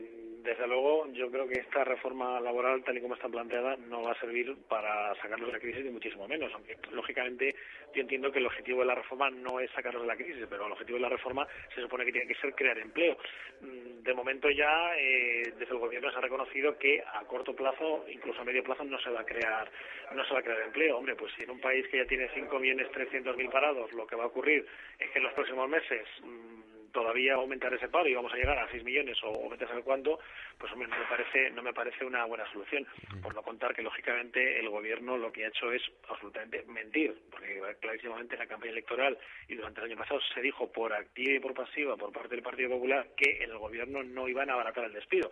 desde 0.56 0.68
luego, 0.70 1.06
yo 1.12 1.30
creo 1.30 1.50
que 1.50 1.60
esta 1.60 1.84
reforma 1.84 2.40
laboral, 2.40 2.82
tal 2.86 2.98
y 2.98 3.02
como 3.02 3.16
está 3.16 3.28
planteada, 3.28 3.76
no 3.76 4.04
va 4.04 4.14
a 4.14 4.20
servir 4.22 4.56
para 4.70 5.14
sacarlos 5.16 5.48
de 5.48 5.54
la 5.54 5.60
crisis, 5.60 5.84
ni 5.84 5.92
muchísimo 5.92 6.30
menos. 6.30 6.50
Aunque, 6.54 6.78
lógicamente, 6.92 7.54
yo 7.94 8.02
entiendo 8.02 8.32
que 8.32 8.40
el 8.40 8.46
objetivo 8.46 8.80
de 8.80 8.86
la 8.86 8.96
reforma 8.96 9.30
no 9.30 9.60
es 9.60 9.70
sacarlos 9.72 10.04
de 10.04 10.08
la 10.08 10.16
crisis, 10.16 10.46
pero 10.50 10.66
el 10.66 10.72
objetivo 10.72 10.98
de 10.98 11.02
la 11.02 11.10
reforma 11.10 11.46
se 11.74 11.82
supone 11.82 12.06
que 12.06 12.14
tiene 12.14 12.28
que 12.28 12.40
ser 12.40 12.56
crear 12.56 12.78
empleo. 12.78 13.18
Mm, 13.60 14.04
de 14.04 14.14
momento 14.14 14.50
ya, 14.50 14.96
eh, 14.98 15.44
desde 15.60 15.74
el 15.74 15.80
gobierno 15.80 16.10
se 16.10 16.18
ha 16.20 16.22
reconocido 16.22 16.78
que 16.78 17.04
a 17.06 17.26
corto 17.26 17.54
plazo, 17.54 18.06
incluso 18.10 18.40
a 18.40 18.46
medio 18.46 18.64
plazo, 18.64 18.86
no 18.86 18.98
se 19.00 19.10
va 19.10 19.22
a 19.22 19.26
crear, 19.26 19.70
no 20.14 20.24
se 20.24 20.34
va 20.34 20.40
a 20.40 20.44
crear 20.44 20.62
empleo. 20.62 20.98
Hombre, 20.98 21.16
pues 21.18 21.34
si 21.36 21.44
en 21.44 21.50
un 21.50 21.60
país 21.60 21.86
que 21.90 21.98
ya 21.98 22.06
tiene 22.06 22.30
5.300.000 22.30 23.52
parados, 23.52 23.92
lo 23.92 24.08
que 24.08 24.16
va 24.16 24.24
a 24.24 24.28
ocurrir 24.28 24.66
es 25.00 25.10
que 25.10 25.20
en 25.20 25.26
los 25.26 25.34
próximos 25.34 25.68
meses 25.68 26.08
mm, 26.24 26.75
todavía 26.96 27.34
aumentar 27.34 27.74
ese 27.74 27.90
paro 27.90 28.08
y 28.08 28.16
vamos 28.16 28.32
a 28.32 28.38
llegar 28.38 28.58
a 28.58 28.72
6 28.72 28.82
millones 28.86 29.22
o, 29.22 29.30
o 29.30 29.54
a 29.54 29.58
saber 29.58 29.84
cuánto, 29.84 30.18
pues 30.58 30.72
hombre, 30.72 30.88
no 30.88 30.98
me 30.98 31.06
parece, 31.06 31.52
no 31.52 31.62
me 31.62 31.74
parece 31.74 32.06
una 32.06 32.24
buena 32.24 32.50
solución. 32.54 32.88
Por 33.22 33.36
no 33.36 33.44
contar 33.44 33.76
que, 33.76 33.82
lógicamente, 33.82 34.60
el 34.60 34.70
gobierno 34.70 35.18
lo 35.18 35.30
que 35.30 35.44
ha 35.44 35.50
hecho 35.50 35.74
es 35.74 35.82
absolutamente 36.08 36.64
mentir, 36.68 37.14
porque 37.30 37.62
clarísimamente 37.82 38.36
en 38.36 38.40
la 38.40 38.48
campaña 38.48 38.72
electoral 38.72 39.18
y 39.50 39.56
durante 39.56 39.82
el 39.82 39.88
año 39.88 39.98
pasado 39.98 40.22
se 40.34 40.42
dijo 40.42 40.72
por 40.72 40.94
activa 40.94 41.34
y 41.34 41.40
por 41.40 41.54
pasiva 41.54 41.98
por 41.98 42.14
parte 42.14 42.30
del 42.30 42.44
Partido 42.44 42.70
Popular 42.70 43.10
que 43.18 43.44
en 43.44 43.52
el 43.52 43.58
gobierno 43.58 44.02
no 44.02 44.30
iban 44.30 44.50
a 44.50 44.54
abaratar 44.54 44.86
el 44.86 44.94
despido 44.94 45.30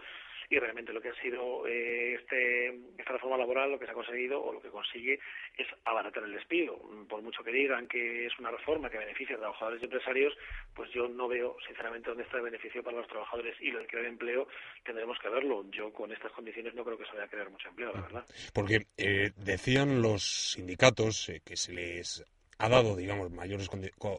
y 0.50 0.60
realmente 0.60 0.94
lo 0.94 1.02
que 1.02 1.10
ha 1.10 1.22
sido 1.22 1.68
eh, 1.68 2.16
este, 2.16 2.70
esta 2.98 3.14
reforma 3.14 3.38
laboral, 3.38 3.72
lo 3.72 3.80
que 3.80 3.86
se 3.86 3.92
ha 3.92 3.96
conseguido 3.96 4.44
o 4.44 4.54
lo 4.54 4.62
que 4.62 4.70
consigue 4.70 5.20
es 5.58 5.68
abaratar 5.86 6.24
el 6.24 6.34
despido. 6.34 6.78
Por 7.08 7.22
mucho 7.22 7.44
que 7.44 7.52
digan 7.52 7.88
que 7.88 8.26
es 8.26 8.40
una 8.40 8.52
reforma 8.52 8.90
que 8.90 8.98
beneficia 8.98 9.36
a 9.36 9.40
trabajadores 9.40 9.82
y 9.82 9.86
empresarios, 9.86 10.34
pues 10.74 10.92
yo 10.92 11.08
no 11.08 11.28
veo 11.28 11.56
sinceramente 11.68 12.10
dónde 12.10 12.24
está 12.24 12.38
el 12.38 12.44
beneficio 12.44 12.84
para 12.84 12.98
los 12.98 13.08
trabajadores 13.08 13.56
y 13.60 13.72
lo 13.72 13.80
de 13.80 13.88
crear 13.88 14.06
empleo 14.06 14.48
tendremos 14.84 15.18
que 15.20 15.30
verlo. 15.30 15.66
Yo 15.72 15.92
con 15.92 16.12
estas 16.12 16.32
condiciones 16.32 16.74
no 16.74 16.84
creo 16.84 16.98
que 16.98 17.06
se 17.06 17.12
vaya 17.12 17.26
a 17.26 17.30
crear 17.30 17.50
mucho 17.50 17.70
empleo, 17.70 17.94
la 17.94 18.02
verdad. 18.02 18.26
Porque 18.54 18.88
eh, 18.98 19.32
decían 19.38 20.02
los 20.02 20.24
sindicatos 20.24 21.30
eh, 21.30 21.42
que 21.46 21.56
se 21.56 21.74
les 21.74 22.24
ha 22.58 22.70
dado, 22.70 22.96
digamos, 22.96 23.32
mayores 23.32 23.70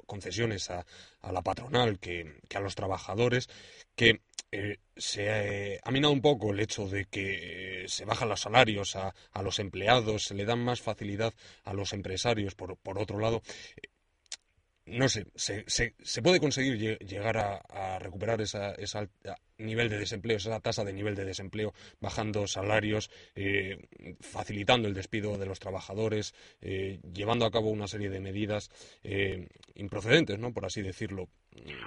concesiones 0.07 0.71
a, 0.71 0.85
la 1.31 1.43
patronal 1.43 1.99
que, 1.99 2.41
a 2.55 2.61
los 2.61 2.75
trabajadores, 2.75 3.49
que 3.95 4.21
eh, 4.53 4.79
se 4.97 5.81
ha 5.83 5.91
minado 5.91 6.13
un 6.13 6.21
poco 6.21 6.53
el 6.53 6.61
hecho 6.61 6.87
de 6.87 7.07
que 7.07 7.85
eh, 7.85 7.89
se 7.89 8.05
bajan 8.05 8.29
los 8.29 8.41
salarios 8.41 8.97
a, 8.97 9.15
a, 9.33 9.43
los 9.43 9.59
empleados, 9.59 10.25
se 10.25 10.35
le 10.35 10.45
dan 10.45 10.63
más 10.63 10.81
facilidad 10.81 11.35
a 11.65 11.73
los 11.73 11.93
empresarios, 11.93 12.55
por, 12.55 12.77
por 12.77 12.99
otro 12.99 13.19
lado. 13.19 13.43
Eh, 14.87 14.99
no 14.99 15.09
sé, 15.09 15.27
se, 15.35 15.65
se, 15.67 15.95
se, 16.03 16.23
puede 16.23 16.41
conseguir 16.41 16.99
llegar 16.99 17.37
a, 17.39 17.99
recuperar 17.99 18.41
esa, 18.41 18.73
esa 18.75 19.09
nivel 19.59 19.89
de 19.89 19.99
desempleo, 19.99 20.37
esa 20.37 20.61
tasa 20.61 20.85
de 20.85 20.93
nivel 20.93 21.15
de 21.15 21.25
desempleo, 21.25 21.73
bajando 22.01 22.47
salarios, 22.47 23.11
eh, 23.35 23.79
facilitando 24.21 24.89
el 24.89 24.95
despido 24.95 25.39
de 25.39 25.47
los 25.47 25.61
trabajadores, 25.61 26.35
eh, 26.61 26.99
llevando 27.13 27.47
a 27.47 27.51
cabo 27.51 27.71
una 27.71 27.87
serie 27.87 28.11
de 28.11 28.21
medidas 28.21 28.71
eh, 29.05 29.49
improcedentes, 29.75 30.39
¿no? 30.39 30.53
Por 30.53 30.65
así 30.65 30.83
decirlo. 30.83 31.29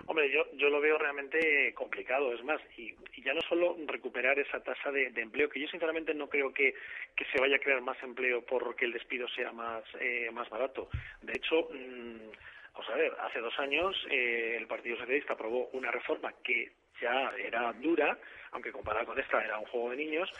Hombre, 0.05 0.31
yo, 0.31 0.45
yo 0.55 0.69
lo 0.69 0.79
veo 0.79 0.97
realmente 0.97 1.73
complicado, 1.73 2.33
es 2.33 2.41
más, 2.43 2.61
y, 2.77 2.95
ya 3.21 3.33
no 3.33 3.41
solo 3.49 3.75
recuperar 3.85 4.39
esa 4.39 4.63
tasa 4.63 4.89
de, 4.91 5.07
empleo, 5.17 5.49
que 5.49 5.59
yo 5.59 5.67
sinceramente 5.67 6.13
no 6.13 6.29
creo 6.29 6.53
que, 6.53 6.73
que, 7.13 7.25
se 7.25 7.41
vaya 7.41 7.57
a 7.57 7.59
crear 7.59 7.81
más 7.81 8.01
empleo 8.01 8.45
porque 8.45 8.85
el 8.85 8.93
despido 8.93 9.27
sea 9.27 9.51
más, 9.51 9.83
más 10.31 10.49
barato. 10.49 10.87
De 11.21 11.33
hecho, 11.33 11.67
mmm, 11.69 12.31
Vamos 12.77 12.93
a 12.93 12.95
ver, 12.95 13.11
hace 13.21 13.39
dos 13.39 13.57
años 13.57 13.95
eh, 14.07 14.55
el 14.55 14.67
Partido 14.67 14.97
Socialista 14.97 15.33
aprobó 15.33 15.67
una 15.73 15.89
reforma 15.89 16.31
que 16.43 16.73
ya 17.01 17.31
era 17.35 17.73
dura, 17.73 18.15
aunque 18.51 18.71
comparada 18.71 19.03
con 19.03 19.19
esta 19.19 19.43
era 19.43 19.57
un 19.57 19.65
juego 19.65 19.89
de 19.89 19.95
niños, 19.95 20.31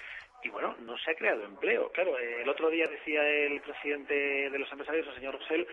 y 0.44 0.50
bueno, 0.50 0.76
no 0.82 0.96
se 1.00 1.10
ha 1.10 1.16
creado 1.16 1.44
empleo. 1.46 1.92
Claro, 1.92 2.16
el 2.20 2.48
otro 2.48 2.70
día 2.70 2.86
decía 2.86 3.28
el 3.28 3.60
presidente 3.62 4.52
de 4.52 4.60
los 4.60 4.72
empresarios, 4.72 5.08
el 5.08 5.16
señor 5.16 5.34
Rosell, 5.40 5.68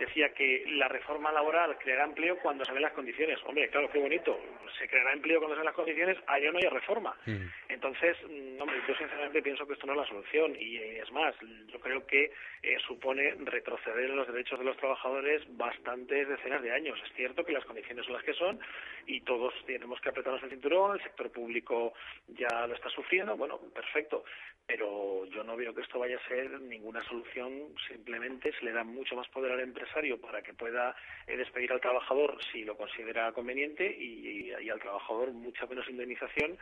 decía 0.00 0.32
que 0.32 0.64
la 0.66 0.88
reforma 0.88 1.30
laboral 1.30 1.76
creará 1.78 2.04
empleo 2.04 2.38
cuando 2.38 2.64
se 2.64 2.72
ven 2.72 2.82
las 2.82 2.92
condiciones. 2.92 3.38
Hombre, 3.44 3.68
claro, 3.68 3.90
qué 3.90 3.98
bonito. 3.98 4.38
Se 4.78 4.88
creará 4.88 5.12
empleo 5.12 5.38
cuando 5.38 5.54
se 5.54 5.60
ven 5.60 5.66
las 5.66 5.74
condiciones, 5.74 6.16
allá 6.26 6.50
no 6.50 6.58
hay 6.58 6.68
reforma. 6.68 7.14
Mm. 7.26 7.46
Entonces, 7.68 8.16
mm, 8.24 8.60
hombre, 8.60 8.80
yo 8.88 8.94
sinceramente 8.96 9.42
pienso 9.42 9.66
que 9.66 9.74
esto 9.74 9.86
no 9.86 9.92
es 9.92 9.98
la 9.98 10.06
solución. 10.06 10.56
Y 10.58 10.76
eh, 10.76 11.00
es 11.00 11.12
más, 11.12 11.34
yo 11.68 11.78
creo 11.80 12.06
que 12.06 12.32
eh, 12.62 12.76
supone 12.86 13.34
retroceder 13.44 14.10
en 14.10 14.16
los 14.16 14.26
derechos 14.26 14.58
de 14.58 14.64
los 14.64 14.76
trabajadores 14.78 15.42
bastantes 15.56 16.28
decenas 16.28 16.62
de 16.62 16.72
años. 16.72 16.98
Es 17.04 17.12
cierto 17.14 17.44
que 17.44 17.52
las 17.52 17.64
condiciones 17.64 18.04
son 18.04 18.14
las 18.14 18.24
que 18.24 18.34
son 18.34 18.58
y 19.06 19.20
todos 19.20 19.54
tenemos 19.66 20.00
que 20.00 20.08
apretarnos 20.08 20.42
el 20.42 20.50
cinturón. 20.50 20.96
El 20.96 21.02
sector 21.02 21.30
público 21.30 21.92
ya 22.28 22.66
lo 22.66 22.74
está 22.74 22.88
sufriendo. 22.90 23.36
Bueno, 23.36 23.58
perfecto. 23.74 24.24
Pero 24.66 25.26
yo 25.26 25.42
no 25.42 25.56
veo 25.56 25.74
que 25.74 25.82
esto 25.82 25.98
vaya 25.98 26.16
a 26.16 26.28
ser 26.28 26.60
ninguna 26.60 27.02
solución. 27.04 27.74
Simplemente 27.88 28.52
se 28.58 28.64
le 28.64 28.72
da 28.72 28.84
mucho 28.84 29.16
más 29.16 29.28
poder 29.28 29.52
a 29.52 29.56
la 29.56 29.62
empresa 29.62 29.89
para 30.20 30.42
que 30.42 30.54
pueda 30.54 30.94
eh, 31.26 31.36
despedir 31.36 31.72
al 31.72 31.80
trabajador 31.80 32.38
si 32.52 32.64
lo 32.64 32.76
considera 32.76 33.32
conveniente 33.32 33.84
y, 33.84 34.52
al 34.70 34.80
trabajador 34.80 35.32
mucha 35.32 35.66
menos 35.66 35.88
indemnización 35.88 36.56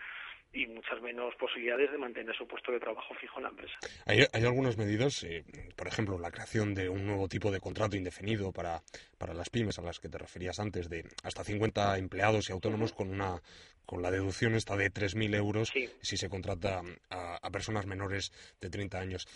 y 0.53 0.67
muchas 0.67 1.01
menos 1.03 1.35
posibilidades 1.35 1.93
de 1.93 1.99
mantener 1.99 2.35
su 2.35 2.47
puesto 2.47 2.73
de 2.73 2.81
trabajo 2.81 3.15
fijo 3.21 3.39
en 3.39 3.43
la 3.43 3.51
empresa. 3.51 3.75
Hay, 4.07 4.45
algunas 4.45 4.79
medidas, 4.79 5.23
eh, 5.25 5.45
por 5.77 5.89
ejemplo, 5.89 6.19
la 6.19 6.31
creación 6.31 6.75
de 6.75 6.89
un 6.89 7.07
nuevo 7.07 7.29
tipo 7.29 7.51
de 7.51 7.61
contrato 7.61 7.97
indefinido 7.97 8.51
para, 8.51 8.81
para 9.19 9.35
las 9.35 9.51
pymes 9.51 9.79
a 9.79 9.83
las 9.83 10.01
que 10.01 10.09
te 10.09 10.17
referías 10.17 10.59
antes, 10.59 10.89
de 10.89 11.05
hasta 11.23 11.45
50 11.45 11.99
empleados 11.99 12.49
y 12.49 12.53
autónomos 12.53 12.93
con 12.93 13.11
una 13.11 13.43
con 13.85 14.03
la 14.03 14.11
deducción 14.11 14.55
esta 14.55 14.77
de 14.77 14.93
3.000 14.93 15.35
euros 15.35 15.73
si 16.03 16.17
se 16.19 16.29
contrata 16.29 16.83
a, 17.09 17.51
personas 17.51 17.87
menores 17.87 18.33
de 18.61 18.69
30 18.69 18.99
años. 18.99 19.27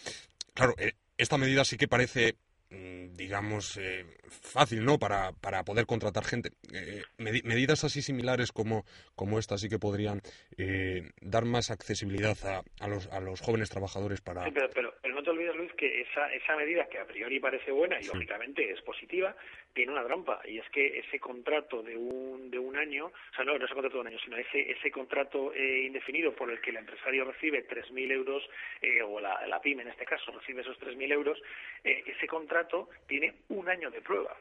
Claro, 0.52 0.74
eh, 0.76 0.92
esta 1.16 1.38
medida 1.38 1.64
sí 1.64 1.78
que 1.78 1.88
parece 1.88 2.36
digamos, 3.14 3.76
eh, 3.76 4.04
fácil, 4.28 4.84
¿no? 4.84 4.98
Para, 4.98 5.32
para 5.32 5.64
poder 5.64 5.86
contratar 5.86 6.24
gente. 6.24 6.50
Eh, 6.72 7.02
medidas 7.18 7.84
así 7.84 8.02
similares 8.02 8.52
como, 8.52 8.84
como 9.14 9.38
esta 9.38 9.58
sí 9.58 9.68
que 9.68 9.78
podrían 9.78 10.20
eh, 10.56 11.10
dar 11.20 11.44
más 11.44 11.70
accesibilidad 11.70 12.36
a, 12.44 12.62
a, 12.80 12.88
los, 12.88 13.06
a 13.08 13.20
los 13.20 13.40
jóvenes 13.40 13.70
trabajadores 13.70 14.20
para... 14.20 14.44
pero, 14.50 14.68
pero, 14.70 14.92
no 15.14 15.22
te 15.22 15.30
olvides, 15.30 15.54
Luis, 15.56 15.72
que 15.74 16.02
esa, 16.02 16.32
esa 16.32 16.56
medida 16.56 16.88
que 16.88 16.98
a 16.98 17.06
priori 17.06 17.38
parece 17.38 17.70
buena 17.70 18.00
y 18.00 18.04
lógicamente 18.04 18.70
es 18.70 18.80
positiva, 18.82 19.36
tiene 19.74 19.92
una 19.92 20.04
trampa 20.04 20.40
y 20.44 20.58
es 20.58 20.68
que 20.70 20.98
ese 20.98 21.18
contrato 21.18 21.82
de 21.82 21.96
un, 21.96 22.50
de 22.50 22.58
un 22.58 22.76
año, 22.76 23.06
o 23.06 23.34
sea, 23.34 23.44
no, 23.44 23.58
no 23.58 23.64
ese 23.64 23.74
contrato 23.74 23.96
de 23.96 24.00
un 24.00 24.06
año, 24.08 24.18
sino 24.24 24.36
ese, 24.36 24.70
ese 24.70 24.90
contrato 24.90 25.52
eh, 25.54 25.84
indefinido 25.86 26.34
por 26.34 26.50
el 26.50 26.60
que 26.60 26.70
el 26.70 26.76
empresario 26.76 27.24
recibe 27.24 27.66
3.000 27.66 28.12
euros, 28.12 28.42
eh, 28.80 29.02
o 29.02 29.20
la, 29.20 29.46
la 29.46 29.60
pyme 29.60 29.82
en 29.82 29.88
este 29.88 30.04
caso 30.04 30.32
recibe 30.32 30.62
esos 30.62 30.78
3.000 30.80 31.12
euros, 31.12 31.40
eh, 31.84 32.02
ese 32.06 32.26
contrato 32.26 32.88
tiene 33.06 33.34
un 33.48 33.68
año 33.68 33.90
de 33.90 34.00
prueba 34.00 34.36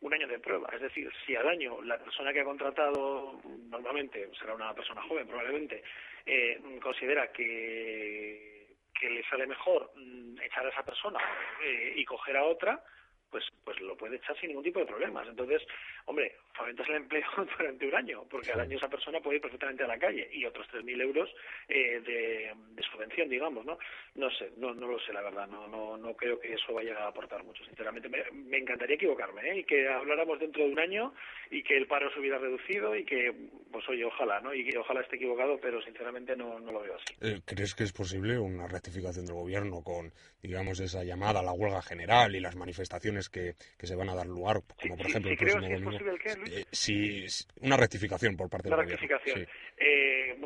un 0.00 0.14
año 0.14 0.28
de 0.28 0.38
prueba. 0.38 0.68
Es 0.72 0.80
decir, 0.80 1.10
si 1.26 1.34
al 1.34 1.48
año 1.48 1.82
la 1.82 1.98
persona 1.98 2.32
que 2.32 2.40
ha 2.40 2.44
contratado, 2.44 3.40
normalmente 3.68 4.30
será 4.38 4.54
una 4.54 4.72
persona 4.74 5.02
joven 5.02 5.26
probablemente, 5.26 5.82
eh, 6.24 6.60
considera 6.80 7.32
que, 7.32 8.68
que 8.94 9.10
le 9.10 9.24
sale 9.24 9.46
mejor 9.46 9.90
mm, 9.96 10.40
echar 10.40 10.66
a 10.66 10.70
esa 10.70 10.84
persona 10.84 11.18
eh, 11.62 11.94
y 11.96 12.04
coger 12.04 12.36
a 12.36 12.44
otra, 12.44 12.82
pues, 13.30 13.44
pues 13.64 13.80
lo 13.80 13.96
puede 13.96 14.16
echar 14.16 14.38
sin 14.38 14.48
ningún 14.48 14.64
tipo 14.64 14.80
de 14.80 14.86
problemas. 14.86 15.26
Entonces, 15.28 15.62
hombre, 16.06 16.36
fomentas 16.54 16.88
el 16.88 16.96
empleo 16.96 17.24
durante 17.58 17.86
un 17.86 17.94
año, 17.94 18.24
porque 18.30 18.52
al 18.52 18.60
año 18.60 18.76
esa 18.76 18.88
persona 18.88 19.20
puede 19.20 19.36
ir 19.36 19.42
perfectamente 19.42 19.84
a 19.84 19.88
la 19.88 19.98
calle 19.98 20.28
y 20.32 20.44
otros 20.44 20.66
3.000 20.72 21.00
euros 21.02 21.30
eh, 21.68 22.00
de, 22.00 22.82
subvención, 22.90 23.28
digamos, 23.28 23.64
¿no? 23.64 23.78
No 24.14 24.30
sé, 24.30 24.50
no, 24.56 24.74
no 24.74 24.88
lo 24.88 24.98
sé, 25.00 25.12
la 25.12 25.22
verdad, 25.22 25.46
no, 25.46 25.68
no, 25.68 25.96
no 25.96 26.14
creo 26.14 26.40
que 26.40 26.54
eso 26.54 26.72
vaya 26.72 26.96
a 26.98 27.08
aportar 27.08 27.44
mucho, 27.44 27.64
sinceramente. 27.64 28.08
Me, 28.08 28.58
encantaría 28.58 28.96
equivocarme, 28.96 29.42
¿eh? 29.50 29.58
Y 29.58 29.64
que 29.64 29.88
habláramos 29.88 30.40
dentro 30.40 30.64
de 30.64 30.72
un 30.72 30.78
año 30.78 31.14
y 31.50 31.62
que 31.62 31.76
el 31.76 31.86
paro 31.86 32.10
se 32.12 32.20
hubiera 32.20 32.38
reducido 32.38 32.96
y 32.96 33.04
que, 33.04 33.32
pues 33.70 33.88
oye, 33.88 34.04
ojalá, 34.04 34.40
¿no? 34.40 34.54
Y 34.54 34.74
ojalá 34.76 35.02
esté 35.02 35.16
equivocado, 35.16 35.58
pero 35.60 35.82
sinceramente 35.82 36.34
no, 36.34 36.58
no 36.58 36.72
lo 36.72 36.80
veo 36.80 36.96
así. 36.96 37.14
Eh, 37.20 37.40
¿Crees 37.44 37.74
que 37.74 37.84
es 37.84 37.92
posible 37.92 38.38
una 38.38 38.66
rectificación 38.66 39.26
del 39.26 39.34
gobierno 39.34 39.82
con, 39.82 40.12
digamos, 40.42 40.80
esa 40.80 41.04
llamada 41.04 41.40
a 41.40 41.42
la 41.42 41.52
huelga 41.52 41.82
general 41.82 42.34
y 42.34 42.40
las 42.40 42.56
manifestaciones 42.56 43.17
que, 43.28 43.54
que 43.76 43.86
se 43.86 43.96
van 43.96 44.08
a 44.10 44.14
dar 44.14 44.26
lugar, 44.26 44.58
como 44.80 44.96
por 44.96 45.06
ejemplo 45.06 45.30
el 45.30 45.36
próximo 45.36 45.62
domingo? 45.62 45.98
Eh, 46.46 46.64
si, 46.70 47.26
una 47.62 47.76
rectificación 47.76 48.36
por 48.36 48.48
parte 48.48 48.68
del 48.68 48.78
rectificación. 48.78 49.46
Eh, 49.76 50.38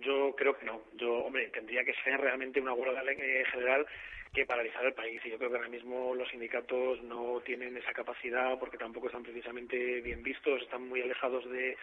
yo 0.00 0.34
creo 0.36 0.58
que 0.58 0.66
no. 0.66 0.82
Yo, 0.94 1.24
hombre, 1.24 1.48
tendría 1.48 1.84
que 1.84 1.94
ser 2.04 2.20
realmente 2.20 2.60
una 2.60 2.72
huelga 2.72 3.02
eh, 3.12 3.44
general 3.50 3.86
que 4.32 4.46
paralizar 4.46 4.84
el 4.84 4.94
país. 4.94 5.20
Y 5.24 5.30
yo 5.30 5.38
creo 5.38 5.50
que 5.50 5.56
ahora 5.56 5.68
mismo 5.68 6.14
los 6.14 6.28
sindicatos 6.28 7.02
no 7.02 7.40
tienen 7.44 7.76
esa 7.76 7.92
capacidad 7.92 8.58
porque 8.58 8.78
tampoco 8.78 9.08
están 9.08 9.22
precisamente 9.22 10.00
bien 10.00 10.22
vistos, 10.22 10.62
están 10.62 10.88
muy 10.88 11.02
alejados 11.02 11.48
de, 11.50 11.76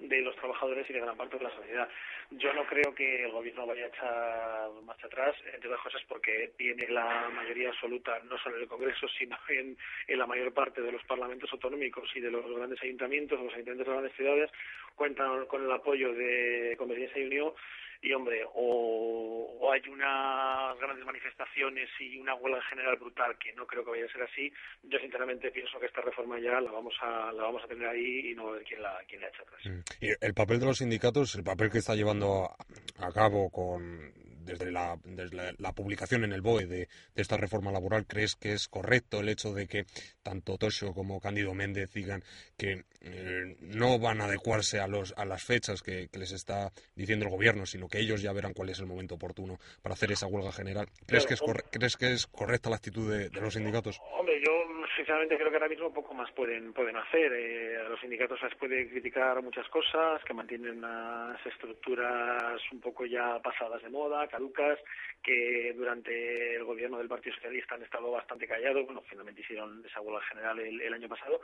de 0.00 0.20
los 0.20 0.36
trabajadores 0.36 0.88
y 0.88 0.92
de 0.92 1.00
gran 1.00 1.16
parte 1.16 1.38
de 1.38 1.44
la 1.44 1.54
sociedad. 1.56 1.88
Yo 2.30 2.52
no 2.52 2.66
creo 2.66 2.94
que 2.94 3.24
el 3.24 3.32
gobierno 3.32 3.66
vaya 3.66 3.86
a 3.86 3.88
echar 3.88 4.70
marcha 4.84 5.06
atrás, 5.06 5.34
entre 5.46 5.68
otras 5.68 5.82
cosas 5.82 6.02
porque 6.08 6.52
tiene 6.56 6.88
la 6.88 7.30
mayoría 7.30 7.70
absoluta, 7.70 8.18
no 8.24 8.36
solo 8.38 8.56
en 8.56 8.62
el 8.62 8.68
Congreso, 8.68 9.06
sino 9.18 9.38
en, 9.48 9.76
en 10.06 10.18
la 10.18 10.26
mayor 10.26 10.52
parte 10.52 10.82
de 10.82 10.92
los 10.92 11.04
parlamentos 11.04 11.50
autonómicos 11.52 12.10
y 12.14 12.20
de 12.20 12.30
los 12.30 12.44
grandes 12.54 12.82
ayuntamientos, 12.82 13.40
los 13.40 13.52
ayuntamientos 13.54 13.86
de 13.86 13.92
las 13.92 14.00
grandes 14.00 14.16
ciudades, 14.16 14.50
cuentan 14.94 15.46
con 15.46 15.64
el 15.64 15.72
apoyo 15.72 16.12
de 16.12 16.74
Convergencia 16.78 17.22
y 17.22 17.26
Unión 17.26 17.52
y 18.02 18.12
hombre, 18.12 18.44
o, 18.54 19.70
hay 19.72 19.80
unas 19.88 20.78
grandes 20.78 21.04
manifestaciones 21.04 21.88
y 21.98 22.18
una 22.18 22.34
huelga 22.34 22.62
general 22.62 22.96
brutal, 22.96 23.36
que 23.38 23.52
no 23.54 23.66
creo 23.66 23.84
que 23.84 23.90
vaya 23.90 24.04
a 24.04 24.12
ser 24.12 24.22
así, 24.22 24.52
yo 24.82 24.98
sinceramente 24.98 25.50
pienso 25.50 25.78
que 25.80 25.86
esta 25.86 26.00
reforma 26.00 26.38
ya 26.38 26.60
la 26.60 26.70
vamos 26.70 26.94
a, 27.00 27.32
la 27.32 27.44
vamos 27.44 27.62
a 27.64 27.68
tener 27.68 27.88
ahí 27.88 28.30
y 28.30 28.34
no 28.34 28.44
va 28.44 28.50
a 28.50 28.54
haber 28.54 28.66
quién 28.66 28.82
la, 28.82 28.98
quién 29.08 29.20
la 29.20 29.28
echa 29.28 29.42
atrás. 29.42 29.60
Mm. 29.64 30.04
Y 30.04 30.08
el 30.20 30.34
papel 30.34 30.60
de 30.60 30.66
los 30.66 30.78
sindicatos, 30.78 31.34
el 31.34 31.44
papel 31.44 31.70
que 31.70 31.78
está 31.78 31.94
llevando 31.94 32.50
a 32.98 33.12
cabo 33.12 33.50
con 33.50 34.12
desde 34.44 34.70
la, 34.70 34.98
desde 35.04 35.54
la, 35.58 35.72
publicación 35.72 36.24
en 36.24 36.32
el 36.32 36.40
BOE 36.40 36.66
de, 36.66 36.88
esta 37.14 37.36
reforma 37.36 37.72
laboral, 37.72 38.06
¿crees 38.06 38.36
que 38.36 38.52
es 38.52 38.68
correcto 38.68 39.20
el 39.20 39.28
hecho 39.28 39.52
de 39.52 39.66
que 39.66 39.86
tanto 40.22 40.58
Tosho 40.58 40.92
como 40.92 41.20
Cándido 41.20 41.54
Méndez 41.54 41.92
digan 41.92 42.22
que 42.56 42.84
eh, 43.00 43.56
no 43.60 43.98
van 43.98 44.20
a 44.20 44.24
adecuarse 44.24 44.80
a, 44.80 44.86
los, 44.86 45.14
a 45.16 45.24
las 45.24 45.42
fechas 45.44 45.82
que, 45.82 46.08
les 46.12 46.32
está 46.32 46.70
diciendo 46.94 47.26
el 47.26 47.30
gobierno, 47.30 47.66
sino 47.66 47.88
que 47.88 47.98
ellos 47.98 48.22
ya 48.22 48.32
verán 48.32 48.54
cuál 48.54 48.70
es 48.70 48.78
el 48.78 48.86
momento 48.86 49.16
oportuno 49.16 49.58
para 49.82 49.94
hacer 49.94 50.12
esa 50.12 50.26
huelga 50.26 50.52
general? 50.52 50.86
¿Crees, 51.06 51.26
que, 51.26 51.34
es 51.34 51.42
¿crees 51.70 51.96
que 51.96 52.12
es 52.12 52.26
correcta 52.26 52.70
la 52.70 52.76
actitud 52.76 53.10
de, 53.10 53.30
los 53.40 53.54
sindicatos? 53.54 54.00
Hombre, 54.18 54.40
yo 54.44 54.52
sinceramente 54.96 55.36
creo 55.36 55.50
que 55.50 55.56
ahora 55.56 55.68
mismo 55.68 55.92
poco 55.92 56.14
más 56.14 56.30
pueden 56.32 56.72
pueden 56.72 56.96
hacer. 56.96 57.32
Eh, 57.32 57.76
a 57.78 57.88
los 57.88 58.00
sindicatos 58.00 58.38
se 58.40 58.46
les 58.46 58.56
puede 58.56 58.88
criticar 58.88 59.42
muchas 59.42 59.68
cosas, 59.68 60.22
que 60.24 60.34
mantienen 60.34 60.78
unas 60.78 61.44
estructuras 61.46 62.60
un 62.72 62.80
poco 62.80 63.06
ya 63.06 63.38
pasadas 63.42 63.82
de 63.82 63.90
moda, 63.90 64.26
caducas, 64.34 64.78
que 65.22 65.72
durante 65.74 66.56
el 66.56 66.64
gobierno 66.64 66.98
del 66.98 67.08
Partido 67.08 67.34
Socialista 67.36 67.74
han 67.74 67.82
estado 67.82 68.10
bastante 68.10 68.46
callados. 68.46 68.84
Bueno, 68.84 69.02
finalmente 69.08 69.40
hicieron 69.40 69.82
esa 69.86 70.00
huelga 70.00 70.20
general 70.26 70.58
el, 70.60 70.94
año 70.94 71.08
pasado, 71.08 71.40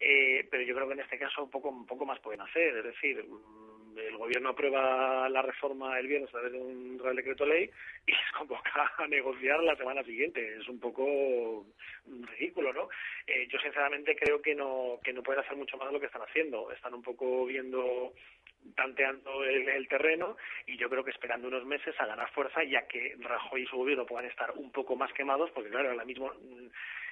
eh, 0.00 0.46
pero 0.50 0.62
yo 0.62 0.74
creo 0.74 0.86
que 0.86 0.94
en 0.94 1.00
este 1.00 1.18
caso 1.18 1.48
poco, 1.50 1.86
poco 1.86 2.06
más 2.06 2.18
pueden 2.20 2.40
hacer. 2.40 2.76
Es 2.76 2.84
decir, 2.84 3.24
mm, 3.24 3.98
el 3.98 4.16
gobierno 4.16 4.50
aprueba 4.50 5.28
la 5.28 5.42
reforma 5.42 5.98
el 5.98 6.06
viernes 6.06 6.30
a 6.30 6.32
través 6.32 6.52
de 6.52 6.58
un 6.58 6.98
Real 6.98 7.16
Decreto 7.16 7.44
Ley 7.44 7.70
y 8.06 8.12
les 8.12 8.32
convoca 8.36 8.92
a 8.96 9.06
negociar 9.06 9.62
la 9.62 9.76
semana 9.76 10.02
siguiente. 10.04 10.56
Es 10.56 10.68
un 10.68 10.80
poco 10.80 11.66
ridículo, 12.06 12.72
¿no? 12.72 12.88
Eh, 13.26 13.46
yo 13.50 13.58
sinceramente 13.58 14.16
creo 14.16 14.40
que 14.40 14.54
no, 14.54 14.98
que 15.02 15.12
no 15.12 15.22
pueden 15.22 15.44
hacer 15.44 15.56
mucho 15.56 15.76
más 15.76 15.88
de 15.88 15.94
lo 15.94 16.00
que 16.00 16.06
están 16.06 16.22
haciendo. 16.22 16.72
Están 16.72 16.94
un 16.94 17.02
poco 17.02 17.44
viendo 17.46 18.14
tanteando 18.74 19.44
el, 19.44 19.88
terreno 19.88 20.36
y 20.66 20.76
yo 20.76 20.88
creo 20.88 21.04
que 21.04 21.10
esperando 21.10 21.48
unos 21.48 21.64
meses 21.64 21.94
a 21.98 22.06
ganar 22.06 22.30
fuerza 22.32 22.62
ya 22.64 22.86
que 22.86 23.16
Rajoy 23.18 23.62
y 23.62 23.66
su 23.66 23.76
gobierno 23.76 24.06
puedan 24.06 24.26
estar 24.26 24.52
un 24.52 24.70
poco 24.70 24.96
más 24.96 25.12
quemados 25.12 25.50
porque 25.52 25.70
claro 25.70 25.90
ahora 25.90 26.04
mismo 26.04 26.28
mm, 26.28 26.66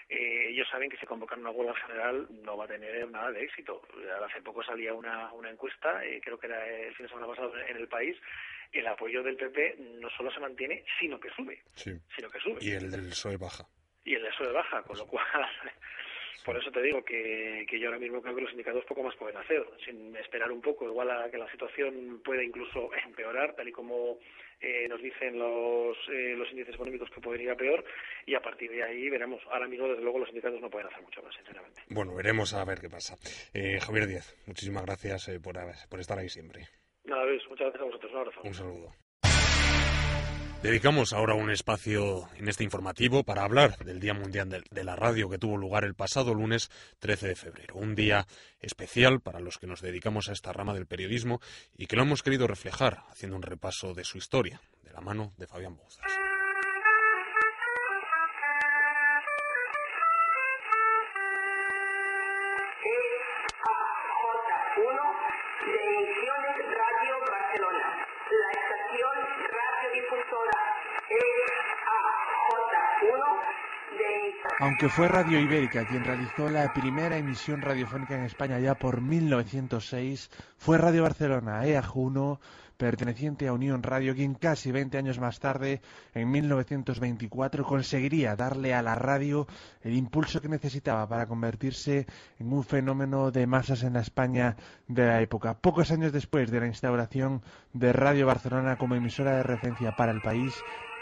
eh, 0.08 0.48
ellos 0.50 0.68
saben 0.70 0.90
que 0.90 0.96
si 0.98 1.06
convocan 1.06 1.40
una 1.40 1.50
huelga 1.50 1.74
general 1.74 2.26
no 2.30 2.56
va 2.56 2.64
a 2.64 2.68
tener 2.68 3.10
nada 3.10 3.32
de 3.32 3.42
éxito. 3.42 3.82
Hace 4.24 4.40
poco 4.42 4.62
salía 4.62 4.94
una, 4.94 5.32
una 5.32 5.50
encuesta 5.50 6.04
eh, 6.04 6.20
creo 6.22 6.38
que 6.38 6.46
era 6.46 6.66
el 6.66 6.94
fin 6.94 7.06
de 7.06 7.08
semana 7.08 7.26
pasado 7.26 7.52
en 7.56 7.76
el 7.76 7.88
país 7.88 8.16
el 8.72 8.86
apoyo 8.86 9.22
del 9.22 9.36
PP 9.36 9.76
no 10.00 10.10
solo 10.10 10.30
se 10.30 10.40
mantiene 10.40 10.84
sino 10.98 11.18
que 11.18 11.30
sube. 11.30 11.62
Sino 11.74 12.30
que 12.30 12.40
sube. 12.40 12.58
Y 12.60 12.72
el 12.72 12.90
del 12.90 13.08
PSOE 13.08 13.36
baja. 13.36 13.64
Y 14.04 14.14
el 14.14 14.22
del 14.22 14.32
PSOE 14.32 14.52
baja 14.52 14.82
con 14.82 14.98
lo 14.98 15.06
cual 15.06 15.24
por 16.44 16.56
eso 16.56 16.70
te 16.70 16.82
digo 16.82 17.02
que, 17.04 17.66
yo 17.78 17.88
ahora 17.88 17.98
mismo 17.98 18.22
creo 18.22 18.34
que 18.34 18.40
los 18.42 18.50
sindicatos 18.50 18.84
poco 18.84 19.02
más 19.02 19.16
pueden 19.16 19.36
hacer, 19.36 19.64
sin 19.84 20.14
esperar 20.16 20.50
un 20.50 20.60
poco, 20.60 20.86
igual 20.86 21.10
a 21.10 21.30
que 21.30 21.38
la 21.38 21.50
situación 21.50 22.20
pueda 22.24 22.42
incluso 22.42 22.90
empeorar, 23.06 23.54
tal 23.54 23.68
y 23.68 23.72
como 23.72 24.18
eh, 24.60 24.86
nos 24.88 25.00
dicen 25.00 25.38
los, 25.38 25.96
eh, 26.08 26.34
los 26.36 26.50
índices 26.50 26.74
económicos 26.74 27.10
que 27.10 27.20
pueden 27.20 27.42
ir 27.42 27.50
a 27.50 27.56
peor, 27.56 27.84
y 28.26 28.34
a 28.34 28.40
partir 28.40 28.70
de 28.70 28.82
ahí 28.82 29.08
veremos. 29.08 29.42
Ahora 29.50 29.68
mismo, 29.68 29.88
desde 29.88 30.02
luego, 30.02 30.18
los 30.18 30.28
sindicatos 30.28 30.60
no 30.60 30.70
pueden 30.70 30.88
hacer 30.88 31.02
mucho 31.02 31.22
más, 31.22 31.34
sinceramente. 31.34 31.82
Bueno, 31.88 32.14
veremos 32.14 32.54
a 32.54 32.64
ver 32.64 32.80
qué 32.80 32.88
pasa. 32.88 33.16
Eh, 33.52 33.78
Javier 33.80 34.06
Díaz, 34.06 34.36
muchísimas 34.46 34.84
gracias 34.84 35.30
por, 35.42 35.56
por 35.88 36.00
estar 36.00 36.18
ahí 36.18 36.28
siempre. 36.28 36.62
Nada, 37.04 37.24
Luis, 37.24 37.42
muchas 37.48 37.66
gracias 37.66 37.82
a 37.82 37.86
vosotros. 37.86 38.12
Un 38.12 38.18
abrazo. 38.18 38.40
Un 38.42 38.54
saludo. 38.54 39.05
Dedicamos 40.62 41.12
ahora 41.12 41.34
un 41.34 41.50
espacio 41.50 42.28
en 42.36 42.48
este 42.48 42.64
informativo 42.64 43.22
para 43.22 43.44
hablar 43.44 43.78
del 43.84 44.00
Día 44.00 44.14
Mundial 44.14 44.64
de 44.70 44.84
la 44.84 44.96
Radio 44.96 45.28
que 45.28 45.38
tuvo 45.38 45.56
lugar 45.56 45.84
el 45.84 45.94
pasado 45.94 46.34
lunes 46.34 46.70
13 46.98 47.28
de 47.28 47.36
febrero. 47.36 47.74
Un 47.76 47.94
día 47.94 48.26
especial 48.60 49.20
para 49.20 49.38
los 49.38 49.58
que 49.58 49.66
nos 49.66 49.80
dedicamos 49.80 50.28
a 50.28 50.32
esta 50.32 50.52
rama 50.52 50.74
del 50.74 50.86
periodismo 50.86 51.40
y 51.76 51.86
que 51.86 51.96
lo 51.96 52.02
hemos 52.02 52.22
querido 52.22 52.46
reflejar 52.46 53.04
haciendo 53.10 53.36
un 53.36 53.42
repaso 53.42 53.94
de 53.94 54.04
su 54.04 54.18
historia, 54.18 54.60
de 54.82 54.92
la 54.92 55.00
mano 55.00 55.34
de 55.36 55.46
Fabián 55.46 55.76
Bouzas. 55.76 56.02
Aunque 74.58 74.88
fue 74.88 75.06
Radio 75.08 75.38
Ibérica 75.38 75.84
quien 75.84 76.02
realizó 76.02 76.48
la 76.48 76.72
primera 76.72 77.18
emisión 77.18 77.60
radiofónica 77.60 78.14
en 78.14 78.24
España 78.24 78.58
ya 78.58 78.74
por 78.74 79.02
1906, 79.02 80.30
fue 80.56 80.78
Radio 80.78 81.02
Barcelona, 81.02 81.62
EAJ1, 81.66 82.38
perteneciente 82.78 83.48
a 83.48 83.52
Unión 83.52 83.82
Radio, 83.82 84.14
quien 84.14 84.34
casi 84.34 84.72
20 84.72 84.96
años 84.96 85.18
más 85.18 85.40
tarde, 85.40 85.82
en 86.14 86.30
1924, 86.30 87.64
conseguiría 87.64 88.34
darle 88.34 88.72
a 88.72 88.80
la 88.80 88.94
radio 88.94 89.46
el 89.82 89.92
impulso 89.92 90.40
que 90.40 90.48
necesitaba 90.48 91.06
para 91.06 91.26
convertirse 91.26 92.06
en 92.38 92.50
un 92.50 92.64
fenómeno 92.64 93.30
de 93.30 93.46
masas 93.46 93.82
en 93.82 93.92
la 93.92 94.00
España 94.00 94.56
de 94.88 95.06
la 95.06 95.20
época. 95.20 95.52
Pocos 95.52 95.90
años 95.90 96.12
después 96.12 96.50
de 96.50 96.60
la 96.60 96.66
instauración 96.66 97.42
de 97.74 97.92
Radio 97.92 98.26
Barcelona 98.26 98.78
como 98.78 98.94
emisora 98.94 99.36
de 99.36 99.42
referencia 99.42 99.92
para 99.96 100.12
el 100.12 100.22
país, 100.22 100.54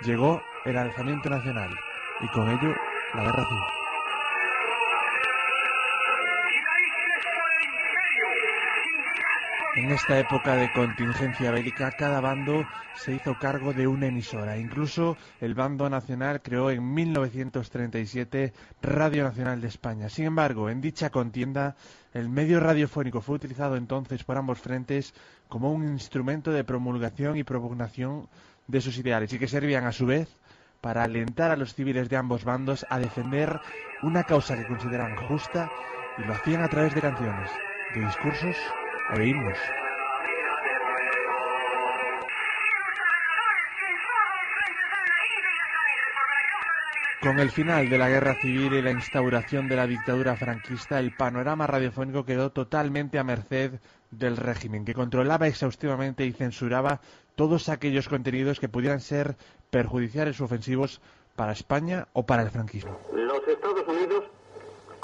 llegó 0.05 0.43
el 0.65 0.77
alzamiento 0.77 1.31
nacional 1.31 1.71
y 2.21 2.29
con 2.29 2.49
ello 2.49 2.75
la 3.15 3.25
guerra 3.25 3.45
civil. 3.49 3.85
En 9.77 9.91
esta 9.91 10.21
época 10.21 10.55
de 10.55 10.73
contingencia 10.73 11.51
bélica, 11.51 11.91
cada 11.91 12.21
bando 12.21 12.65
se 12.95 13.13
hizo 13.13 13.37
cargo 13.41 13.73
de 13.73 13.89
una 13.89 14.07
emisora. 14.07 14.57
Incluso 14.57 15.17
el 15.41 15.55
bando 15.55 15.91
nacional 15.91 16.43
creó 16.43 16.71
en 16.71 16.95
1937 16.95 18.53
Radio 18.83 19.25
Nacional 19.25 19.61
de 19.61 19.67
España. 19.67 20.09
Sin 20.09 20.27
embargo, 20.27 20.71
en 20.71 20.81
dicha 20.81 21.11
contienda, 21.11 21.75
el 22.13 22.29
medio 22.29 22.61
radiofónico 22.61 23.21
fue 23.21 23.35
utilizado 23.35 23.77
entonces 23.77 24.23
por 24.23 24.39
ambos 24.39 24.61
frentes 24.61 25.13
como 25.49 25.73
un 25.73 25.83
instrumento 25.83 26.53
de 26.53 26.63
promulgación 26.63 27.37
y 27.37 27.43
propugnación 27.43 28.29
de 28.69 28.81
sus 28.81 28.97
ideales 28.99 29.33
y 29.33 29.41
que 29.41 29.49
servían 29.49 29.87
a 29.87 29.93
su 29.93 30.07
vez 30.07 30.29
para 30.85 31.05
alentar 31.05 31.51
a 31.51 31.57
los 31.57 31.73
civiles 31.73 32.11
de 32.11 32.19
ambos 32.19 32.45
bandos 32.45 32.85
a 32.91 32.99
defender 32.99 33.59
una 34.03 34.25
causa 34.25 34.55
que 34.55 34.67
consideran 34.67 35.17
justa 35.17 35.71
y 36.19 36.25
lo 36.25 36.35
hacían 36.35 36.63
a 36.63 36.69
través 36.69 36.95
de 36.95 37.01
canciones, 37.01 37.51
de 37.95 38.05
discursos 38.05 38.55
o 39.11 39.19
de 39.19 39.27
himnos. 39.27 39.59
Con 47.23 47.41
el 47.41 47.51
final 47.51 47.89
de 47.89 47.97
la 47.97 48.11
guerra 48.11 48.35
civil 48.35 48.75
y 48.75 48.83
la 48.83 48.91
instauración 48.91 49.67
de 49.67 49.77
la 49.77 49.87
dictadura 49.87 50.37
franquista, 50.37 51.01
el 51.01 51.17
panorama 51.17 51.67
radiofónico 51.67 52.27
quedó 52.27 52.53
totalmente 52.53 53.19
a 53.19 53.25
merced 53.25 53.81
del 54.11 54.37
régimen, 54.37 54.85
que 54.85 54.93
controlaba 54.93 55.47
exhaustivamente 55.49 56.27
y 56.27 56.33
censuraba 56.33 57.01
todos 57.35 57.69
aquellos 57.69 58.09
contenidos 58.09 58.61
que 58.61 58.69
pudieran 58.69 59.01
ser 59.01 59.37
perjudiciales 59.71 60.41
o 60.41 60.45
ofensivos 60.45 61.01
para 61.37 61.53
España 61.53 62.07
o 62.13 62.25
para 62.25 62.43
el 62.43 62.51
franquismo. 62.51 62.97
Los 63.13 63.47
Estados 63.49 63.87
Unidos 63.89 64.25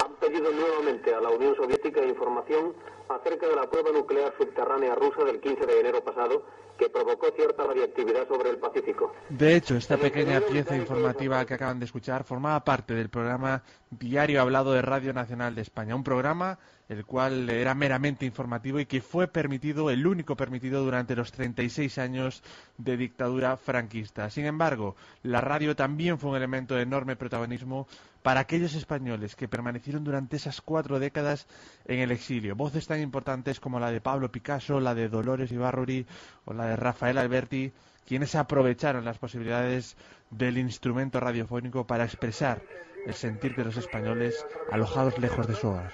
han 0.03 0.13
pedido 0.15 0.51
nuevamente 0.51 1.13
a 1.13 1.21
la 1.21 1.29
Unión 1.29 1.55
Soviética 1.55 2.05
información 2.05 2.73
acerca 3.15 3.47
de 3.47 3.55
la 3.55 3.69
prueba 3.69 3.91
nuclear 3.91 4.33
subterránea 4.37 4.95
rusa 4.95 5.23
del 5.23 5.39
15 5.39 5.65
de 5.65 5.79
enero 5.79 6.03
pasado 6.03 6.45
que 6.77 6.89
provocó 6.89 7.27
cierta 7.35 7.63
radiactividad 7.63 8.27
sobre 8.27 8.49
el 8.49 8.57
Pacífico. 8.57 9.13
De 9.29 9.55
hecho, 9.55 9.75
esta 9.75 9.97
pequeña 9.97 10.41
pieza 10.41 10.75
informativa 10.75 11.45
que 11.45 11.53
acaban 11.53 11.79
de 11.79 11.85
escuchar 11.85 12.23
formaba 12.23 12.63
parte 12.63 12.95
del 12.95 13.09
programa 13.09 13.61
Diario 13.91 14.41
Hablado 14.41 14.73
de 14.73 14.81
Radio 14.81 15.13
Nacional 15.13 15.53
de 15.53 15.61
España, 15.61 15.95
un 15.95 16.03
programa 16.03 16.57
el 16.91 17.05
cual 17.05 17.49
era 17.49 17.73
meramente 17.73 18.25
informativo 18.25 18.77
y 18.77 18.85
que 18.85 19.01
fue 19.01 19.27
permitido, 19.29 19.89
el 19.89 20.05
único 20.05 20.35
permitido 20.35 20.83
durante 20.83 21.15
los 21.15 21.31
36 21.31 21.97
años 21.97 22.43
de 22.77 22.97
dictadura 22.97 23.55
franquista. 23.55 24.29
Sin 24.29 24.45
embargo, 24.45 24.97
la 25.23 25.39
radio 25.39 25.73
también 25.73 26.17
fue 26.19 26.31
un 26.31 26.35
elemento 26.35 26.75
de 26.75 26.81
enorme 26.81 27.15
protagonismo 27.15 27.87
para 28.23 28.41
aquellos 28.41 28.75
españoles 28.75 29.35
que 29.35 29.47
permanecieron 29.47 30.03
durante 30.03 30.35
esas 30.35 30.61
cuatro 30.61 30.99
décadas 30.99 31.47
en 31.85 31.99
el 31.99 32.11
exilio. 32.11 32.55
Voces 32.55 32.87
tan 32.87 32.99
importantes 33.01 33.59
como 33.59 33.79
la 33.79 33.91
de 33.91 34.01
Pablo 34.01 34.31
Picasso, 34.31 34.79
la 34.79 34.95
de 34.95 35.09
Dolores 35.09 35.51
Ibarruri 35.51 36.05
o 36.45 36.53
la 36.53 36.67
de 36.67 36.75
Rafael 36.75 37.17
Alberti, 37.17 37.73
quienes 38.07 38.35
aprovecharon 38.35 39.05
las 39.05 39.17
posibilidades 39.17 39.95
del 40.29 40.57
instrumento 40.57 41.19
radiofónico 41.19 41.85
para 41.85 42.05
expresar 42.05 42.61
el 43.05 43.13
sentir 43.13 43.55
de 43.55 43.65
los 43.65 43.77
españoles 43.77 44.45
alojados 44.71 45.17
lejos 45.17 45.47
de 45.47 45.55
su 45.55 45.67
hogar 45.67 45.91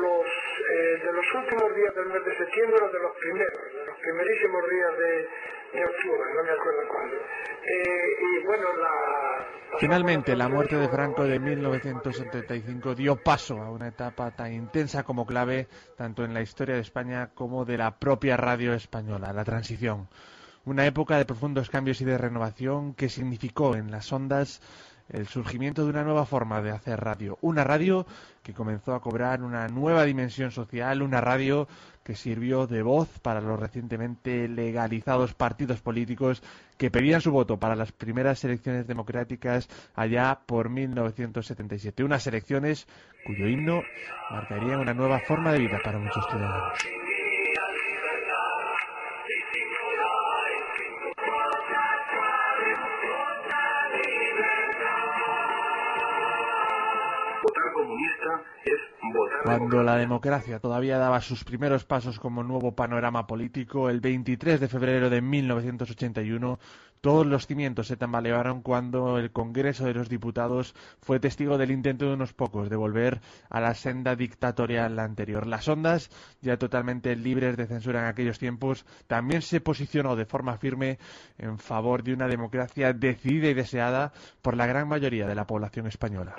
los 0.00 0.26
eh, 0.70 0.98
de 1.04 1.12
los 1.12 1.26
últimos 1.34 1.74
días 1.74 1.94
del 1.94 2.06
mes 2.06 2.24
de 2.24 2.36
septiembre 2.36 2.80
de 2.92 2.98
los 3.00 3.16
primeros, 3.16 3.60
los 3.86 3.98
primerísimos 3.98 4.70
días 4.70 4.98
de, 4.98 5.28
octubre, 5.78 6.34
no 6.34 6.42
me 6.42 6.50
acuerdo 6.50 6.80
cuándo. 6.90 7.16
Eh, 7.16 8.16
y 8.20 8.46
bueno, 8.46 8.64
la... 8.76 9.78
Finalmente, 9.78 10.36
la 10.36 10.48
muerte 10.48 10.76
de 10.76 10.88
Franco 10.88 11.24
de 11.24 11.38
1975 11.38 12.94
dio 12.94 13.16
paso 13.16 13.60
a 13.60 13.70
una 13.70 13.88
etapa 13.88 14.30
tan 14.32 14.52
intensa 14.52 15.04
como 15.04 15.26
clave 15.26 15.68
tanto 15.96 16.24
en 16.24 16.34
la 16.34 16.42
historia 16.42 16.74
de 16.74 16.80
España 16.80 17.30
como 17.34 17.64
de 17.64 17.78
la 17.78 17.98
propia 17.98 18.36
radio 18.36 18.74
española, 18.74 19.32
la 19.32 19.44
transición. 19.44 20.08
Una 20.64 20.86
época 20.86 21.16
de 21.16 21.24
profundos 21.24 21.70
cambios 21.70 22.00
y 22.00 22.04
de 22.04 22.18
renovación 22.18 22.94
que 22.94 23.08
significó 23.08 23.76
en 23.76 23.90
las 23.90 24.12
ondas 24.12 24.60
el 25.12 25.26
surgimiento 25.26 25.84
de 25.84 25.90
una 25.90 26.04
nueva 26.04 26.26
forma 26.26 26.60
de 26.62 26.70
hacer 26.70 27.00
radio. 27.00 27.38
Una 27.40 27.64
radio 27.64 28.06
que 28.42 28.54
comenzó 28.54 28.94
a 28.94 29.00
cobrar 29.00 29.42
una 29.42 29.68
nueva 29.68 30.04
dimensión 30.04 30.50
social, 30.50 31.02
una 31.02 31.20
radio 31.20 31.68
que 32.02 32.16
sirvió 32.16 32.66
de 32.66 32.82
voz 32.82 33.08
para 33.20 33.40
los 33.40 33.60
recientemente 33.60 34.48
legalizados 34.48 35.34
partidos 35.34 35.80
políticos 35.80 36.42
que 36.78 36.90
pedían 36.90 37.20
su 37.20 37.30
voto 37.30 37.58
para 37.58 37.76
las 37.76 37.92
primeras 37.92 38.42
elecciones 38.44 38.86
democráticas 38.86 39.68
allá 39.94 40.40
por 40.46 40.70
1977. 40.70 42.02
Unas 42.02 42.26
elecciones 42.26 42.86
cuyo 43.26 43.46
himno 43.46 43.82
marcaría 44.30 44.78
una 44.78 44.94
nueva 44.94 45.20
forma 45.20 45.52
de 45.52 45.58
vida 45.58 45.78
para 45.84 45.98
muchos 45.98 46.24
ciudadanos. 46.30 46.99
Cuando 59.42 59.82
la 59.82 59.96
democracia 59.96 60.60
todavía 60.60 60.98
daba 60.98 61.20
sus 61.20 61.44
primeros 61.44 61.84
pasos 61.84 62.20
como 62.20 62.42
nuevo 62.42 62.72
panorama 62.72 63.26
político, 63.26 63.88
el 63.88 64.00
23 64.00 64.60
de 64.60 64.68
febrero 64.68 65.08
de 65.08 65.22
1981, 65.22 66.58
todos 67.00 67.26
los 67.26 67.46
cimientos 67.46 67.86
se 67.86 67.96
tambalearon 67.96 68.60
cuando 68.60 69.18
el 69.18 69.32
Congreso 69.32 69.86
de 69.86 69.94
los 69.94 70.10
Diputados 70.10 70.74
fue 71.00 71.18
testigo 71.18 71.56
del 71.56 71.70
intento 71.70 72.04
de 72.04 72.12
unos 72.12 72.34
pocos 72.34 72.68
de 72.68 72.76
volver 72.76 73.20
a 73.48 73.60
la 73.60 73.74
senda 73.74 74.14
dictatorial 74.14 74.98
anterior. 74.98 75.46
Las 75.46 75.66
ondas, 75.66 76.10
ya 76.42 76.58
totalmente 76.58 77.16
libres 77.16 77.56
de 77.56 77.66
censura 77.66 78.00
en 78.00 78.06
aquellos 78.06 78.38
tiempos, 78.38 78.84
también 79.06 79.40
se 79.40 79.62
posicionó 79.62 80.14
de 80.14 80.26
forma 80.26 80.58
firme 80.58 80.98
en 81.38 81.58
favor 81.58 82.02
de 82.02 82.12
una 82.12 82.28
democracia 82.28 82.92
decidida 82.92 83.48
y 83.48 83.54
deseada 83.54 84.12
por 84.42 84.56
la 84.56 84.66
gran 84.66 84.86
mayoría 84.86 85.26
de 85.26 85.34
la 85.34 85.46
población 85.46 85.86
española 85.86 86.36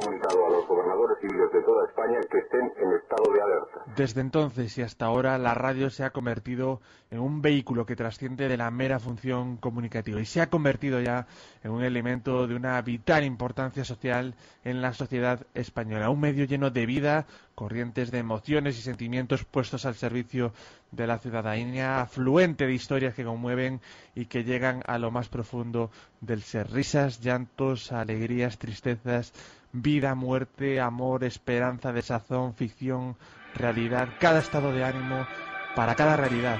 comunicado 0.00 0.46
a 0.46 0.50
los 0.50 0.66
gobernadores 0.66 1.18
civiles 1.20 1.52
de 1.52 1.62
toda 1.62 1.77
España 1.88 2.20
que 2.30 2.38
estén 2.38 2.72
en 2.80 2.96
estado 2.96 3.32
de 3.32 3.42
alerta. 3.42 3.84
Desde 3.96 4.20
entonces 4.20 4.76
y 4.78 4.82
hasta 4.82 5.06
ahora, 5.06 5.38
la 5.38 5.54
radio 5.54 5.90
se 5.90 6.04
ha 6.04 6.10
convertido 6.10 6.80
en 7.10 7.20
un 7.20 7.40
vehículo 7.40 7.86
que 7.86 7.96
trasciende 7.96 8.48
de 8.48 8.56
la 8.56 8.70
mera 8.70 8.98
función 8.98 9.56
comunicativa 9.56 10.20
y 10.20 10.26
se 10.26 10.40
ha 10.40 10.50
convertido 10.50 11.00
ya 11.00 11.26
en 11.64 11.70
un 11.70 11.82
elemento 11.82 12.46
de 12.46 12.54
una 12.54 12.80
vital 12.82 13.24
importancia 13.24 13.84
social 13.84 14.34
en 14.64 14.82
la 14.82 14.92
sociedad 14.92 15.46
española. 15.54 16.10
Un 16.10 16.20
medio 16.20 16.44
lleno 16.44 16.70
de 16.70 16.86
vida, 16.86 17.26
corrientes 17.54 18.10
de 18.10 18.18
emociones 18.18 18.78
y 18.78 18.82
sentimientos 18.82 19.44
puestos 19.44 19.86
al 19.86 19.94
servicio 19.94 20.52
de 20.92 21.06
la 21.06 21.18
ciudadanía, 21.18 22.00
afluente 22.00 22.66
de 22.66 22.72
historias 22.72 23.14
que 23.14 23.24
conmueven 23.24 23.80
y 24.14 24.26
que 24.26 24.44
llegan 24.44 24.82
a 24.86 24.98
lo 24.98 25.10
más 25.10 25.28
profundo 25.28 25.90
del 26.20 26.42
ser. 26.42 26.70
Risas, 26.70 27.20
llantos, 27.20 27.92
alegrías, 27.92 28.58
tristezas, 28.58 29.32
vida, 29.72 30.14
muerte, 30.14 30.80
amor, 30.80 31.24
esperanza, 31.24 31.92
desazón, 31.92 32.54
ficción, 32.54 33.16
realidad, 33.54 34.08
cada 34.18 34.40
estado 34.40 34.72
de 34.72 34.84
ánimo, 34.84 35.26
para 35.74 35.94
cada 35.94 36.16
realidad, 36.16 36.58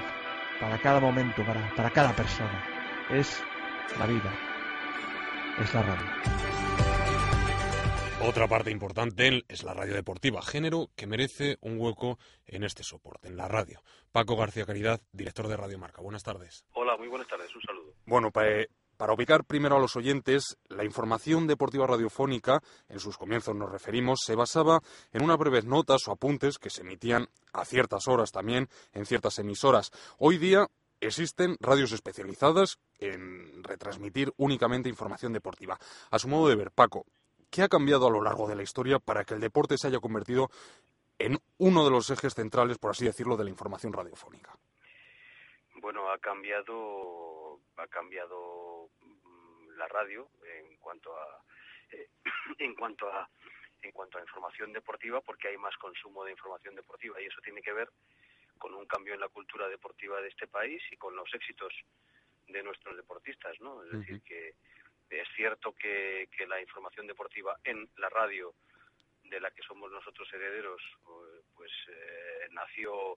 para 0.59 0.81
cada 0.81 0.99
momento, 0.99 1.45
para, 1.45 1.73
para 1.75 1.89
cada 1.91 2.15
persona. 2.15 2.63
Es 3.09 3.41
la 3.97 4.05
vida, 4.05 4.33
es 5.59 5.73
la 5.73 5.83
radio. 5.83 6.59
Otra 8.21 8.49
parte 8.49 8.69
importante 8.69 9.45
es 9.47 9.63
la 9.63 9.73
radio 9.73 9.93
deportiva, 9.93 10.41
género 10.41 10.89
que 10.97 11.07
merece 11.07 11.57
un 11.61 11.79
hueco 11.79 12.19
en 12.45 12.65
este 12.65 12.83
soporte, 12.83 13.29
en 13.29 13.37
la 13.37 13.47
radio. 13.47 13.81
Paco 14.11 14.35
García 14.35 14.65
Caridad, 14.65 15.01
director 15.13 15.47
de 15.47 15.55
Radio 15.55 15.79
Marca. 15.79 16.01
Buenas 16.01 16.23
tardes. 16.23 16.65
Hola, 16.73 16.97
muy 16.97 17.07
buenas 17.07 17.29
tardes. 17.29 17.55
Un 17.55 17.61
saludo. 17.61 17.93
Bueno, 18.05 18.29
pues 18.29 18.67
para 18.99 19.13
ubicar 19.13 19.45
primero 19.45 19.77
a 19.77 19.79
los 19.79 19.95
oyentes, 19.95 20.57
la 20.67 20.83
información 20.83 21.47
deportiva 21.47 21.87
radiofónica, 21.87 22.59
en 22.89 22.99
sus 22.99 23.17
comienzos 23.17 23.55
nos 23.55 23.71
referimos, 23.71 24.19
se 24.25 24.35
basaba 24.35 24.81
en 25.13 25.23
unas 25.23 25.37
breves 25.37 25.63
notas 25.63 26.05
o 26.09 26.11
apuntes 26.11 26.57
que 26.57 26.69
se 26.69 26.81
emitían 26.81 27.29
a 27.53 27.63
ciertas 27.63 28.09
horas 28.09 28.33
también 28.33 28.67
en 28.91 29.05
ciertas 29.05 29.39
emisoras. 29.39 29.91
Hoy 30.17 30.37
día 30.37 30.67
existen 30.99 31.55
radios 31.61 31.93
especializadas 31.93 32.77
en 32.97 33.63
retransmitir 33.63 34.33
únicamente 34.35 34.89
información 34.89 35.31
deportiva. 35.31 35.79
A 36.11 36.19
su 36.19 36.27
modo 36.27 36.49
de 36.49 36.57
ver, 36.57 36.71
Paco, 36.71 37.05
¿qué 37.49 37.61
ha 37.61 37.69
cambiado 37.69 38.05
a 38.05 38.11
lo 38.11 38.21
largo 38.21 38.49
de 38.49 38.55
la 38.57 38.63
historia 38.63 38.99
para 38.99 39.23
que 39.23 39.33
el 39.33 39.39
deporte 39.39 39.77
se 39.77 39.87
haya 39.87 40.01
convertido 40.01 40.49
en 41.19 41.37
uno 41.57 41.85
de 41.85 41.91
los 41.91 42.09
ejes 42.09 42.33
centrales, 42.33 42.77
por 42.77 42.91
así 42.91 43.05
decirlo, 43.05 43.37
de 43.37 43.45
la 43.45 43.49
información 43.49 43.93
radiofónica? 43.93 44.57
Bueno, 45.81 46.11
ha 46.11 46.17
cambiado, 46.17 47.61
ha 47.77 47.87
cambiado 47.87 48.68
la 49.79 49.87
radio 49.87 50.29
en 50.43 50.77
cuanto 50.77 51.17
a, 51.17 51.43
eh, 51.91 52.09
en 52.59 52.75
cuanto 52.75 53.11
a, 53.11 53.29
en 53.81 53.91
cuanto 53.91 54.17
a 54.17 54.21
información 54.21 54.73
deportiva, 54.73 55.21
porque 55.21 55.47
hay 55.47 55.57
más 55.57 55.75
consumo 55.77 56.23
de 56.23 56.31
información 56.31 56.75
deportiva 56.75 57.21
y 57.21 57.25
eso 57.25 57.41
tiene 57.41 57.61
que 57.61 57.73
ver 57.73 57.89
con 58.57 58.73
un 58.73 58.85
cambio 58.85 59.13
en 59.13 59.21
la 59.21 59.29
cultura 59.29 59.67
deportiva 59.69 60.21
de 60.21 60.27
este 60.27 60.47
país 60.47 60.83
y 60.91 60.97
con 60.97 61.15
los 61.15 61.33
éxitos 61.33 61.73
de 62.47 62.61
nuestros 62.61 62.95
deportistas, 62.97 63.59
¿no? 63.61 63.83
Es 63.83 63.91
decir, 63.91 64.21
que 64.21 64.55
es 65.09 65.27
cierto 65.35 65.73
que, 65.73 66.27
que 66.35 66.45
la 66.45 66.59
información 66.59 67.07
deportiva 67.07 67.57
en 67.63 67.89
la 67.97 68.09
radio 68.09 68.53
de 69.23 69.39
la 69.39 69.51
que 69.51 69.61
somos 69.63 69.91
nosotros 69.91 70.27
herederos, 70.33 70.81
pues 71.55 71.71
eh, 71.87 72.47
nació 72.51 73.13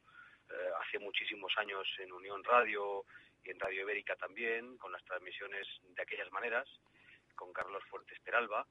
eh, 0.51 0.71
hace 0.81 0.99
muchísimos 0.99 1.53
años 1.57 1.87
en 1.99 2.13
Unión 2.13 2.45
Radio 2.45 3.05
y 3.45 3.51
en 3.51 3.61
Radio 3.61 3.83
Ibérica 3.83 4.17
también, 4.17 4.79
con 4.79 4.93
las 4.93 5.05
transmisiones 5.05 5.67
de 5.83 6.03
aquellas 6.03 6.33
maneras, 6.33 6.67
con 7.35 7.53
Carlos 7.53 7.83
Fuertes 7.91 8.19
Peralba, 8.21 8.67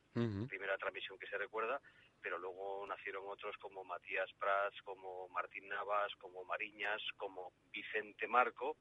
primera 0.48 0.78
transmisión 0.78 1.20
que 1.20 1.28
se 1.28 1.38
recuerda, 1.38 1.82
pero 2.22 2.38
luego 2.38 2.86
nacieron 2.88 3.24
otros 3.28 3.58
como 3.58 3.84
Matías 3.84 4.32
Prats, 4.40 4.82
como 4.84 5.28
Martín 5.30 5.68
Navas, 5.68 6.16
como 6.18 6.46
Mariñas, 6.46 7.02
como 7.18 7.52
Vicente 7.72 8.28
Marco, 8.28 8.78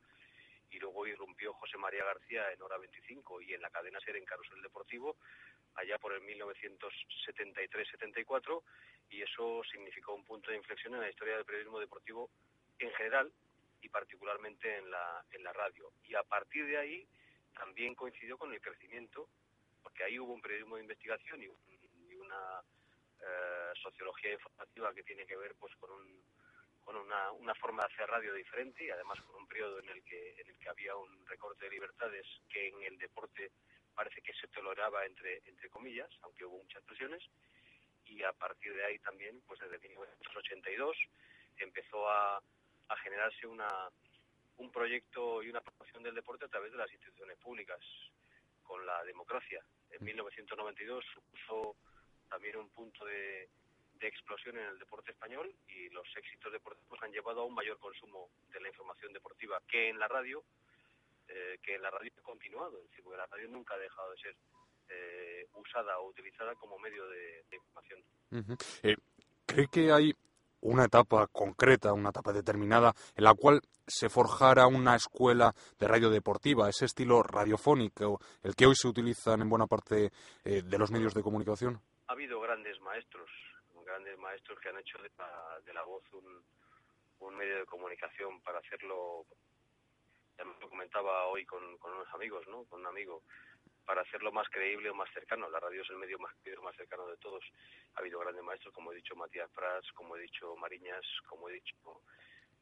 y 0.71 0.79
luego 0.79 1.07
irrumpió 1.07 1.55
José 1.55 1.79
María 1.79 2.05
García 2.05 2.53
en 2.53 2.61
Hora 2.63 2.77
25 2.79 3.41
y 3.43 3.55
en 3.55 3.63
la 3.63 3.71
cadena 3.71 3.99
SER 4.01 4.17
en 4.17 4.25
Carusel 4.25 4.63
Deportivo, 4.63 5.17
allá 5.75 5.99
por 5.99 6.13
el 6.13 6.23
1973-74, 6.23 8.63
y 9.09 9.23
eso 9.23 9.63
significó 9.71 10.15
un 10.15 10.25
punto 10.25 10.51
de 10.51 10.57
inflexión 10.57 10.95
en 10.95 11.01
la 11.01 11.11
historia 11.11 11.35
del 11.35 11.45
periodismo 11.45 11.81
deportivo 11.81 12.31
en 12.79 12.93
general 12.93 13.33
y 13.83 13.89
particularmente 13.89 14.77
en 14.77 14.91
la, 14.91 15.25
en 15.31 15.43
la 15.43 15.53
radio. 15.53 15.93
Y 16.05 16.15
a 16.15 16.23
partir 16.23 16.67
de 16.67 16.79
ahí 16.79 17.09
también 17.55 17.95
coincidió 17.95 18.39
con 18.39 18.53
el 18.53 18.61
crecimiento 18.61 19.29
porque 19.83 20.05
ahí 20.05 20.19
hubo 20.19 20.35
un 20.35 20.41
periodismo 20.41 20.77
de 20.77 20.83
investigación 20.83 21.43
y, 21.43 21.49
una 22.21 22.63
eh, 23.19 23.73
sociología 23.83 24.33
informativa 24.35 24.95
que 24.95 25.03
tiene 25.03 25.27
que 25.27 25.37
ver 25.37 25.55
pues 25.59 25.75
con, 25.77 25.91
con 26.85 26.97
una, 26.97 27.33
una, 27.33 27.55
forma 27.55 27.83
de 27.83 27.95
hacer 27.95 28.07
radio 28.09 28.35
diferente 28.35 28.85
y 28.85 28.91
además 28.91 29.19
con 29.23 29.37
un 29.37 29.49
periodo 29.49 29.79
en 29.81 29.89
el 29.89 30.05
que 30.05 30.39
en 30.39 30.49
el 30.49 30.59
que 30.59 30.69
había 30.69 30.95
un 30.97 31.27
recorte 31.27 31.65
de 31.65 31.71
libertades 31.71 32.27
que 32.49 32.69
en 32.69 32.83
el 32.83 32.99
deporte 32.99 33.53
parece 33.95 34.21
que 34.21 34.35
se 34.35 34.49
toleraba 34.49 35.07
entre 35.07 35.41
entre 35.47 35.71
comillas 35.71 36.11
aunque 36.21 36.45
hubo 36.45 36.59
muchas 36.59 36.85
presiones 36.85 37.23
y 38.05 38.23
a 38.23 38.33
partir 38.35 38.75
de 38.75 38.85
ahí 38.85 38.99
también 38.99 39.41
pues 39.47 39.59
desde 39.61 39.79
1982 39.79 40.97
empezó 41.57 42.09
a, 42.09 42.41
a 42.91 42.97
generarse 42.99 43.47
una 43.47 43.69
un 44.61 44.71
proyecto 44.71 45.43
y 45.43 45.49
una 45.49 45.61
promoción 45.61 46.03
del 46.03 46.15
deporte 46.15 46.45
a 46.45 46.49
través 46.49 46.71
de 46.71 46.79
las 46.79 46.93
instituciones 46.93 47.39
públicas 47.39 47.81
con 48.63 48.85
la 48.85 49.03
democracia. 49.05 49.65
En 49.91 50.05
1992 50.05 51.05
supuso 51.15 51.77
también 52.29 52.57
un 52.57 52.69
punto 52.69 53.05
de, 53.05 53.49
explosión 54.03 54.57
en 54.57 54.65
el 54.65 54.79
deporte 54.79 55.11
español 55.11 55.55
y 55.69 55.91
los 55.91 56.07
éxitos 56.17 56.51
deportivos 56.51 56.99
han 57.03 57.13
llevado 57.13 57.43
a 57.43 57.45
un 57.45 57.55
mayor 57.55 57.79
consumo 57.79 58.31
de 58.51 58.59
la 58.59 58.69
información 58.69 59.13
deportiva 59.13 59.61
que 59.69 59.91
en 59.91 59.99
la 59.99 60.09
radio, 60.09 60.43
eh, 61.29 61.59
que 61.63 61.75
en 61.75 61.83
la 61.83 61.91
radio 61.91 62.11
ha 62.17 62.23
continuado. 62.23 62.79
Es 62.79 62.89
decir, 62.89 63.05
porque 63.05 63.19
la 63.19 63.27
radio 63.27 63.49
nunca 63.49 63.75
ha 63.75 63.79
dejado 63.79 64.11
de 64.13 64.19
ser 64.19 64.37
eh, 64.89 65.47
usada 65.55 65.99
o 65.99 66.09
utilizada 66.09 66.55
como 66.55 66.79
medio 66.79 67.07
de, 67.09 67.45
información. 67.53 68.03
Eh, 68.83 68.97
¿Cree 69.45 69.69
que 69.69 69.93
hay 69.93 70.15
una 70.63 70.85
etapa 70.85 71.27
concreta, 71.27 71.93
una 71.93 72.11
etapa 72.11 72.33
determinada, 72.33 72.93
en 73.17 73.25
la 73.25 73.35
cual 73.35 73.61
se 73.87 74.09
forjara 74.09 74.67
una 74.67 74.95
escuela 74.95 75.53
de 75.79 75.89
radio 75.89 76.11
deportiva, 76.11 76.69
ese 76.69 76.85
estilo 76.85 77.23
radiofónico, 77.23 78.21
el 78.43 78.55
que 78.55 78.67
hoy 78.67 78.75
se 78.75 78.89
utilizan 78.89 79.41
en 79.43 79.49
buena 79.49 79.67
parte 79.67 80.11
eh, 80.45 80.63
de 80.63 80.79
los 80.79 80.91
medios 80.91 81.15
de 81.15 81.23
comunicación? 81.23 81.81
Ha 82.07 82.13
habido 82.13 82.41
grandes 82.41 82.81
maestros, 82.81 83.29
grandes 83.85 84.19
maestros 84.19 84.59
que 84.61 84.69
han 84.69 84.79
hecho 84.79 84.99
de 84.99 85.73
la, 85.73 85.83
voz 85.85 86.03
un, 86.13 87.37
medio 87.37 87.59
de 87.59 87.67
comunicación 87.67 88.41
para 88.43 88.59
hacerlo, 88.59 89.25
ya 90.37 90.45
me 90.45 90.59
lo 90.61 90.69
comentaba 90.69 91.27
hoy 91.27 91.45
con, 91.47 91.79
con 91.79 91.93
unos 91.93 92.09
amigos, 92.15 92.47
¿no? 92.49 92.65
con 92.65 92.81
un 92.81 92.87
amigo, 92.87 93.23
para 93.91 94.03
hacerlo 94.03 94.31
más 94.31 94.49
creíble 94.51 94.89
o 94.89 94.95
más 94.95 95.13
cercano. 95.13 95.51
La 95.51 95.59
radio 95.59 95.83
es 95.83 95.91
el 95.91 95.97
medio 95.97 96.17
más, 96.21 96.33
más 96.63 96.77
cercano 96.77 97.09
de 97.09 97.17
todos. 97.17 97.43
Ha 97.97 97.99
habido 97.99 98.21
grandes 98.21 98.45
maestros, 98.45 98.73
como 98.73 98.93
he 98.93 98.95
dicho 98.95 99.17
Matías 99.17 99.51
Prats, 99.51 99.91
como 99.95 100.17
he 100.17 100.21
dicho 100.21 100.55
Mariñas, 100.55 101.05
como 101.29 101.49
he 101.49 101.55
dicho 101.55 101.75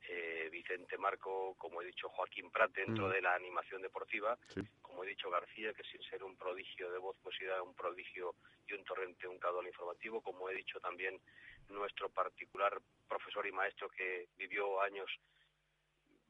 eh, 0.08 0.48
Vicente 0.50 0.96
Marco, 0.96 1.54
como 1.58 1.82
he 1.82 1.84
dicho 1.84 2.08
Joaquín 2.08 2.50
Prat 2.50 2.72
dentro 2.72 3.08
mm. 3.08 3.10
de 3.10 3.20
la 3.20 3.34
animación 3.34 3.82
deportiva, 3.82 4.38
como 4.80 5.04
he 5.04 5.08
dicho 5.08 5.28
García, 5.28 5.74
que 5.74 5.82
sin 5.82 6.00
ser 6.04 6.24
un 6.24 6.34
prodigio 6.34 6.90
de 6.90 6.96
voz, 6.96 7.14
pues 7.22 7.38
era 7.42 7.62
un 7.62 7.74
prodigio 7.74 8.34
y 8.66 8.72
un 8.72 8.82
torrente, 8.84 9.28
un 9.28 9.38
caudal 9.38 9.66
informativo, 9.66 10.22
como 10.22 10.48
he 10.48 10.54
dicho 10.54 10.80
también 10.80 11.20
nuestro 11.68 12.08
particular 12.08 12.80
profesor 13.06 13.46
y 13.46 13.52
maestro 13.52 13.90
que 13.90 14.28
vivió 14.38 14.80
años 14.80 15.10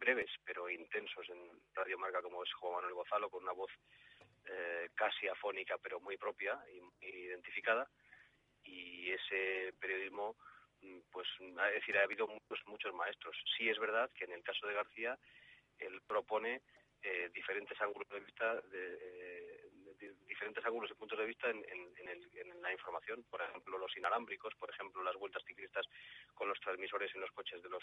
breves 0.01 0.30
pero 0.44 0.68
intensos 0.70 1.28
en 1.28 1.38
Radio 1.74 1.99
Marca 1.99 2.22
como 2.22 2.42
es 2.42 2.53
Juan 2.55 2.74
Manuel 2.74 2.94
Gozalo, 2.94 3.30
con 3.30 3.42
una 3.42 3.53
voz 3.53 3.70
eh, 4.51 4.88
casi 4.94 5.28
afónica 5.28 5.76
pero 5.78 6.01
muy 6.01 6.16
propia 6.16 6.59
y, 7.01 7.07
identificada. 7.07 7.88
Y 8.62 9.11
ese 9.11 9.72
periodismo 9.80 10.36
mm, 10.80 10.99
pues 11.11 11.28
es 11.40 11.74
decir 11.74 11.96
ha 11.99 12.05
habido 12.05 12.26
muchos 12.66 12.94
maestros. 12.94 13.36
Sí 13.57 13.68
es 13.68 13.78
verdad 13.78 14.11
que 14.14 14.24
en 14.24 14.32
el 14.32 14.42
caso 14.42 14.66
de 14.66 14.74
García 14.74 15.18
él 15.78 16.01
propone 16.07 16.62
eh, 17.03 17.30
diferentes 17.32 17.80
ángulos 17.80 18.09
de 18.09 18.20
vista 18.20 18.55
de, 18.62 18.99
eh, 19.01 19.47
diferentes 20.26 20.64
ángulos 20.64 20.90
y 20.90 20.94
puntos 20.94 21.18
de 21.18 21.26
vista 21.26 21.49
en, 21.51 21.62
la 22.62 22.72
información, 22.72 23.24
por 23.30 23.40
ejemplo 23.40 23.78
los 23.78 23.96
inalámbricos, 23.96 24.55
por 24.57 24.70
ejemplo 24.70 25.03
las 25.03 25.16
vueltas 25.16 25.42
ciclistas 25.46 25.86
con 26.34 26.49
los 26.49 26.59
transmisores 26.61 27.14
en 27.14 27.20
los 27.20 27.30
coches 27.30 27.62
de 27.62 27.68
los 27.68 27.82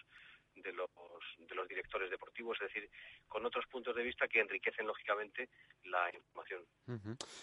de 0.55 0.71
los 0.73 0.89
de 1.37 1.55
los 1.55 1.67
directores 1.67 2.09
deportivos, 2.09 2.57
es 2.61 2.67
decir, 2.67 2.89
con 3.27 3.45
otros 3.45 3.65
puntos 3.67 3.95
de 3.95 4.03
vista 4.03 4.27
que 4.27 4.39
enriquecen 4.39 4.87
lógicamente 4.87 5.49
la 5.83 6.09
información. 6.13 6.65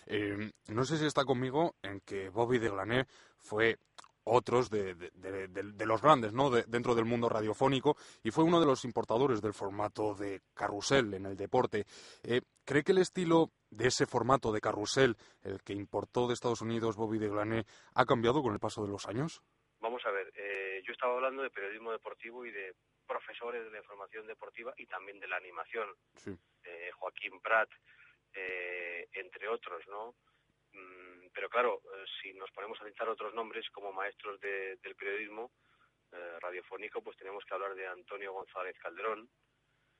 Eh, 0.06 0.50
no 0.68 0.84
sé 0.84 0.96
si 0.98 1.06
está 1.06 1.24
conmigo 1.24 1.76
en 1.82 2.00
que 2.00 2.28
Bobby 2.28 2.58
de 2.58 2.70
Glané 2.70 3.06
fue 3.38 3.78
otros 4.24 4.70
de, 4.70 4.94
de, 4.94 5.86
los 5.86 6.02
grandes 6.02 6.32
¿no? 6.32 6.50
dentro 6.50 6.94
del 6.94 7.04
mundo 7.04 7.28
radiofónico 7.28 7.96
y 8.22 8.30
fue 8.30 8.44
uno 8.44 8.60
de 8.60 8.66
los 8.66 8.84
importadores 8.84 9.40
del 9.40 9.52
formato 9.52 10.14
de 10.14 10.40
carrusel 10.54 11.14
en 11.14 11.26
el 11.26 11.36
deporte. 11.36 11.84
Eh, 12.22 12.42
¿Cree 12.64 12.84
que 12.84 12.92
el 12.92 12.98
estilo 12.98 13.50
de 13.70 13.88
ese 13.88 14.06
formato 14.06 14.52
de 14.52 14.60
carrusel, 14.60 15.16
el 15.42 15.62
que 15.62 15.72
importó 15.72 16.28
de 16.28 16.34
Estados 16.34 16.60
Unidos 16.60 16.96
Bobby 16.96 17.18
de 17.18 17.28
Glané, 17.28 17.64
ha 17.94 18.04
cambiado 18.04 18.42
con 18.42 18.52
el 18.52 18.60
paso 18.60 18.82
de 18.84 18.92
los 18.92 19.06
años? 19.06 19.42
Vamos 19.80 20.02
a 20.06 20.10
ver, 20.10 20.32
eh, 20.36 20.80
yo 20.86 20.92
estaba 20.92 21.14
hablando 21.14 21.42
de 21.42 21.50
periodismo 21.50 21.90
deportivo 21.90 22.46
y 22.46 22.52
de 22.52 22.74
profesores 23.06 23.64
de 23.64 23.70
la 23.70 23.78
información 23.78 24.26
deportiva 24.26 24.72
y 24.76 24.86
también 24.86 25.18
de 25.18 25.26
la 25.26 25.36
animación. 25.36 25.88
Eh, 26.64 26.90
Joaquín 26.94 27.40
Prat, 27.40 27.68
entre 29.14 29.48
otros, 29.48 29.82
¿no? 29.88 30.14
Mm, 30.72 31.28
pero 31.34 31.48
claro, 31.48 31.82
eh, 31.94 32.04
si 32.20 32.32
nos 32.34 32.50
ponemos 32.50 32.80
a 32.80 32.86
citar 32.86 33.08
otros 33.08 33.34
nombres 33.34 33.68
como 33.70 33.92
maestros 33.92 34.40
del 34.40 34.96
periodismo 34.96 35.52
eh, 36.12 36.38
radiofónico, 36.40 37.02
pues 37.02 37.16
tenemos 37.16 37.44
que 37.44 37.54
hablar 37.54 37.74
de 37.74 37.86
Antonio 37.86 38.32
González 38.32 38.76
Calderón, 38.78 39.28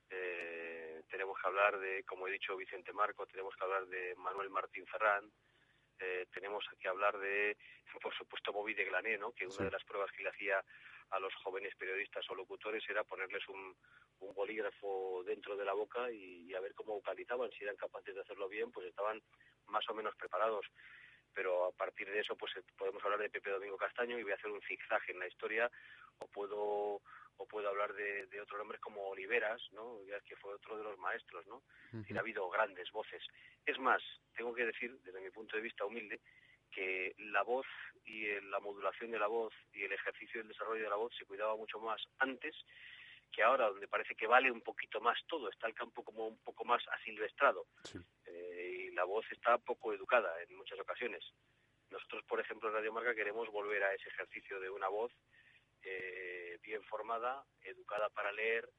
eh, 0.09 1.03
tenemos 1.09 1.39
que 1.39 1.47
hablar 1.47 1.79
de, 1.79 2.03
como 2.03 2.27
he 2.27 2.31
dicho, 2.31 2.55
Vicente 2.55 2.93
Marco, 2.93 3.25
tenemos 3.25 3.55
que 3.55 3.63
hablar 3.63 3.87
de 3.87 4.15
Manuel 4.15 4.49
Martín 4.49 4.85
Ferrán, 4.87 5.31
tenemos 6.31 6.65
que 6.81 6.89
hablar 6.89 7.17
de, 7.17 7.55
por 8.01 8.13
supuesto, 8.13 8.51
Bobby 8.51 8.73
de 8.73 8.83
Glané, 8.83 9.17
¿no? 9.17 9.31
que 9.31 9.47
una 9.47 9.65
de 9.65 9.71
las 9.71 9.83
pruebas 9.85 10.11
que 10.11 10.23
le 10.23 10.29
hacía 10.29 10.61
a 11.13 11.19
los 11.19 11.33
jóvenes 11.35 11.75
periodistas 11.75 12.27
o 12.29 12.35
locutores 12.35 12.83
era 12.89 13.03
ponerles 13.03 13.47
un, 13.47 13.75
bolígrafo 14.35 15.21
dentro 15.25 15.57
de 15.57 15.65
la 15.65 15.73
boca 15.73 16.09
y, 16.09 16.53
a 16.53 16.59
ver 16.61 16.73
cómo 16.73 16.93
vocalizaban, 16.93 17.51
si 17.51 17.65
eran 17.65 17.75
capaces 17.75 18.15
de 18.15 18.21
hacerlo 18.21 18.47
bien, 18.47 18.71
pues 18.71 18.87
estaban 18.87 19.21
más 19.67 19.87
o 19.89 19.93
menos 19.93 20.15
preparados. 20.15 20.65
Pero 21.33 21.65
a 21.65 21.71
partir 21.71 22.09
de 22.09 22.19
eso, 22.19 22.35
pues 22.35 22.55
eh, 22.57 22.63
podemos 22.77 23.03
hablar 23.03 23.19
de 23.19 23.29
Pepe 23.29 23.49
Domingo 23.49 23.77
Castaño 23.77 24.17
y 24.17 24.23
voy 24.23 24.31
a 24.31 24.35
hacer 24.35 24.51
un 24.51 24.61
zigzag 24.61 25.01
en 25.07 25.19
la 25.19 25.27
historia, 25.27 25.69
o 26.19 26.27
puedo 26.27 27.01
o 27.37 27.47
puedo 27.47 27.67
hablar 27.67 27.93
de, 27.93 28.27
de 28.27 28.41
otros 28.41 28.59
nombres 28.59 28.79
como 28.79 29.07
Oliveras, 29.07 29.61
¿no? 29.71 29.97
que 30.25 30.35
fue 30.35 30.53
otro 30.53 30.77
de 30.77 30.83
los 30.83 30.97
maestros, 30.99 31.45
¿no? 31.47 31.63
ha 32.15 32.19
habido 32.19 32.49
grandes 32.49 32.91
voces. 32.91 33.23
Es 33.65 33.79
más, 33.79 34.01
tengo 34.35 34.53
que 34.53 34.65
decir, 34.65 34.97
desde 35.03 35.19
mi 35.19 35.29
punto 35.31 35.57
de 35.57 35.63
vista 35.63 35.85
humilde, 35.85 36.21
que 36.71 37.13
la 37.17 37.43
voz 37.43 37.65
y 38.05 38.27
la 38.41 38.59
modulación 38.59 39.11
de 39.11 39.19
la 39.19 39.27
voz 39.27 39.53
y 39.73 39.83
el 39.83 39.91
ejercicio 39.91 40.41
del 40.41 40.49
desarrollo 40.49 40.83
de 40.83 40.89
la 40.89 40.95
voz 40.95 41.13
se 41.17 41.25
cuidaba 41.25 41.55
mucho 41.55 41.79
más 41.79 42.01
antes 42.19 42.55
que 43.33 43.43
ahora, 43.43 43.67
donde 43.67 43.87
parece 43.87 44.15
que 44.15 44.27
vale 44.27 44.51
un 44.51 44.61
poquito 44.61 45.01
más 45.01 45.17
todo, 45.27 45.49
está 45.49 45.67
el 45.67 45.73
campo 45.73 46.03
como 46.03 46.27
un 46.27 46.37
poco 46.37 46.63
más 46.63 46.81
asilvestrado 46.87 47.65
eh, 48.25 48.87
y 48.87 48.91
la 48.91 49.03
voz 49.03 49.25
está 49.31 49.57
poco 49.57 49.91
educada 49.91 50.31
en 50.43 50.55
muchas 50.55 50.79
ocasiones. 50.79 51.23
Nosotros, 51.89 52.23
por 52.25 52.39
ejemplo, 52.39 52.69
en 52.69 52.75
Radio 52.75 52.93
Marca 52.93 53.15
queremos 53.15 53.49
volver 53.49 53.83
a 53.83 53.93
ese 53.93 54.09
ejercicio 54.09 54.59
de 54.59 54.69
una 54.69 54.87
voz 54.87 55.11
eh, 55.81 56.59
bien 56.61 56.83
formada, 56.83 57.43
educada 57.61 58.09
para 58.09 58.31
leer, 58.31 58.69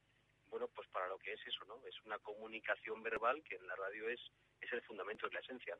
bueno, 0.46 0.68
pues 0.68 0.88
para 0.88 1.08
lo 1.08 1.18
que 1.18 1.32
es 1.32 1.40
eso, 1.46 1.64
¿no? 1.64 1.84
Es 1.86 2.00
una 2.04 2.18
comunicación 2.20 3.02
verbal 3.02 3.42
que 3.42 3.56
en 3.56 3.66
la 3.66 3.74
radio 3.74 4.08
es, 4.08 4.20
es 4.60 4.72
el 4.72 4.82
fundamento, 4.82 5.26
es 5.26 5.32
la 5.32 5.40
esencia. 5.40 5.76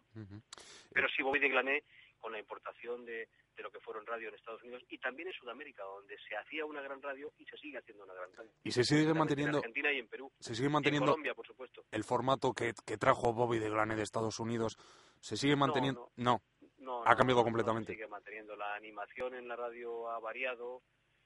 Pero 0.92 1.08
sí, 1.08 1.22
Bobby 1.22 1.38
de 1.38 1.48
Glané, 1.48 1.84
con 2.18 2.32
la 2.32 2.40
importación 2.40 3.04
de, 3.04 3.28
de 3.56 3.62
lo 3.62 3.70
que 3.70 3.80
fueron 3.80 4.06
radio 4.06 4.28
en 4.28 4.34
Estados 4.34 4.62
Unidos 4.62 4.82
y 4.88 4.98
también 4.98 5.28
en 5.28 5.34
Sudamérica, 5.34 5.84
donde 5.84 6.16
se 6.28 6.36
hacía 6.36 6.64
una 6.64 6.82
gran 6.82 7.00
radio 7.00 7.32
y 7.38 7.44
se 7.44 7.56
sigue 7.56 7.78
haciendo 7.78 8.04
una 8.04 8.14
gran 8.14 8.32
radio. 8.32 8.50
Y 8.62 8.70
se 8.70 8.84
sigue 8.84 9.14
manteniendo. 9.14 9.58
En 9.58 9.64
Argentina 9.64 9.92
y 9.92 9.98
en 9.98 10.08
Perú. 10.08 10.32
Se 10.38 10.54
sigue 10.54 10.68
manteniendo. 10.68 11.06
en 11.06 11.12
Colombia, 11.12 11.34
por 11.34 11.46
supuesto. 11.46 11.84
El 11.90 12.04
formato 12.04 12.52
que, 12.52 12.72
que 12.84 12.96
trajo 12.96 13.32
Bobby 13.32 13.58
de 13.58 13.70
Glané 13.70 13.96
de 13.96 14.02
Estados 14.02 14.40
Unidos, 14.40 14.76
¿se 15.20 15.36
sigue 15.36 15.56
manteniendo? 15.56 16.10
No. 16.16 16.42
no. 16.78 17.02
ha 17.06 17.14
cambiado 17.14 17.42
completamente. 17.44 17.92
se 17.92 17.96
sigue 17.96 18.08
manteniendo. 18.08 18.56
La 18.56 18.74
animación 18.74 19.34
en 19.34 19.48
la 19.48 19.56
radio 19.56 20.10
ha 20.10 20.18
variado. 20.18 20.82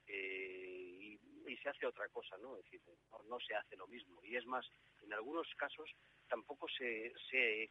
Eh, 0.06 1.18
y 1.46 1.56
se 1.56 1.68
hace 1.70 1.86
otra 1.86 2.08
cosa, 2.08 2.36
¿no? 2.38 2.56
Es 2.58 2.64
decir, 2.64 2.82
no, 3.28 3.38
se 3.40 3.54
hace 3.54 3.76
lo 3.76 3.86
mismo. 3.86 4.22
Y 4.22 4.36
es 4.36 4.44
más, 4.46 4.66
en 5.02 5.12
algunos 5.12 5.46
casos 5.56 5.90
tampoco 6.28 6.66
se, 6.68 7.12
se, 7.30 7.70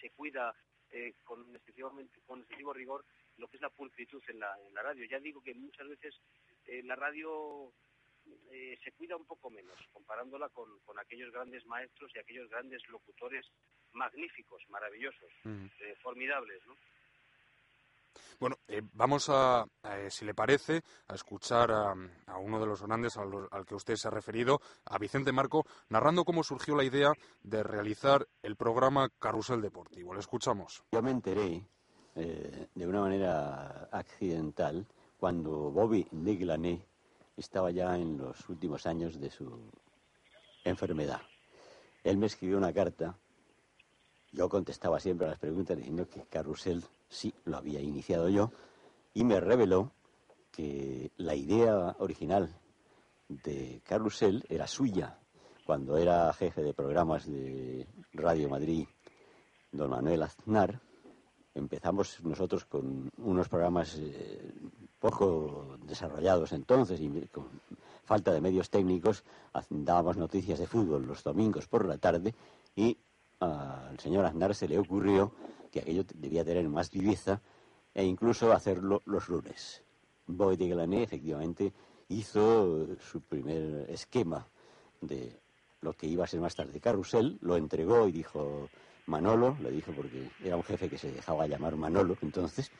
se 0.00 0.10
cuida 0.10 0.54
eh, 0.90 1.14
con, 1.24 1.44
con 2.26 2.40
excesivo 2.40 2.72
rigor 2.72 3.04
lo 3.38 3.48
que 3.48 3.56
es 3.56 3.62
la 3.62 3.70
pulcritud 3.70 4.22
en 4.28 4.40
la, 4.40 4.54
en 4.66 4.74
la 4.74 4.82
radio. 4.82 5.06
Ya 5.06 5.18
digo 5.18 5.42
que 5.42 5.54
muchas 5.54 5.88
veces 5.88 6.14
eh, 6.66 6.82
la 6.84 6.96
radio 6.96 7.72
eh, 8.50 8.78
se 8.84 8.92
cuida 8.92 9.16
un 9.16 9.24
poco 9.24 9.50
menos, 9.50 9.78
comparándola 9.92 10.48
con, 10.50 10.78
con, 10.80 10.98
aquellos 10.98 11.32
grandes 11.32 11.64
maestros 11.66 12.10
y 12.14 12.18
aquellos 12.18 12.48
grandes 12.50 12.86
locutores 12.88 13.46
magníficos, 13.92 14.62
maravillosos, 14.68 15.30
mm. 15.44 15.66
formidables, 16.02 16.64
¿no? 16.66 16.76
Bueno, 18.40 18.56
eh, 18.68 18.82
vamos 18.92 19.28
a, 19.30 19.66
eh, 19.82 20.08
si 20.10 20.24
le 20.24 20.34
parece, 20.34 20.82
a 21.08 21.14
escuchar 21.14 21.72
a, 21.72 21.94
uno 22.38 22.60
de 22.60 22.66
los 22.66 22.82
grandes 22.82 23.16
al, 23.16 23.48
al, 23.50 23.66
que 23.66 23.74
usted 23.74 23.96
se 23.96 24.08
ha 24.08 24.12
referido, 24.12 24.60
a 24.84 24.98
Vicente 24.98 25.32
Marco, 25.32 25.66
narrando 25.88 26.24
cómo 26.24 26.44
surgió 26.44 26.76
la 26.76 26.84
idea 26.84 27.12
de 27.42 27.62
realizar 27.62 28.28
el 28.42 28.56
programa 28.56 29.08
Carrusel 29.18 29.60
Deportivo. 29.60 30.14
Le 30.14 30.20
escuchamos. 30.20 30.84
Yo 30.92 31.02
me 31.02 31.10
enteré 31.10 31.66
eh, 32.20 32.66
de 32.74 32.86
una 32.86 33.00
manera 33.00 33.88
accidental 33.92 34.84
cuando 35.18 35.70
Bobby 35.70 36.04
Deglané 36.10 36.84
estaba 37.36 37.70
ya 37.70 37.96
en 37.96 38.18
los 38.18 38.48
últimos 38.48 38.86
años 38.86 39.20
de 39.20 39.30
su 39.30 39.70
enfermedad. 40.64 41.20
Él 42.02 42.16
me 42.16 42.26
escribió 42.26 42.58
una 42.58 42.72
carta, 42.72 43.16
yo 44.32 44.48
contestaba 44.48 44.98
siempre 44.98 45.28
a 45.28 45.30
las 45.30 45.38
preguntas 45.38 45.76
diciendo 45.76 46.08
que 46.08 46.22
Carrusel 46.22 46.82
sí 47.08 47.32
lo 47.44 47.56
había 47.56 47.80
iniciado 47.80 48.28
yo, 48.28 48.50
y 49.14 49.22
me 49.22 49.38
reveló 49.38 49.92
que 50.50 51.12
la 51.18 51.36
idea 51.36 51.94
original 52.00 52.52
de 53.28 53.80
Carrusel 53.84 54.44
era 54.48 54.66
suya. 54.66 55.18
Cuando 55.64 55.96
era 55.98 56.32
jefe 56.32 56.62
de 56.62 56.74
programas 56.74 57.26
de 57.26 57.86
Radio 58.12 58.48
Madrid, 58.48 58.88
don 59.70 59.90
Manuel 59.90 60.22
Aznar, 60.22 60.80
empezamos 61.58 62.22
nosotros 62.24 62.64
con 62.64 63.10
unos 63.18 63.48
programas 63.48 63.96
eh, 63.98 64.52
poco 64.98 65.76
desarrollados 65.84 66.52
entonces 66.52 67.00
y 67.00 67.08
con 67.32 67.46
falta 68.04 68.32
de 68.32 68.40
medios 68.40 68.70
técnicos, 68.70 69.22
dábamos 69.68 70.16
noticias 70.16 70.58
de 70.58 70.66
fútbol 70.66 71.06
los 71.06 71.22
domingos 71.22 71.68
por 71.68 71.84
la 71.84 71.98
tarde 71.98 72.34
y 72.74 72.96
al 73.40 74.00
señor 74.00 74.24
Aznar 74.24 74.54
se 74.54 74.66
le 74.66 74.78
ocurrió 74.78 75.32
que 75.70 75.80
aquello 75.80 76.04
debía 76.14 76.44
tener 76.44 76.66
más 76.68 76.90
viveza 76.90 77.40
e 77.94 78.04
incluso 78.04 78.52
hacerlo 78.52 79.02
los 79.04 79.28
lunes. 79.28 79.82
Boy 80.26 80.56
de 80.56 80.68
Glané 80.68 81.02
efectivamente 81.02 81.72
hizo 82.08 82.96
su 82.98 83.20
primer 83.20 83.90
esquema 83.90 84.46
de 85.00 85.36
lo 85.82 85.92
que 85.92 86.06
iba 86.06 86.24
a 86.24 86.26
ser 86.26 86.40
más 86.40 86.56
tarde 86.56 86.80
Carrusel, 86.80 87.38
lo 87.42 87.56
entregó 87.56 88.08
y 88.08 88.12
dijo 88.12 88.68
Manolo, 89.08 89.56
le 89.60 89.70
dijo 89.70 89.92
porque 89.92 90.28
era 90.44 90.56
un 90.56 90.62
jefe 90.62 90.88
que 90.88 90.98
se 90.98 91.10
dejaba 91.10 91.46
llamar 91.46 91.76
Manolo, 91.76 92.16
entonces 92.22 92.70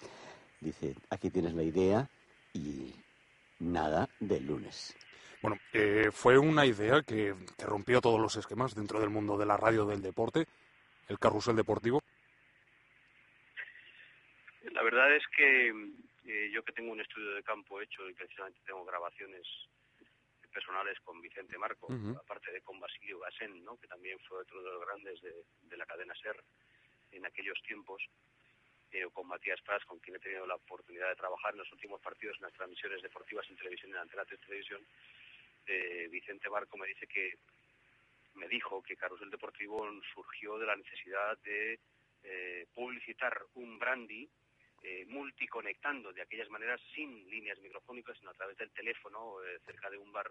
dice, 0.61 0.95
aquí 1.11 1.31
tienes 1.31 1.55
la 1.55 1.63
idea 1.63 2.09
y 2.53 2.95
nada 3.59 4.09
del 4.21 4.47
lunes. 4.47 4.97
Bueno, 5.41 5.59
eh, 5.73 6.11
fue 6.13 6.37
una 6.37 6.67
idea 6.67 7.03
que, 7.03 7.35
que 7.57 7.67
rompió 7.67 8.01
todos 8.01 8.21
los 8.21 8.37
esquemas 8.37 8.75
dentro 8.75 9.01
del 9.01 9.09
mundo 9.09 9.39
de 9.39 9.47
la 9.47 9.57
radio 9.57 9.87
del 9.87 10.03
deporte, 10.03 10.47
el 11.09 11.19
carrusel 11.19 11.57
deportivo. 11.57 12.03
La 14.73 14.83
verdad 14.83 15.15
es 15.17 15.23
que 15.35 15.69
eh, 16.27 16.51
yo 16.53 16.63
que 16.63 16.73
tengo 16.73 16.93
un 16.93 17.01
estudio 17.01 17.35
de 17.35 17.43
campo 17.43 17.81
hecho 17.81 18.09
y 18.09 18.13
precisamente 18.13 18.61
tengo 18.67 18.85
grabaciones 18.85 19.47
personales 20.49 20.99
con 21.01 21.21
Vicente 21.21 21.59
Marco, 21.59 21.89
aparte 22.19 22.53
de 22.53 22.63
con 22.63 22.81
Basilio 22.81 23.21
Gasén, 23.21 23.65
¿no? 23.65 23.77
que 23.77 23.87
también 23.87 24.19
fue 24.21 24.41
otro 24.41 24.63
de 24.63 24.71
los 24.71 24.87
grandes 24.87 25.21
de, 25.23 25.77
la 25.77 25.87
cadena 25.87 26.15
SER 26.15 26.43
en 27.13 27.25
aquellos 27.25 27.61
tiempos, 27.63 28.03
eh, 28.91 29.05
o 29.05 29.11
con 29.11 29.29
Matías 29.29 29.61
Prats, 29.63 29.85
con 29.85 29.99
quien 29.99 30.17
he 30.17 30.21
tenido 30.21 30.47
la 30.47 30.57
oportunidad 30.57 31.09
de 31.09 31.17
trabajar 31.17 31.53
en 31.53 31.59
los 31.59 31.73
últimos 31.73 32.01
partidos 32.01 32.37
en 32.37 32.43
las 32.45 32.53
transmisiones 32.55 33.03
deportivas 33.03 33.49
en 33.49 33.57
televisión, 33.57 33.93
en 33.93 33.99
Antena 33.99 34.25
3 34.25 34.41
Televisión, 34.41 34.87
eh, 35.67 36.09
Vicente 36.11 36.49
Marco 36.49 36.77
me 36.79 36.87
dice 36.87 37.07
que 37.07 37.35
me 38.35 38.49
dijo 38.49 38.83
que 38.83 38.97
Carrusel 38.97 39.31
Deportivo 39.31 39.87
surgió 40.15 40.59
de 40.59 40.67
la 40.67 40.77
necesidad 40.77 41.37
de 41.39 41.79
eh, 42.23 42.67
publicitar 42.75 43.37
un 43.55 43.79
brandy 43.79 44.29
eh, 44.83 45.05
multiconectando 45.07 46.13
de 46.13 46.23
aquellas 46.23 46.49
maneras 46.51 46.81
sin 46.95 47.29
líneas 47.29 47.59
microfónicas, 47.61 48.17
sino 48.19 48.31
a 48.31 48.35
través 48.35 48.57
del 48.57 48.71
teléfono 48.71 49.43
eh, 49.43 49.59
cerca 49.67 49.91
de 49.91 49.99
un 49.99 50.13
bar 50.13 50.31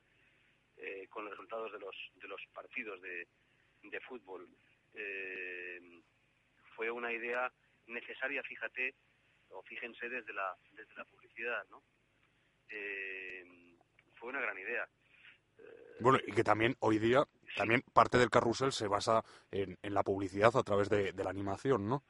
eh, 0.78 1.08
con 1.10 1.26
los 1.26 1.32
resultados 1.32 1.72
de 1.74 1.80
los, 1.80 1.96
de 2.16 2.28
los 2.28 2.42
partidos 2.54 3.02
de, 3.02 3.28
de 3.84 4.00
fútbol. 4.02 4.48
fue 6.76 6.90
una 6.92 7.12
idea 7.12 7.52
necesaria, 7.88 8.42
fíjate, 8.44 8.96
o 9.50 9.62
fíjense 9.64 10.08
desde 10.08 10.32
la, 10.34 10.56
desde 10.72 10.96
la 10.96 11.06
publicidad, 11.06 11.66
¿no? 11.70 11.84
fue 14.16 14.30
una 14.30 14.42
gran 14.42 14.58
idea. 14.58 14.88
Bueno, 16.00 16.20
y 16.26 16.32
que 16.32 16.44
también 16.44 16.76
hoy 16.80 17.00
día, 17.00 17.26
también 17.56 17.82
parte 17.94 18.18
del 18.18 18.30
carrusel 18.30 18.72
se 18.72 18.88
basa 18.88 19.24
en, 19.52 19.78
en 19.82 19.94
la 19.94 20.04
publicidad 20.04 20.56
a 20.56 20.64
través 20.64 20.90
de, 20.90 21.14
de 21.14 21.24
la 21.24 21.30
animación, 21.32 21.88
¿no? 21.88 22.04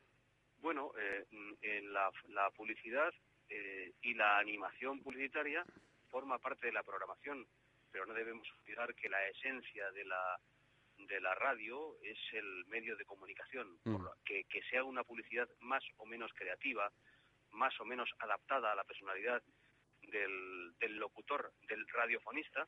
Bueno, 0.67 0.91
eh, 0.99 1.25
en 1.61 1.93
la, 1.93 2.11
publicidad 2.53 3.13
eh, 3.47 3.93
y 4.01 4.13
la 4.15 4.37
animación 4.37 4.99
publicitaria 4.99 5.65
forma 6.09 6.39
parte 6.39 6.67
de 6.67 6.73
la 6.73 6.83
programación, 6.83 7.47
pero 7.89 8.05
no 8.05 8.13
debemos 8.13 8.45
olvidar 8.59 8.93
que 8.93 9.07
la 9.07 9.25
esencia 9.29 9.89
de 9.91 10.03
la 10.03 10.37
de 10.97 11.21
la 11.21 11.33
radio 11.35 11.95
es 12.01 12.17
el 12.33 12.65
medio 12.65 12.97
de 12.97 13.05
comunicación, 13.05 13.79
mm. 13.85 14.07
que, 14.25 14.43
que 14.43 14.61
sea 14.63 14.83
una 14.83 15.05
publicidad 15.05 15.47
más 15.61 15.85
o 15.95 16.05
menos 16.05 16.33
creativa, 16.33 16.91
más 17.51 17.79
o 17.79 17.85
menos 17.85 18.09
adaptada 18.19 18.73
a 18.73 18.75
la 18.75 18.83
personalidad 18.83 19.41
del, 20.01 20.73
del 20.81 20.97
locutor, 20.97 21.53
del 21.69 21.87
radiofonista, 21.87 22.67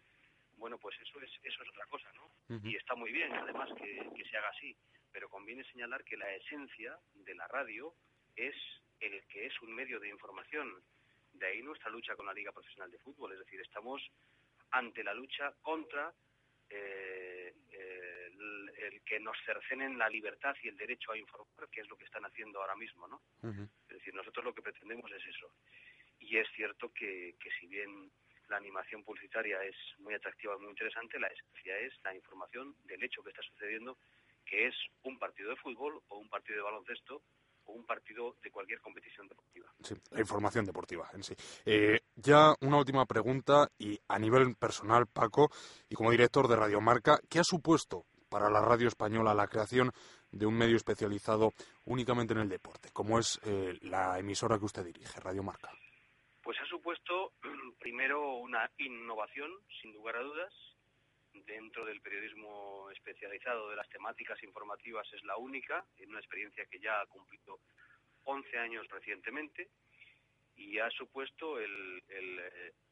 bueno, 0.56 0.78
pues 0.78 0.96
eso 1.02 1.20
es, 1.20 1.32
eso 1.44 1.64
es 1.64 1.70
otra 1.70 1.86
cosa, 1.88 2.10
¿no? 2.14 2.32
Y 2.64 2.78
está 2.78 2.96
muy 2.96 3.12
bien, 3.12 3.34
además, 3.34 3.70
que, 3.78 4.10
que, 4.16 4.24
se 4.24 4.38
haga 4.38 4.48
así, 4.50 4.74
pero 5.12 5.30
conviene 5.30 5.64
señalar 5.66 6.04
que 6.04 6.18
la 6.18 6.34
esencia 6.36 6.98
de 7.14 7.36
la 7.36 7.48
radio 7.48 7.94
es 8.36 8.56
el 9.00 9.24
que 9.28 9.46
es 9.46 9.62
un 9.62 9.74
medio 9.74 10.00
de 10.00 10.10
información. 10.10 10.82
De 11.34 11.46
ahí 11.46 11.62
nuestra 11.62 11.90
lucha 11.90 12.16
con 12.16 12.26
la 12.26 12.34
Liga 12.34 12.52
Profesional 12.52 12.92
de 12.92 13.00
Fútbol, 13.00 13.34
es 13.34 13.40
decir, 13.40 13.62
estamos 13.62 14.02
ante 14.72 15.04
la 15.04 15.14
lucha 15.14 15.54
contra 15.62 16.14
eh, 16.70 17.54
el, 17.72 19.02
que 19.06 19.20
nos 19.20 19.38
cercenen 19.44 19.98
la 19.98 20.10
libertad 20.10 20.56
y 20.62 20.68
el 20.68 20.78
derecho 20.78 21.12
a 21.12 21.18
informar, 21.18 21.68
que 21.72 21.82
es 21.82 21.90
lo 21.90 21.98
que 21.98 22.06
están 22.06 22.26
haciendo 22.26 22.62
ahora 22.62 22.76
mismo, 22.76 23.08
¿no? 23.08 23.22
Es 23.88 23.96
decir, 23.98 24.14
nosotros 24.14 24.46
lo 24.46 24.54
que 24.54 24.62
pretendemos 24.62 25.12
es 25.12 25.26
eso. 25.26 25.52
Y 26.20 26.38
es 26.38 26.48
cierto 26.56 26.94
que, 26.94 27.36
que 27.40 27.50
si 27.60 27.66
bien 27.66 28.12
la 28.50 28.58
animación 28.58 29.04
publicitaria 29.04 29.64
es 29.64 29.76
muy 30.00 30.14
atractiva 30.14 30.56
y 30.56 30.62
muy 30.62 30.70
interesante, 30.70 31.20
la 31.20 31.28
esencia 31.28 31.78
es 31.80 31.94
la 32.04 32.14
información 32.14 32.76
del 32.86 33.04
hecho 33.04 33.24
que 33.24 33.30
está 33.30 33.42
sucediendo, 33.42 33.98
que 34.50 34.68
es 34.68 34.76
un 35.04 35.20
partido 35.20 35.50
de 35.50 35.56
fútbol 35.58 36.02
o 36.08 36.18
un 36.18 36.30
partido 36.30 36.58
de 36.58 36.64
baloncesto 36.64 37.22
o 37.66 37.74
un 37.74 37.86
partido 37.86 38.36
de 38.42 38.50
cualquier 38.50 38.82
competición 38.82 39.28
deportiva. 39.28 39.72
Sí, 39.82 39.96
la 40.12 40.20
información 40.20 40.66
deportiva 40.66 41.10
en 41.14 41.24
sí. 41.24 41.36
Eh, 41.66 42.00
ya 42.16 42.56
una 42.62 42.78
última 42.78 43.06
pregunta 43.06 43.70
y 43.78 44.00
a 44.08 44.18
nivel 44.18 44.56
personal, 44.56 45.06
Paco, 45.08 45.50
y 45.88 45.96
como 45.96 46.12
director 46.12 46.48
de 46.48 46.56
Radio 46.56 46.82
Marca, 46.82 47.20
¿qué 47.30 47.40
ha 47.40 47.44
supuesto 47.44 48.06
para 48.30 48.50
la 48.50 48.62
radio 48.62 48.88
española 48.88 49.34
la 49.34 49.48
creación 49.48 49.92
de 50.32 50.46
un 50.46 50.58
medio 50.58 50.78
especializado 50.78 51.54
únicamente 51.86 52.34
en 52.34 52.40
el 52.40 52.50
deporte, 52.50 52.90
como 52.94 53.20
es 53.20 53.40
eh, 53.44 53.78
la 53.82 54.20
emisora 54.20 54.58
que 54.58 54.66
usted 54.66 54.86
dirige, 54.86 55.20
Radio 55.20 55.44
Marca? 55.44 55.72
Pues 56.44 56.58
ha 56.60 56.66
supuesto 56.66 57.34
primero 57.80 58.36
una 58.38 58.70
innovación, 58.78 59.52
sin 59.82 59.94
lugar 59.94 60.18
a 60.18 60.24
dudas. 60.24 60.54
Dentro 61.34 61.86
del 61.86 62.02
periodismo 62.02 62.90
especializado 62.92 63.70
de 63.70 63.76
las 63.76 63.90
temáticas 63.90 64.42
informativas 64.44 65.08
es 65.14 65.24
la 65.24 65.38
única, 65.38 65.86
en 65.98 66.10
una 66.10 66.20
experiencia 66.20 66.66
que 66.66 66.80
ya 66.80 67.02
ha 67.02 67.06
cumplido 67.06 67.60
11 68.24 68.58
años 68.58 68.88
recientemente 68.90 69.70
y 70.56 70.80
ha 70.80 70.90
supuesto 70.90 71.60
eh, 71.60 71.68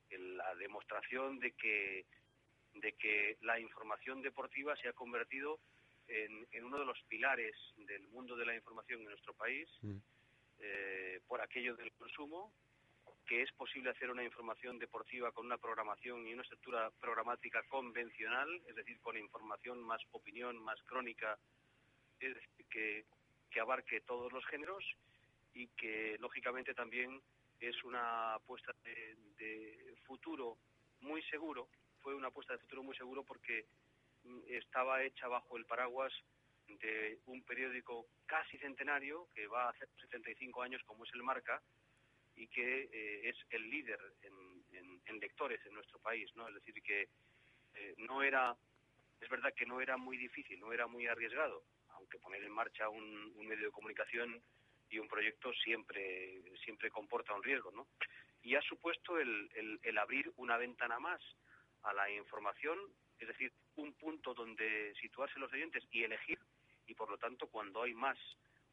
la 0.09 0.55
demostración 0.55 1.39
de 1.39 1.51
que, 1.53 2.05
de 2.75 2.93
que 2.93 3.37
la 3.41 3.59
información 3.59 4.21
deportiva 4.21 4.75
se 4.77 4.87
ha 4.87 4.93
convertido 4.93 5.59
en, 6.07 6.63
uno 6.63 6.79
de 6.79 6.85
los 6.85 7.01
pilares 7.07 7.55
del 7.75 8.07
mundo 8.09 8.35
de 8.35 8.45
la 8.45 8.55
información 8.55 9.01
en 9.01 9.09
nuestro 9.09 9.33
país, 9.33 9.67
mm. 9.81 9.97
eh, 10.59 11.21
por 11.27 11.41
aquello 11.41 11.75
del 11.75 11.91
consumo, 11.93 12.53
que 13.27 13.41
es 13.41 13.51
posible 13.51 13.89
hacer 13.89 14.09
una 14.09 14.23
información 14.23 14.79
deportiva 14.79 15.31
con 15.31 15.45
una 15.45 15.57
programación 15.57 16.25
y 16.25 16.33
una 16.33 16.43
estructura 16.43 16.89
programática 17.01 17.61
convencional, 17.63 18.49
es 18.67 18.75
decir, 18.75 18.99
con 19.01 19.17
información 19.17 19.83
más 19.83 20.01
opinión, 20.11 20.57
más 20.63 20.81
crónica, 20.83 21.37
que, 22.69 23.05
que 23.51 23.59
abarque 23.59 24.01
todos 24.01 24.31
los 24.31 24.45
géneros 24.45 24.83
y 25.53 25.67
que 25.69 26.17
lógicamente 26.19 26.73
también 26.73 27.21
es 27.59 27.83
una 27.83 28.35
apuesta 28.35 28.73
de, 28.83 29.95
futuro 30.05 30.57
muy 31.01 31.21
seguro, 31.23 31.67
fue 32.01 32.15
una 32.15 32.29
apuesta 32.29 32.53
de 32.53 32.59
futuro 32.59 32.81
muy 32.81 32.95
seguro 32.95 33.23
porque 33.23 33.65
mm, 34.23 34.39
estaba 34.47 35.03
hecha 35.03 35.27
bajo 35.27 35.57
el 35.57 35.65
paraguas 35.65 36.13
de 36.67 37.19
un 37.25 37.43
periódico 37.43 38.05
casi 38.25 38.57
centenario 38.57 39.27
que 39.35 39.47
va 39.47 39.65
a 39.65 39.69
hacer 39.69 39.89
75 39.99 40.61
años 40.61 40.81
como 40.85 41.03
es 41.03 41.13
el 41.13 41.23
Marca, 41.23 41.61
y 42.37 42.47
que 42.47 42.89
eh, 42.93 43.29
es 43.29 43.35
el 43.49 43.69
líder 43.69 43.99
en, 44.21 45.19
lectores 45.19 45.59
en 45.65 45.73
nuestro 45.73 45.97
país, 45.97 46.29
¿no? 46.35 46.47
Es 46.47 46.53
decir, 46.53 46.79
que 46.83 47.09
eh, 47.73 47.95
no 47.97 48.21
era, 48.21 48.55
es 49.19 49.29
verdad 49.29 49.51
que 49.55 49.65
no 49.65 49.81
era 49.81 49.97
muy 49.97 50.15
difícil, 50.15 50.59
no 50.59 50.71
era 50.71 50.85
muy 50.85 51.07
arriesgado, 51.07 51.63
aunque 51.89 52.19
poner 52.19 52.43
en 52.43 52.51
marcha 52.51 52.87
un, 52.87 53.35
medio 53.47 53.65
de 53.65 53.71
comunicación 53.71 54.39
y 54.89 54.99
un 54.99 55.07
proyecto 55.07 55.51
siempre, 55.53 56.43
siempre 56.63 56.91
comporta 56.91 57.33
un 57.33 57.41
riesgo, 57.41 57.71
¿no? 57.71 57.87
Y 58.43 58.53
ha 58.53 58.61
supuesto 58.61 59.17
el, 59.17 59.79
el, 59.81 59.97
abrir 59.97 60.31
una 60.35 60.57
ventana 60.57 60.99
más 60.99 61.19
a 61.81 61.93
la 61.93 62.09
información, 62.11 62.77
es 63.17 63.27
decir, 63.27 63.51
un 63.75 63.93
punto 63.93 64.35
donde 64.35 64.93
situarse 65.01 65.39
los 65.39 65.51
oyentes 65.51 65.83
y 65.89 66.03
elegir, 66.03 66.39
y 66.85 66.93
por 66.93 67.09
lo 67.09 67.17
tanto, 67.17 67.47
cuando 67.47 67.81
hay 67.81 67.95
más 67.95 68.19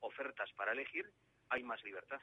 ofertas 0.01 0.53
para 0.53 0.73
elegir, 0.73 1.11
hay 1.49 1.63
más 1.63 1.83
libertad. 1.83 2.21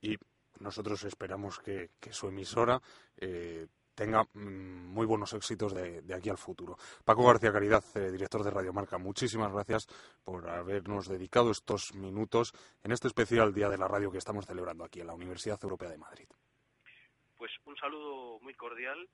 Y 0.00 0.16
nosotros 0.60 1.04
esperamos 1.04 1.58
que, 1.60 1.90
su 2.10 2.28
emisora 2.28 2.80
eh, 3.16 3.66
tenga 3.94 4.22
mm, 4.32 4.92
muy 4.94 5.06
buenos 5.06 5.32
éxitos 5.32 5.74
de, 5.74 6.02
aquí 6.14 6.30
al 6.30 6.38
futuro. 6.38 6.76
Paco 7.04 7.26
García 7.26 7.52
Caridad, 7.52 7.84
eh, 7.96 8.10
director 8.10 8.44
de 8.44 8.50
Radio 8.50 8.72
Marca, 8.72 8.98
muchísimas 8.98 9.52
gracias 9.52 9.86
por 10.24 10.48
habernos 10.48 11.08
dedicado 11.08 11.50
estos 11.50 11.94
minutos 11.94 12.52
en 12.84 12.92
este 12.92 13.08
especial 13.08 13.52
Día 13.52 13.68
de 13.68 13.78
la 13.78 13.88
Radio 13.88 14.10
que 14.10 14.18
estamos 14.18 14.46
celebrando 14.46 14.84
aquí 14.84 15.00
en 15.00 15.08
la 15.08 15.14
Universidad 15.14 15.58
Europea 15.62 15.90
de 15.90 15.98
Madrid. 15.98 16.28
Pues 17.36 17.50
un 17.64 17.76
saludo 17.76 18.38
muy 18.40 18.54
cordial, 18.54 19.08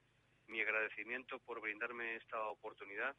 mi 0.49 0.61
agradecimiento 0.61 1.39
por 1.41 1.61
brindarme 1.61 2.17
esta 2.17 2.41
oportunidad 2.49 3.17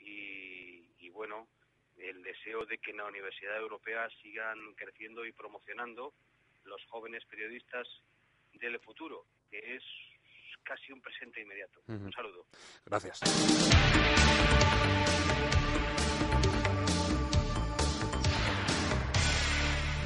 y, 0.00 0.84
y 0.98 1.10
bueno, 1.10 1.48
el 1.96 2.22
deseo 2.22 2.64
de 2.66 2.78
que 2.78 2.90
en 2.90 2.98
la 2.98 3.06
Universidad 3.06 3.56
Europea 3.58 4.08
sigan 4.22 4.74
creciendo 4.74 5.24
y 5.24 5.32
promocionando 5.32 6.12
los 6.68 6.84
jóvenes 6.86 7.24
periodistas 7.26 7.88
del 8.52 8.78
futuro, 8.80 9.26
que 9.50 9.76
es 9.76 9.82
casi 10.62 10.92
un 10.92 11.00
presente 11.00 11.40
inmediato. 11.40 11.80
Un 11.88 12.12
saludo. 12.12 12.46
Gracias. 12.84 13.20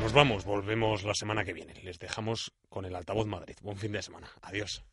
Nos 0.00 0.12
vamos, 0.12 0.44
volvemos 0.44 1.04
la 1.04 1.14
semana 1.14 1.44
que 1.44 1.52
viene. 1.52 1.74
Les 1.82 1.98
dejamos 1.98 2.52
con 2.68 2.84
el 2.84 2.96
Altavoz 2.96 3.26
Madrid. 3.26 3.54
Buen 3.62 3.76
fin 3.76 3.92
de 3.92 4.02
semana. 4.02 4.28
Adiós. 4.42 4.84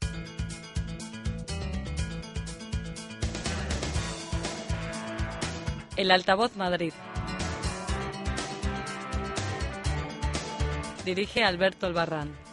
El 5.98 6.12
Altavoz 6.12 6.56
Madrid. 6.56 6.94
Dirige 11.06 11.44
Alberto 11.44 11.86
Albarrán. 11.86 12.49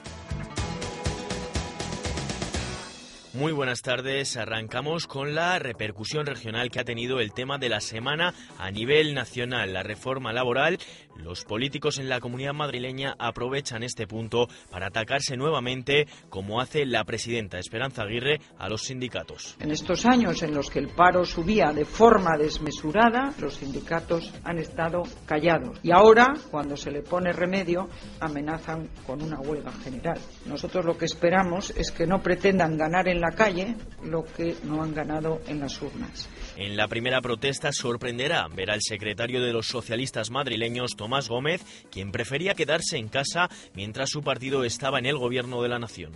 Muy 3.37 3.53
buenas 3.53 3.83
tardes. 3.83 4.39
Arrancamos 4.39 5.07
con 5.07 5.35
la 5.35 5.59
repercusión 5.59 6.25
regional 6.25 6.71
que 6.71 6.81
ha 6.81 6.85
tenido 6.85 7.21
el 7.21 7.35
tema 7.35 7.59
de 7.59 7.69
la 7.69 7.81
semana 7.81 8.33
a 8.59 8.71
nivel 8.71 9.13
nacional, 9.13 9.75
la 9.75 9.83
reforma 9.83 10.33
laboral. 10.33 10.79
Los 11.17 11.45
políticos 11.45 11.99
en 11.99 12.09
la 12.09 12.21
comunidad 12.21 12.55
madrileña 12.55 13.15
aprovechan 13.19 13.83
este 13.83 14.07
punto 14.07 14.49
para 14.71 14.87
atacarse 14.87 15.37
nuevamente, 15.37 16.07
como 16.31 16.61
hace 16.61 16.87
la 16.87 17.05
presidenta 17.05 17.59
Esperanza 17.59 18.03
Aguirre, 18.03 18.41
a 18.59 18.71
los 18.71 18.83
sindicatos. 18.83 19.57
En 19.61 19.71
estos 19.71 20.07
años 20.07 20.43
en 20.43 20.55
los 20.55 20.71
que 20.71 20.79
el 20.79 20.89
paro 20.89 21.25
subía 21.25 21.73
de 21.73 21.85
forma 21.85 22.39
desmesurada, 22.39 23.35
los 23.39 23.57
sindicatos 23.57 24.33
han 24.45 24.59
estado 24.59 25.03
callados. 25.27 25.79
Y 25.83 25.91
ahora, 25.91 26.33
cuando 26.51 26.77
se 26.77 26.91
le 26.91 27.03
pone 27.03 27.33
remedio, 27.33 27.89
amenazan 28.21 28.89
con 29.07 29.23
una 29.23 29.39
huelga 29.41 29.73
general. 29.73 30.19
Nosotros 30.47 30.87
lo 30.87 30.97
que 30.97 31.05
esperamos 31.05 31.71
es 31.77 31.91
que 31.91 32.07
no 32.07 32.23
pretendan 32.23 32.79
ganar 32.79 33.09
en 33.09 33.21
la 33.21 33.26
calle 33.33 33.75
lo 34.05 34.25
que 34.25 34.57
no 34.65 34.83
han 34.83 34.95
ganado 34.95 35.41
en 35.47 35.61
las 35.61 35.81
urnas. 35.81 36.29
En 36.57 36.77
la 36.77 36.89
primera 36.89 37.21
protesta 37.21 37.73
sorprenderá 37.73 38.49
ver 38.49 38.71
al 38.71 38.81
secretario 38.83 39.43
de 39.43 39.53
los 39.53 39.67
socialistas 39.67 40.31
madrileños, 40.31 40.97
Tomás 40.97 41.29
Gómez, 41.29 41.63
quien 41.91 42.13
prefería 42.13 42.55
quedarse 42.55 42.97
en 42.97 43.09
casa 43.09 43.49
mientras 43.75 44.11
su 44.11 44.23
partido 44.23 44.65
estaba 44.65 44.99
en 44.99 45.07
el 45.07 45.19
gobierno 45.19 45.63
de 45.63 45.69
la 45.69 45.79
nación. 45.79 46.13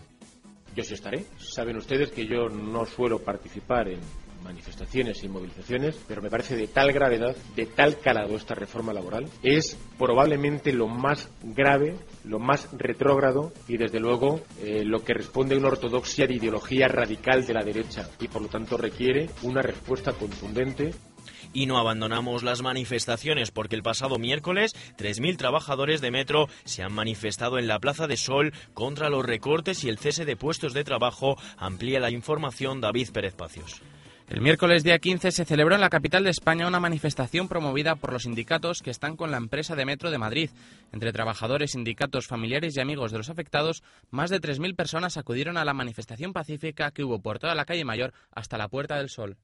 Yo 0.75 0.85
sí 0.85 0.95
estaré. 0.95 1.25
Saben 1.39 1.77
ustedes 1.77 2.11
que 2.11 2.27
yo 2.27 2.49
no 2.49 2.87
suelo 2.87 3.19
participar 3.19 3.89
en 3.89 4.01
manifestaciones 4.43 5.23
y 5.23 5.29
movilizaciones, 5.29 5.99
pero 6.07 6.23
me 6.23 6.31
parece 6.31 6.57
de 6.57 6.69
tal 6.69 6.93
gravedad, 6.93 7.37
de 7.55 7.67
tal 7.67 7.99
calado 7.99 8.37
esta 8.37 8.55
reforma 8.55 8.93
laboral, 8.93 9.29
es 9.43 9.77
probablemente 9.99 10.73
lo 10.73 10.89
más 10.89 11.31
grave, 11.43 11.97
lo 12.25 12.39
más 12.39 12.69
retrógrado 12.73 13.53
y 13.69 13.77
desde 13.77 14.01
luego 14.01 14.41
eh, 14.63 14.85
lo 14.85 15.05
que 15.05 15.15
responde 15.15 15.55
a 15.55 15.59
una 15.59 15.69
ortodoxia 15.69 16.27
de 16.27 16.35
ideología 16.35 16.89
radical 16.89 17.47
de 17.47 17.55
la 17.55 17.63
derecha 17.63 18.09
y 18.21 18.29
por 18.29 18.43
lo 18.43 18.49
tanto 18.49 18.77
requiere 18.77 19.31
una 19.43 19.63
respuesta 19.63 20.13
contundente 20.13 20.93
y 21.53 21.67
no 21.67 21.79
abandonamos 21.79 22.43
las 22.43 22.63
manifestaciones 22.63 23.51
porque 23.51 23.77
el 23.77 23.83
pasado 23.83 24.19
miércoles 24.19 24.75
3.000 24.99 25.37
trabajadores 25.37 26.01
de 26.01 26.11
Metro 26.11 26.49
se 26.65 26.83
han 26.83 26.93
manifestado 26.93 27.59
en 27.59 27.67
la 27.67 27.79
Plaza 27.79 28.07
de 28.07 28.17
Sol 28.17 28.53
contra 28.75 29.11
los 29.11 29.25
recortes 29.25 29.85
y 29.85 29.89
el 29.89 29.99
cese 29.99 30.25
de 30.25 30.37
puestos 30.37 30.73
de 30.75 30.85
trabajo. 30.85 31.37
Amplía 31.57 32.01
la 32.01 32.11
información 32.11 32.81
David 32.81 33.11
Pérez 33.13 33.35
Pacios. 33.35 33.83
El 34.31 34.43
miércoles 34.43 34.85
día 34.85 35.01
15 35.01 35.33
se 35.33 35.45
celebró 35.45 35.75
en 35.75 35.81
la 35.81 35.91
capital 35.91 36.23
de 36.23 36.31
España 36.31 36.69
una 36.69 36.79
manifestación 36.79 37.49
promovida 37.49 37.97
por 37.97 38.13
los 38.13 38.23
sindicatos 38.23 38.81
que 38.81 38.91
están 38.91 39.17
con 39.17 39.33
la 39.33 39.39
empresa 39.39 39.75
de 39.75 39.85
Metro 39.85 40.09
de 40.13 40.19
Madrid. 40.19 40.51
Entre 40.93 41.13
trabajadores, 41.13 41.73
sindicatos, 41.73 42.29
familiares 42.29 42.77
y 42.77 42.81
amigos 42.81 43.11
de 43.11 43.19
los 43.19 43.29
afectados, 43.29 43.83
más 44.13 44.31
de 44.31 44.41
3.000 44.41 44.77
personas 44.77 45.17
acudieron 45.17 45.57
a 45.57 45.65
la 45.65 45.75
manifestación 45.75 46.33
pacífica 46.33 46.93
que 46.93 47.03
hubo 47.03 47.21
por 47.21 47.41
toda 47.41 47.57
la 47.57 47.65
calle 47.65 47.85
Mayor 47.85 48.13
hasta 48.31 48.57
la 48.57 48.69
Puerta 48.69 48.99
del 48.99 49.09
Sol. 49.09 49.37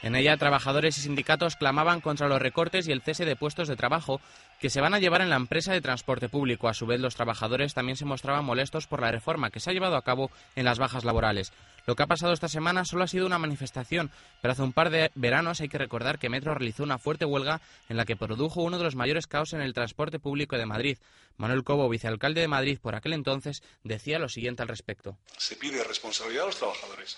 En 0.00 0.14
ella, 0.14 0.36
trabajadores 0.36 0.96
y 0.98 1.00
sindicatos 1.00 1.56
clamaban 1.56 2.00
contra 2.00 2.28
los 2.28 2.40
recortes 2.40 2.86
y 2.86 2.92
el 2.92 3.02
cese 3.02 3.24
de 3.24 3.34
puestos 3.34 3.66
de 3.66 3.74
trabajo 3.74 4.20
que 4.60 4.70
se 4.70 4.80
van 4.80 4.94
a 4.94 5.00
llevar 5.00 5.22
en 5.22 5.30
la 5.30 5.36
empresa 5.36 5.72
de 5.72 5.80
transporte 5.80 6.28
público. 6.28 6.68
A 6.68 6.74
su 6.74 6.86
vez, 6.86 7.00
los 7.00 7.16
trabajadores 7.16 7.74
también 7.74 7.96
se 7.96 8.04
mostraban 8.04 8.44
molestos 8.44 8.86
por 8.86 9.00
la 9.00 9.10
reforma 9.10 9.50
que 9.50 9.58
se 9.58 9.70
ha 9.70 9.72
llevado 9.72 9.96
a 9.96 10.02
cabo 10.02 10.30
en 10.54 10.64
las 10.64 10.78
bajas 10.78 11.04
laborales. 11.04 11.52
Lo 11.84 11.96
que 11.96 12.04
ha 12.04 12.06
pasado 12.06 12.32
esta 12.32 12.48
semana 12.48 12.84
solo 12.84 13.02
ha 13.02 13.08
sido 13.08 13.26
una 13.26 13.38
manifestación, 13.38 14.10
pero 14.40 14.52
hace 14.52 14.62
un 14.62 14.72
par 14.72 14.90
de 14.90 15.10
veranos 15.16 15.60
hay 15.60 15.68
que 15.68 15.78
recordar 15.78 16.18
que 16.18 16.28
Metro 16.28 16.54
realizó 16.54 16.84
una 16.84 16.98
fuerte 16.98 17.24
huelga 17.24 17.60
en 17.88 17.96
la 17.96 18.04
que 18.04 18.14
produjo 18.14 18.62
uno 18.62 18.78
de 18.78 18.84
los 18.84 18.94
mayores 18.94 19.26
caos 19.26 19.52
en 19.52 19.62
el 19.62 19.74
transporte 19.74 20.20
público 20.20 20.56
de 20.56 20.66
Madrid. 20.66 20.98
Manuel 21.38 21.64
Cobo, 21.64 21.88
vicealcalde 21.88 22.40
de 22.40 22.48
Madrid 22.48 22.78
por 22.80 22.94
aquel 22.94 23.14
entonces, 23.14 23.62
decía 23.82 24.18
lo 24.18 24.28
siguiente 24.28 24.62
al 24.62 24.68
respecto. 24.68 25.16
Se 25.38 25.56
pide 25.56 25.82
responsabilidad 25.82 26.44
a 26.44 26.46
los 26.46 26.56
trabajadores 26.56 27.16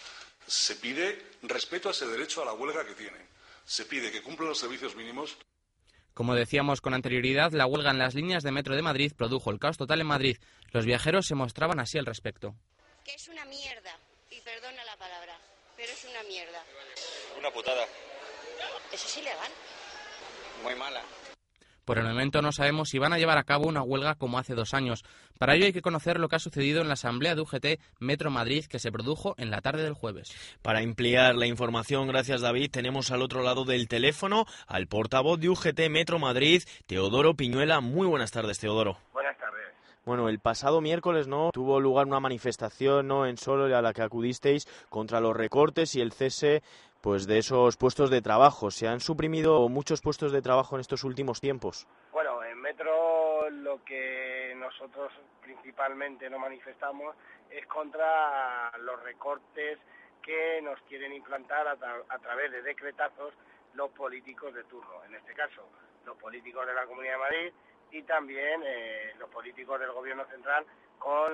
se 0.51 0.75
pide 0.75 1.17
respeto 1.43 1.89
a 1.89 1.93
ese 1.93 2.09
derecho 2.09 2.43
a 2.43 2.45
la 2.45 2.53
huelga 2.53 2.85
que 2.85 2.95
tienen. 2.95 3.25
Se 3.65 3.85
pide 3.85 4.11
que 4.11 4.21
cumplan 4.21 4.49
los 4.49 4.59
servicios 4.59 4.97
mínimos. 4.97 5.39
Como 6.13 6.35
decíamos 6.35 6.81
con 6.81 6.93
anterioridad, 6.93 7.53
la 7.53 7.67
huelga 7.67 7.93
en 7.93 8.01
las 8.01 8.17
líneas 8.17 8.43
de 8.43 8.51
metro 8.51 8.75
de 8.75 8.83
Madrid 8.83 9.13
produjo 9.17 9.53
el 9.53 9.61
caos 9.61 9.79
total 9.79 10.01
en 10.01 10.09
Madrid. 10.09 10.39
Los 10.73 10.87
viajeros 10.87 11.27
se 11.27 11.37
mostraban 11.37 11.79
así 11.79 11.99
al 11.99 12.07
respecto. 12.07 12.57
Que 13.05 13.15
es 13.15 13.29
una 13.29 13.45
mierda, 13.45 13.97
y 14.29 14.41
perdona 14.41 14.85
la 14.85 14.97
palabra, 14.97 15.39
pero 15.77 15.93
es 15.93 16.05
una 16.05 16.23
mierda. 16.25 16.65
Una 17.39 17.53
putada. 17.53 17.87
Eso 18.93 19.07
es 19.07 19.17
ilegal. 19.19 19.53
Muy 20.65 20.75
mala. 20.75 21.03
Por 21.91 21.99
el 21.99 22.07
momento 22.07 22.41
no 22.41 22.53
sabemos 22.53 22.89
si 22.89 23.01
van 23.01 23.13
a 23.13 23.19
llevar 23.19 23.37
a 23.37 23.43
cabo 23.43 23.67
una 23.67 23.83
huelga 23.83 24.15
como 24.15 24.39
hace 24.39 24.55
dos 24.55 24.75
años. 24.75 25.05
Para 25.41 25.57
ello 25.57 25.65
hay 25.65 25.73
que 25.73 25.83
conocer 25.83 26.21
lo 26.21 26.29
que 26.29 26.37
ha 26.37 26.39
sucedido 26.39 26.83
en 26.83 26.87
la 26.87 26.95
asamblea 26.95 27.35
de 27.35 27.41
UGT 27.41 27.81
Metro 27.99 28.31
Madrid 28.31 28.65
que 28.67 28.79
se 28.79 28.93
produjo 28.93 29.35
en 29.39 29.51
la 29.51 29.61
tarde 29.61 29.83
del 29.83 29.95
jueves. 29.95 30.31
Para 30.63 30.79
ampliar 30.79 31.35
la 31.35 31.49
información, 31.49 32.07
gracias 32.07 32.43
David, 32.43 32.71
tenemos 32.71 33.11
al 33.11 33.23
otro 33.23 33.43
lado 33.43 33.65
del 33.65 33.89
teléfono 33.89 34.47
al 34.69 34.87
portavoz 34.87 35.41
de 35.41 35.49
UGT 35.49 35.91
Metro 35.91 36.21
Madrid, 36.21 36.63
Teodoro 36.87 37.35
Piñuela. 37.35 37.81
Muy 37.81 38.07
buenas 38.07 38.31
tardes, 38.31 38.61
Teodoro. 38.61 38.99
Buenas 39.13 39.37
tardes. 39.37 39.61
Bueno, 40.07 40.29
el 40.29 40.39
pasado 40.39 40.81
miércoles 40.81 41.27
no 41.27 41.51
tuvo 41.53 41.81
lugar 41.81 42.07
una 42.07 42.21
manifestación 42.21 43.09
no 43.09 43.27
en 43.27 43.37
solo 43.37 43.77
a 43.77 43.83
la 43.83 43.93
que 43.93 44.03
acudisteis 44.03 44.69
contra 44.89 45.21
los 45.21 45.37
recortes 45.37 45.97
y 45.97 46.01
el 46.01 46.13
cese 46.13 46.63
pues 47.01 47.27
de 47.27 47.39
esos 47.39 47.77
puestos 47.77 48.11
de 48.11 48.23
trabajo. 48.23 48.71
¿Se 48.71 48.89
han 48.89 49.01
suprimido 49.01 49.69
muchos 49.69 50.01
puestos 50.01 50.33
de 50.33 50.43
trabajo 50.43 50.77
en 50.77 50.81
estos 50.81 51.05
últimos 51.05 51.41
tiempos? 51.41 51.87
Bueno, 52.13 52.43
en 52.45 52.61
Metro 52.61 53.49
lo 53.51 53.83
que 53.85 54.55
nosotros 54.57 55.13
principalmente 55.41 56.29
nos 56.29 56.41
manifestamos 56.41 57.17
es 57.51 57.67
contra 57.67 58.71
los 58.79 59.03
recortes 59.03 59.79
que 60.23 60.61
nos 60.63 60.79
quieren 60.83 61.13
implantar 61.13 61.67
a, 61.67 62.19
través 62.19 62.53
de 62.53 62.63
decretazos 62.63 63.35
los 63.75 63.91
políticos 63.91 64.55
de 64.55 64.65
turno, 64.65 65.03
en 65.07 65.15
este 65.15 65.33
caso 65.33 65.63
los 66.05 66.17
políticos 66.17 66.67
de 66.67 66.75
la 66.75 66.87
Comunidad 66.87 67.15
de 67.15 67.19
Madrid 67.19 67.53
y 67.93 68.03
también 68.03 68.63
eh, 68.65 69.15
los 69.19 69.29
políticos 69.31 69.81
del 69.81 69.93
Gobierno 69.93 70.25
Central 70.27 70.65
con 71.01 71.33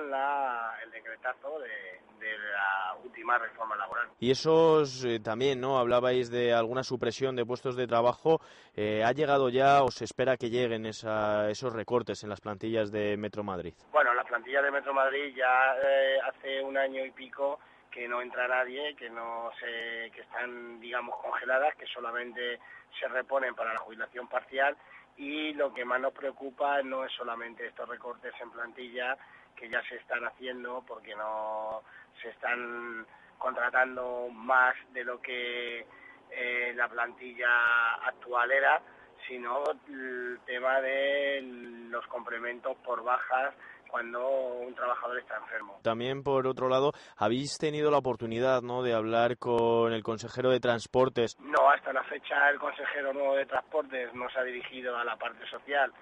el 0.83 0.91
decretazo 0.91 1.59
de, 1.59 1.99
la 2.19 2.95
última 3.03 3.37
reforma 3.37 3.75
laboral. 3.75 4.07
Y 4.19 4.31
esos 4.31 5.05
eh, 5.05 5.19
también, 5.19 5.61
¿no? 5.61 5.77
Hablabais 5.77 6.31
de 6.31 6.53
alguna 6.53 6.83
supresión 6.83 7.35
de 7.35 7.45
puestos 7.45 7.75
de 7.75 7.85
trabajo. 7.85 8.39
Eh, 8.75 9.03
¿Ha 9.03 9.11
llegado 9.11 9.49
ya 9.49 9.83
o 9.83 9.91
se 9.91 10.05
espera 10.05 10.35
que 10.35 10.49
lleguen 10.49 10.85
esos 10.85 11.73
recortes 11.73 12.23
en 12.23 12.29
las 12.29 12.41
plantillas 12.41 12.91
de 12.91 13.15
Metro 13.17 13.43
Madrid? 13.43 13.73
Bueno, 13.91 14.13
las 14.13 14.25
plantillas 14.25 14.63
de 14.63 14.71
Metro 14.71 14.93
Madrid 14.93 15.33
ya 15.35 15.75
eh, 15.75 16.17
hace 16.25 16.63
un 16.63 16.75
año 16.77 17.05
y 17.05 17.11
pico 17.11 17.59
que 17.91 18.07
no 18.07 18.21
entra 18.21 18.47
nadie, 18.47 18.95
que 18.95 19.09
no 19.09 19.51
se, 19.59 20.11
que 20.11 20.21
están 20.21 20.79
digamos 20.79 21.15
congeladas, 21.21 21.75
que 21.75 21.85
solamente 21.87 22.59
se 22.99 23.07
reponen 23.07 23.53
para 23.53 23.73
la 23.73 23.79
jubilación 23.79 24.27
parcial 24.27 24.75
y 25.17 25.53
lo 25.53 25.73
que 25.73 25.83
más 25.83 25.99
nos 25.99 26.13
preocupa 26.13 26.81
no 26.83 27.03
es 27.03 27.11
solamente 27.13 27.65
estos 27.65 27.89
recortes 27.89 28.33
en 28.39 28.51
plantilla 28.51 29.17
que 29.57 29.69
ya 29.69 29.81
se 29.89 29.95
están 29.95 30.23
haciendo 30.25 30.83
porque 30.87 31.15
no 31.15 31.81
se 32.21 32.29
están 32.29 33.05
contratando 33.37 34.29
más 34.31 34.75
de 34.93 35.03
lo 35.03 35.21
que 35.21 35.85
eh, 36.31 36.73
la 36.75 36.87
plantilla 36.87 37.95
actual 38.05 38.51
era, 38.51 38.81
sino 39.27 39.63
el 39.87 40.39
tema 40.45 40.81
de 40.81 41.41
los 41.89 42.05
complementos 42.07 42.75
por 42.77 43.03
bajas 43.03 43.53
cuando 43.89 44.27
un 44.27 44.75
trabajador 44.75 45.17
está 45.19 45.37
enfermo. 45.37 45.79
También, 45.81 46.23
por 46.23 46.45
otro 46.45 46.67
lado, 46.67 46.91
habéis 47.15 47.57
tenido 47.57 47.89
la 47.89 47.97
oportunidad 47.97 48.61
¿no? 48.61 48.83
de 48.83 48.93
hablar 48.93 49.37
con 49.37 49.93
el 49.93 50.03
consejero 50.03 50.49
de 50.49 50.59
Transportes. 50.59 51.37
No, 51.39 51.69
hasta 51.69 51.93
la 51.93 52.03
fecha 52.03 52.49
el 52.49 52.59
consejero 52.59 53.13
nuevo 53.13 53.35
de 53.35 53.45
Transportes 53.45 54.13
no 54.13 54.29
se 54.29 54.39
ha 54.39 54.43
dirigido 54.43 54.97
a 54.97 55.05
la 55.05 55.15
parte 55.15 55.47
social 55.49 55.93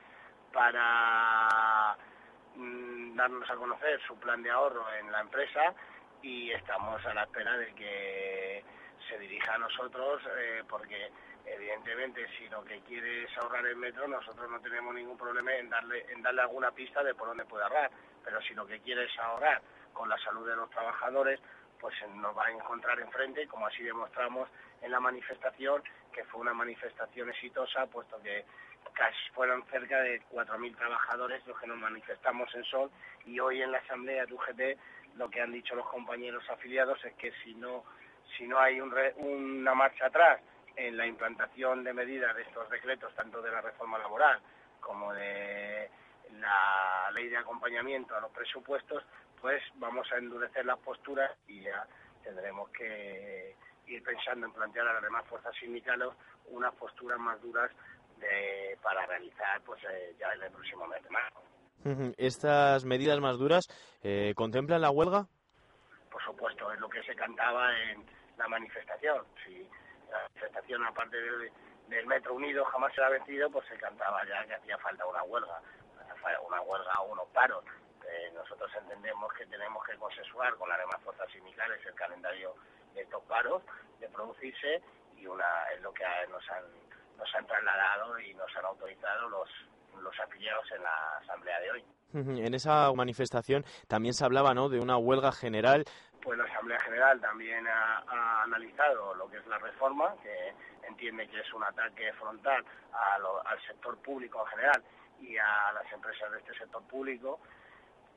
para 0.51 1.95
mm, 2.56 3.16
darnos 3.16 3.49
a 3.49 3.56
conocer 3.56 3.99
su 4.08 4.18
plan 4.20 4.41
de 4.41 4.51
ahorro 4.51 4.86
en 4.99 5.12
la 5.12 5.22
empresa 5.22 5.74
y 6.22 6.51
estamos 6.51 7.06
a 7.06 7.14
la 7.14 7.24
espera 7.24 7.58
de 7.58 7.74
que 7.74 8.64
se 9.08 9.20
dirija 9.20 9.53
a 9.53 9.58
nosotros 9.58 10.22
eh, 10.38 10.64
porque 10.68 11.12
evidentemente 11.45 12.28
si 12.38 12.49
lo 12.49 12.64
que 12.64 12.80
quiere 12.82 13.24
es 13.24 13.38
ahorrar 13.38 13.66
el 13.68 13.76
metro 13.76 14.08
nosotros 14.08 14.49
no 14.49 14.60
tenemos 14.60 14.93
ningún 14.95 15.18
problema 15.18 15.53
en 15.53 15.70
darle 15.70 16.06
en 16.10 16.22
darle 16.24 16.41
alguna 16.41 16.72
pista 16.72 17.03
de 17.03 17.14
por 17.14 17.28
dónde 17.28 17.45
puede 17.45 17.64
ahorrar. 17.64 17.91
Pero 18.24 18.41
si 18.41 18.53
lo 18.56 18.66
que 18.66 18.80
quiere 18.80 19.06
es 19.06 19.20
ahorrar 19.20 19.62
con 19.93 20.10
la 20.10 20.18
salud 20.20 20.47
de 20.47 20.56
los 20.56 20.70
trabajadores 20.70 21.39
pues 21.80 21.93
nos 22.16 22.36
va 22.36 22.45
a 22.45 22.51
encontrar 22.51 22.99
enfrente 22.99 23.47
como 23.47 23.68
así 23.68 23.84
demostramos 23.84 24.49
en 24.82 24.91
la 24.91 24.99
manifestación 24.99 25.84
que 26.12 26.24
fue 26.26 26.41
una 26.41 26.53
manifestación 26.53 27.30
exitosa 27.30 27.86
puesto 27.88 28.22
que 28.22 28.45
casi 28.93 29.29
fueron 29.33 29.63
cerca 29.65 29.99
de 30.01 30.21
4.000 30.31 30.77
trabajadores 30.77 31.45
los 31.47 31.59
que 31.59 31.67
nos 31.67 31.77
manifestamos 31.77 32.53
en 32.55 32.63
Sol 32.65 32.91
y 33.25 33.39
hoy 33.39 33.61
en 33.61 33.71
la 33.71 33.79
asamblea 33.79 34.25
de 34.25 34.33
UGT 34.33 35.17
lo 35.17 35.29
que 35.29 35.41
han 35.41 35.51
dicho 35.51 35.75
los 35.75 35.88
compañeros 35.88 36.43
afiliados 36.49 37.03
es 37.05 37.13
que 37.15 37.31
si 37.43 37.55
no 37.55 37.83
si 38.38 38.47
no 38.47 38.59
hay 38.59 38.81
una 38.81 39.73
marcha 39.75 40.07
atrás 40.07 40.41
en 40.75 40.97
la 40.97 41.05
implantación 41.05 41.83
de 41.83 41.93
medidas 41.93 42.36
de 42.36 42.41
estos 42.41 42.69
decretos, 42.69 43.13
tanto 43.15 43.41
de 43.41 43.51
la 43.51 43.61
reforma 43.61 43.97
laboral 43.97 44.39
como 44.81 45.13
de 45.13 45.89
la 46.33 47.09
ley 47.13 47.29
de 47.29 47.38
acompañamiento 47.38 48.15
a 48.15 48.19
los 48.19 48.31
presupuestos, 48.31 49.03
pues 49.39 49.63
vamos 49.75 50.11
a 50.11 50.17
endurecer 50.17 50.65
las 50.65 50.79
posturas 50.79 51.31
y 51.47 51.61
ya 51.61 51.88
tendremos 52.23 52.69
que 52.71 53.55
ir 53.88 54.03
pensando 54.03 54.47
en 54.47 54.53
plantear 54.53 54.88
a 54.88 54.93
las 54.93 55.03
demás 55.03 55.25
fuerzas 55.27 55.55
sindicales 55.59 56.09
unas 56.47 56.73
posturas 56.75 57.19
más 57.19 57.41
duras 57.41 57.71
para 58.82 59.05
realizar 59.07 59.61
pues 59.61 59.82
eh, 59.84 60.16
ya 60.20 60.32
en 60.34 60.43
el 60.43 60.51
próximo 60.51 60.86
mes 60.88 61.01
de 61.03 61.09
marzo. 61.09 61.41
¿Estas 62.18 62.84
medidas 62.86 63.20
más 63.20 63.38
duras 63.38 63.68
eh, 64.01 64.34
contemplan 64.36 64.82
la 64.82 64.89
huelga? 64.89 65.28
Por 66.11 66.24
supuesto, 66.24 66.72
es 66.72 66.80
lo 66.80 66.89
que 66.89 67.03
se 67.03 67.16
cantaba 67.16 67.72
en 67.91 68.05
la 68.38 68.47
manifestación. 68.47 69.24
Si 69.43 69.68
la 70.11 70.20
manifestación, 70.30 70.84
aparte 70.86 71.18
del, 71.18 72.05
Metro 72.07 72.34
Unido, 72.34 72.66
jamás 72.66 72.93
se 72.95 73.03
ha 73.03 73.09
vencido, 73.09 73.49
pues 73.51 73.68
se 73.68 73.78
cantaba 73.78 74.24
ya 74.28 74.45
que 74.47 74.55
hacía 74.55 74.78
falta 74.80 75.05
una 75.05 75.22
huelga, 75.24 75.61
una 76.47 76.61
huelga 76.61 76.93
o 77.01 77.11
unos 77.11 77.28
paros. 77.30 77.63
Eh, 78.07 78.32
nosotros 78.34 78.72
entendemos 78.82 79.32
que 79.34 79.45
tenemos 79.45 79.84
que 79.86 79.95
consensuar 79.97 80.55
con 80.55 80.70
las 80.70 80.80
demás 80.80 81.01
fuerzas 81.03 81.30
sindicales 81.32 81.86
el 81.86 81.93
calendario 81.93 82.55
de 82.95 83.01
estos 83.01 83.24
paros, 83.24 83.61
de 83.99 84.07
producirse, 84.09 84.82
y 85.18 85.28
una 85.28 85.45
es 85.76 85.82
lo 85.82 85.93
que 85.93 86.03
nos 86.30 86.49
han, 86.49 86.63
nos 87.18 87.36
han 87.36 87.45
trasladado 87.47 88.20
y 88.20 88.34
nos 88.34 88.55
han 88.57 88.66
autorizado 88.66 89.30
los, 89.30 89.49
los 90.01 90.20
afiliados 90.20 90.66
en 90.72 90.84
la 90.84 91.18
asamblea 91.22 91.59
de 91.59 91.72
hoy. 91.72 91.86
En 92.16 92.53
esa 92.53 92.91
manifestación 92.93 93.66
también 93.88 94.13
se 94.13 94.24
hablaba 94.24 94.53
¿no? 94.53 94.70
de 94.70 94.80
una 94.80 94.97
huelga 94.97 95.34
general. 95.34 95.84
Pues 96.22 96.38
la 96.38 96.45
Asamblea 96.45 96.80
General 96.80 97.20
también 97.20 97.68
ha, 97.68 98.41
analizado 98.43 99.13
lo 99.16 99.30
que 99.30 99.38
es 99.38 99.45
la 99.47 99.57
reforma, 99.57 100.16
que 100.24 100.53
entiende 100.88 101.28
que 101.28 101.39
es 101.41 101.53
un 101.53 101.63
ataque 101.63 102.13
frontal 102.13 102.63
al 102.93 103.61
sector 103.68 103.97
público 103.97 104.41
en 104.41 104.47
general 104.47 104.84
y 105.22 105.38
a 105.38 105.72
las 105.74 105.91
empresas 105.91 106.32
de 106.32 106.39
este 106.39 106.57
sector 106.57 106.82
público 106.88 107.39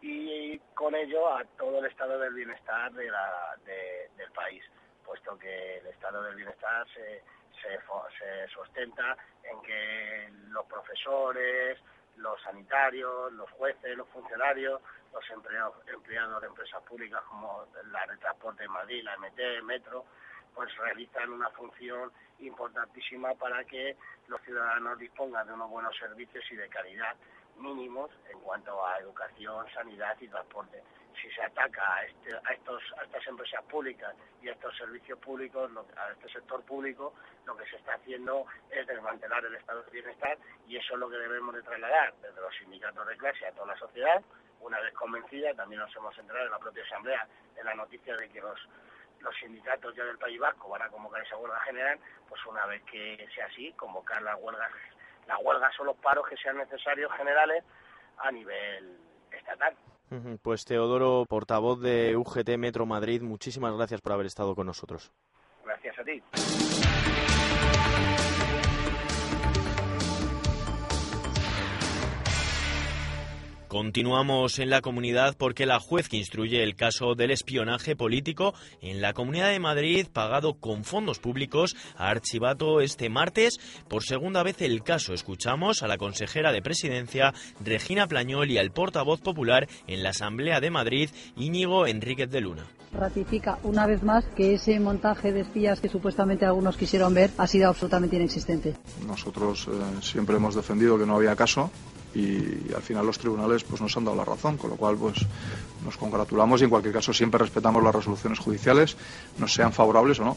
y 0.01 0.59
con 0.74 0.94
ello 0.94 1.34
a 1.34 1.44
todo 1.59 1.80
el 1.80 1.86
estado 1.86 2.18
del 2.20 2.34
bienestar 2.34 2.92
de 2.92 3.11
del 4.16 4.30
país, 4.32 4.62
puesto 5.05 5.38
que 5.38 5.78
el 5.78 5.86
estado 5.88 6.22
del 6.22 6.36
bienestar 6.36 6.86
se, 6.94 7.22
se, 7.62 8.48
sustenta 8.48 9.16
en 9.42 9.61
que 9.62 10.30
los 10.48 10.66
profesores, 10.66 11.78
los 12.16 12.40
sanitarios, 12.42 13.32
los 13.32 13.50
jueces, 13.52 13.96
los 13.96 14.09
funcionarios, 14.09 14.80
los 15.12 15.30
empleados, 15.30 15.74
empleados 15.86 16.40
de 16.40 16.48
empresas 16.48 16.82
públicas 16.82 17.22
como 17.28 17.66
la 17.90 18.06
de 18.06 18.16
Transporte 18.18 18.62
de 18.62 18.68
Madrid, 18.68 19.02
la 19.04 19.16
MT, 19.16 19.62
Metro, 19.64 20.04
pues 20.54 20.74
realizan 20.76 21.32
una 21.32 21.50
función 21.50 22.12
importantísima 22.40 23.34
para 23.34 23.64
que 23.64 23.96
los 24.26 24.40
ciudadanos 24.42 24.98
dispongan 24.98 25.46
de 25.46 25.52
unos 25.52 25.70
buenos 25.70 25.96
servicios 25.96 26.44
y 26.50 26.56
de 26.56 26.68
calidad 26.68 27.14
mínimos 27.59 28.11
en 28.30 28.38
cuanto 28.40 28.84
a 28.86 28.98
educación, 28.98 29.66
sanidad 29.74 30.16
y 30.20 30.28
transporte 30.28 30.82
si 31.20 31.30
se 31.30 31.42
ataca 31.42 31.94
a, 31.94 32.04
este, 32.04 32.34
a, 32.34 32.52
estos, 32.52 32.82
a 32.98 33.04
estas 33.04 33.26
empresas 33.26 33.62
públicas 33.64 34.14
y 34.42 34.48
a 34.48 34.52
estos 34.52 34.76
servicios 34.76 35.18
públicos, 35.18 35.70
a 35.96 36.12
este 36.12 36.28
sector 36.28 36.62
público, 36.62 37.14
lo 37.44 37.56
que 37.56 37.66
se 37.66 37.76
está 37.76 37.94
haciendo 37.94 38.46
es 38.70 38.86
desmantelar 38.86 39.44
el 39.44 39.54
estado 39.54 39.82
de 39.82 39.90
bienestar 39.90 40.38
y 40.66 40.76
eso 40.76 40.94
es 40.94 41.00
lo 41.00 41.08
que 41.08 41.16
debemos 41.16 41.54
de 41.54 41.62
trasladar 41.62 42.14
desde 42.22 42.40
los 42.40 42.54
sindicatos 42.56 43.06
de 43.06 43.16
clase 43.16 43.46
a 43.46 43.52
toda 43.52 43.68
la 43.68 43.78
sociedad. 43.78 44.22
Una 44.60 44.80
vez 44.80 44.92
convencida, 44.94 45.54
también 45.54 45.80
nos 45.80 45.94
hemos 45.94 46.16
enterado 46.18 46.46
en 46.46 46.52
la 46.52 46.58
propia 46.58 46.82
Asamblea 46.84 47.26
de 47.54 47.64
la 47.64 47.74
noticia 47.74 48.16
de 48.16 48.28
que 48.28 48.40
los, 48.40 48.58
los 49.20 49.34
sindicatos 49.36 49.94
ya 49.94 50.04
del 50.04 50.18
País 50.18 50.38
Vasco 50.38 50.68
van 50.68 50.82
a 50.82 50.88
convocar 50.88 51.22
esa 51.22 51.36
huelga 51.36 51.60
general, 51.60 51.98
pues 52.28 52.44
una 52.46 52.66
vez 52.66 52.82
que 52.84 53.28
sea 53.34 53.46
así, 53.46 53.72
convocar 53.72 54.22
las 54.22 54.36
huelgas. 54.40 54.72
Las 55.26 55.38
huelgas 55.40 55.74
son 55.74 55.86
los 55.86 55.96
paros 55.96 56.26
que 56.28 56.36
sean 56.36 56.56
necesarios 56.56 57.12
generales 57.12 57.62
a 58.18 58.32
nivel 58.32 58.98
estatal. 59.30 59.76
Pues 60.42 60.64
Teodoro, 60.64 61.26
portavoz 61.28 61.80
de 61.80 62.16
UGT 62.16 62.56
Metro 62.56 62.86
Madrid, 62.86 63.22
muchísimas 63.22 63.74
gracias 63.74 64.00
por 64.00 64.12
haber 64.12 64.26
estado 64.26 64.54
con 64.54 64.66
nosotros. 64.66 65.12
Gracias 65.64 65.98
a 65.98 66.04
ti. 66.04 66.22
Continuamos 73.68 74.58
en 74.60 74.70
la 74.70 74.80
comunidad 74.80 75.36
porque 75.36 75.66
la 75.66 75.78
juez 75.78 76.08
que 76.08 76.16
instruye 76.16 76.62
el 76.62 76.74
caso 76.74 77.14
del 77.14 77.30
espionaje 77.30 77.94
político 77.96 78.54
en 78.80 79.02
la 79.02 79.12
Comunidad 79.12 79.50
de 79.50 79.60
Madrid, 79.60 80.06
pagado 80.10 80.54
con 80.54 80.84
fondos 80.84 81.18
públicos, 81.18 81.76
ha 81.94 82.08
archivado 82.08 82.80
este 82.80 83.10
martes 83.10 83.60
por 83.86 84.04
segunda 84.04 84.42
vez 84.42 84.62
el 84.62 84.82
caso. 84.82 85.12
Escuchamos 85.12 85.82
a 85.82 85.86
la 85.86 85.98
consejera 85.98 86.50
de 86.50 86.62
Presidencia, 86.62 87.34
Regina 87.62 88.06
Plañol, 88.06 88.50
y 88.50 88.56
al 88.56 88.70
portavoz 88.70 89.20
popular 89.20 89.68
en 89.86 90.02
la 90.02 90.10
Asamblea 90.10 90.60
de 90.60 90.70
Madrid, 90.70 91.10
Íñigo 91.36 91.86
Enríquez 91.86 92.30
de 92.30 92.40
Luna 92.40 92.66
ratifica 92.90 93.58
una 93.64 93.86
vez 93.86 94.02
más 94.02 94.24
que 94.34 94.54
ese 94.54 94.80
montaje 94.80 95.30
de 95.30 95.40
espías 95.40 95.78
que 95.78 95.90
supuestamente 95.90 96.46
algunos 96.46 96.74
quisieron 96.78 97.12
ver 97.12 97.30
ha 97.36 97.46
sido 97.46 97.68
absolutamente 97.68 98.16
inexistente. 98.16 98.76
Nosotros 99.06 99.68
eh, 99.68 99.72
siempre 100.00 100.36
hemos 100.36 100.54
defendido 100.54 100.98
que 100.98 101.04
no 101.04 101.16
había 101.16 101.36
caso 101.36 101.70
y 102.14 102.72
al 102.74 102.82
final 102.82 103.06
los 103.06 103.18
tribunales 103.18 103.64
pues 103.64 103.80
nos 103.80 103.96
han 103.96 104.04
dado 104.04 104.16
la 104.16 104.24
razón, 104.24 104.56
con 104.56 104.70
lo 104.70 104.76
cual 104.76 104.96
pues 104.96 105.18
nos 105.84 105.96
congratulamos 105.96 106.61
y 106.61 106.64
en 106.64 106.70
cualquier 106.70 106.94
caso 106.94 107.12
siempre 107.12 107.38
respetamos 107.38 107.82
las 107.82 107.94
resoluciones 107.94 108.38
judiciales, 108.38 108.96
nos 109.38 109.52
sean 109.52 109.72
favorables 109.72 110.18
o 110.20 110.24
no. 110.24 110.36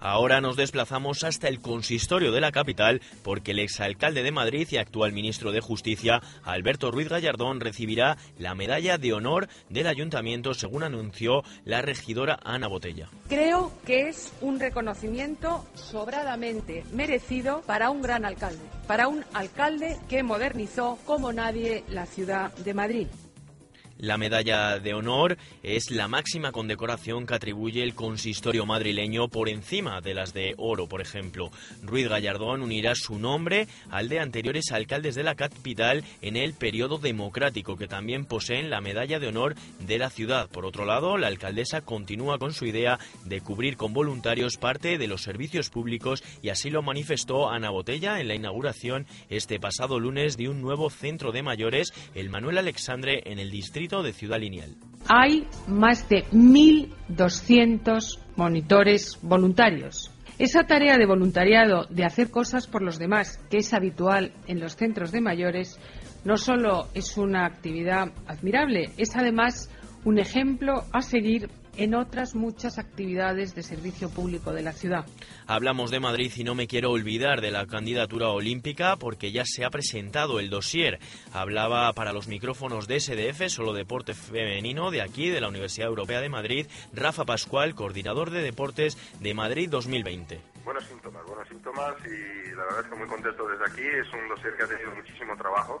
Ahora 0.00 0.40
nos 0.40 0.56
desplazamos 0.56 1.24
hasta 1.24 1.48
el 1.48 1.60
consistorio 1.60 2.30
de 2.30 2.40
la 2.40 2.52
capital 2.52 3.00
porque 3.22 3.50
el 3.50 3.58
exalcalde 3.58 4.22
de 4.22 4.30
Madrid 4.30 4.68
y 4.70 4.76
actual 4.76 5.12
ministro 5.12 5.50
de 5.50 5.60
Justicia, 5.60 6.22
Alberto 6.44 6.90
Ruiz 6.90 7.08
Gallardón, 7.08 7.60
recibirá 7.60 8.16
la 8.38 8.54
medalla 8.54 8.96
de 8.98 9.12
honor 9.12 9.48
del 9.68 9.86
ayuntamiento, 9.86 10.54
según 10.54 10.84
anunció 10.84 11.42
la 11.64 11.82
regidora 11.82 12.38
Ana 12.44 12.68
Botella. 12.68 13.08
Creo 13.28 13.72
que 13.84 14.08
es 14.08 14.32
un 14.40 14.60
reconocimiento 14.60 15.66
sobradamente 15.74 16.84
merecido 16.92 17.62
para 17.66 17.90
un 17.90 18.00
gran 18.02 18.24
alcalde, 18.24 18.62
para 18.86 19.08
un 19.08 19.24
alcalde 19.34 19.96
que 20.08 20.22
modernizó 20.22 20.98
como 21.04 21.32
nadie 21.32 21.84
la 21.88 22.06
ciudad 22.06 22.54
de 22.56 22.74
Madrid. 22.74 23.08
La 23.98 24.16
medalla 24.16 24.78
de 24.78 24.94
honor 24.94 25.36
es 25.64 25.90
la 25.90 26.06
máxima 26.06 26.52
condecoración 26.52 27.26
que 27.26 27.34
atribuye 27.34 27.82
el 27.82 27.96
consistorio 27.96 28.64
madrileño 28.64 29.26
por 29.26 29.48
encima 29.48 30.00
de 30.00 30.14
las 30.14 30.32
de 30.32 30.54
oro, 30.56 30.86
por 30.86 31.00
ejemplo. 31.00 31.50
Ruiz 31.82 32.08
Gallardón 32.08 32.62
unirá 32.62 32.94
su 32.94 33.18
nombre 33.18 33.66
al 33.90 34.08
de 34.08 34.20
anteriores 34.20 34.70
alcaldes 34.70 35.16
de 35.16 35.24
la 35.24 35.34
capital 35.34 36.04
en 36.22 36.36
el 36.36 36.54
periodo 36.54 36.98
democrático, 36.98 37.76
que 37.76 37.88
también 37.88 38.24
poseen 38.24 38.70
la 38.70 38.80
medalla 38.80 39.18
de 39.18 39.26
honor 39.26 39.56
de 39.80 39.98
la 39.98 40.10
ciudad. 40.10 40.48
Por 40.48 40.64
otro 40.64 40.84
lado, 40.84 41.18
la 41.18 41.26
alcaldesa 41.26 41.80
continúa 41.80 42.38
con 42.38 42.52
su 42.52 42.66
idea 42.66 43.00
de 43.24 43.40
cubrir 43.40 43.76
con 43.76 43.94
voluntarios 43.94 44.58
parte 44.58 44.96
de 44.98 45.08
los 45.08 45.22
servicios 45.22 45.70
públicos 45.70 46.22
y 46.40 46.50
así 46.50 46.70
lo 46.70 46.82
manifestó 46.82 47.50
Ana 47.50 47.70
Botella 47.70 48.20
en 48.20 48.28
la 48.28 48.36
inauguración 48.36 49.08
este 49.28 49.58
pasado 49.58 49.98
lunes 49.98 50.36
de 50.36 50.48
un 50.48 50.62
nuevo 50.62 50.88
centro 50.88 51.32
de 51.32 51.42
mayores, 51.42 51.92
el 52.14 52.30
Manuel 52.30 52.58
Alexandre, 52.58 53.22
en 53.26 53.40
el 53.40 53.50
distrito 53.50 53.87
de 53.88 54.12
Ciudad 54.12 54.38
Lineal. 54.38 54.76
Hay 55.08 55.46
más 55.66 56.06
de 56.10 56.24
1.200 56.26 58.18
monitores 58.36 59.18
voluntarios. 59.22 60.10
Esa 60.38 60.64
tarea 60.64 60.98
de 60.98 61.06
voluntariado, 61.06 61.86
de 61.88 62.04
hacer 62.04 62.30
cosas 62.30 62.66
por 62.66 62.82
los 62.82 62.98
demás, 62.98 63.38
que 63.50 63.56
es 63.58 63.72
habitual 63.72 64.32
en 64.46 64.60
los 64.60 64.76
centros 64.76 65.10
de 65.10 65.22
mayores, 65.22 65.80
no 66.24 66.36
solo 66.36 66.88
es 66.94 67.16
una 67.16 67.46
actividad 67.46 68.12
admirable, 68.26 68.90
es 68.98 69.16
además 69.16 69.70
un 70.04 70.18
ejemplo 70.18 70.84
a 70.92 71.00
seguir 71.00 71.48
en 71.78 71.94
otras 71.94 72.34
muchas 72.34 72.78
actividades 72.78 73.54
de 73.54 73.62
servicio 73.62 74.10
público 74.10 74.52
de 74.52 74.62
la 74.62 74.72
ciudad. 74.72 75.06
Hablamos 75.46 75.92
de 75.92 76.00
Madrid 76.00 76.32
y 76.36 76.42
no 76.42 76.56
me 76.56 76.66
quiero 76.66 76.90
olvidar 76.90 77.40
de 77.40 77.52
la 77.52 77.66
candidatura 77.66 78.28
olímpica 78.28 78.96
porque 78.96 79.30
ya 79.30 79.44
se 79.46 79.64
ha 79.64 79.70
presentado 79.70 80.40
el 80.40 80.50
dossier. 80.50 80.98
Hablaba 81.32 81.92
para 81.92 82.12
los 82.12 82.26
micrófonos 82.26 82.88
de 82.88 82.98
SDF, 82.98 83.48
solo 83.48 83.72
deporte 83.72 84.12
femenino, 84.12 84.90
de 84.90 85.02
aquí, 85.02 85.30
de 85.30 85.40
la 85.40 85.48
Universidad 85.48 85.88
Europea 85.88 86.20
de 86.20 86.28
Madrid, 86.28 86.66
Rafa 86.92 87.24
Pascual, 87.24 87.76
coordinador 87.76 88.30
de 88.30 88.42
deportes 88.42 88.98
de 89.20 89.34
Madrid 89.34 89.70
2020. 89.70 90.40
Buenos 90.64 90.84
síntomas, 90.84 91.24
buenos 91.26 91.48
síntomas 91.48 91.94
y 92.04 92.50
la 92.56 92.64
verdad 92.64 92.80
es 92.80 92.90
que 92.90 92.96
muy 92.96 93.06
contento 93.06 93.48
desde 93.48 93.64
aquí. 93.64 93.82
Es 93.82 94.12
un 94.12 94.28
dossier 94.28 94.56
que 94.56 94.64
ha 94.64 94.66
tenido 94.66 94.94
muchísimo 94.96 95.36
trabajo 95.36 95.78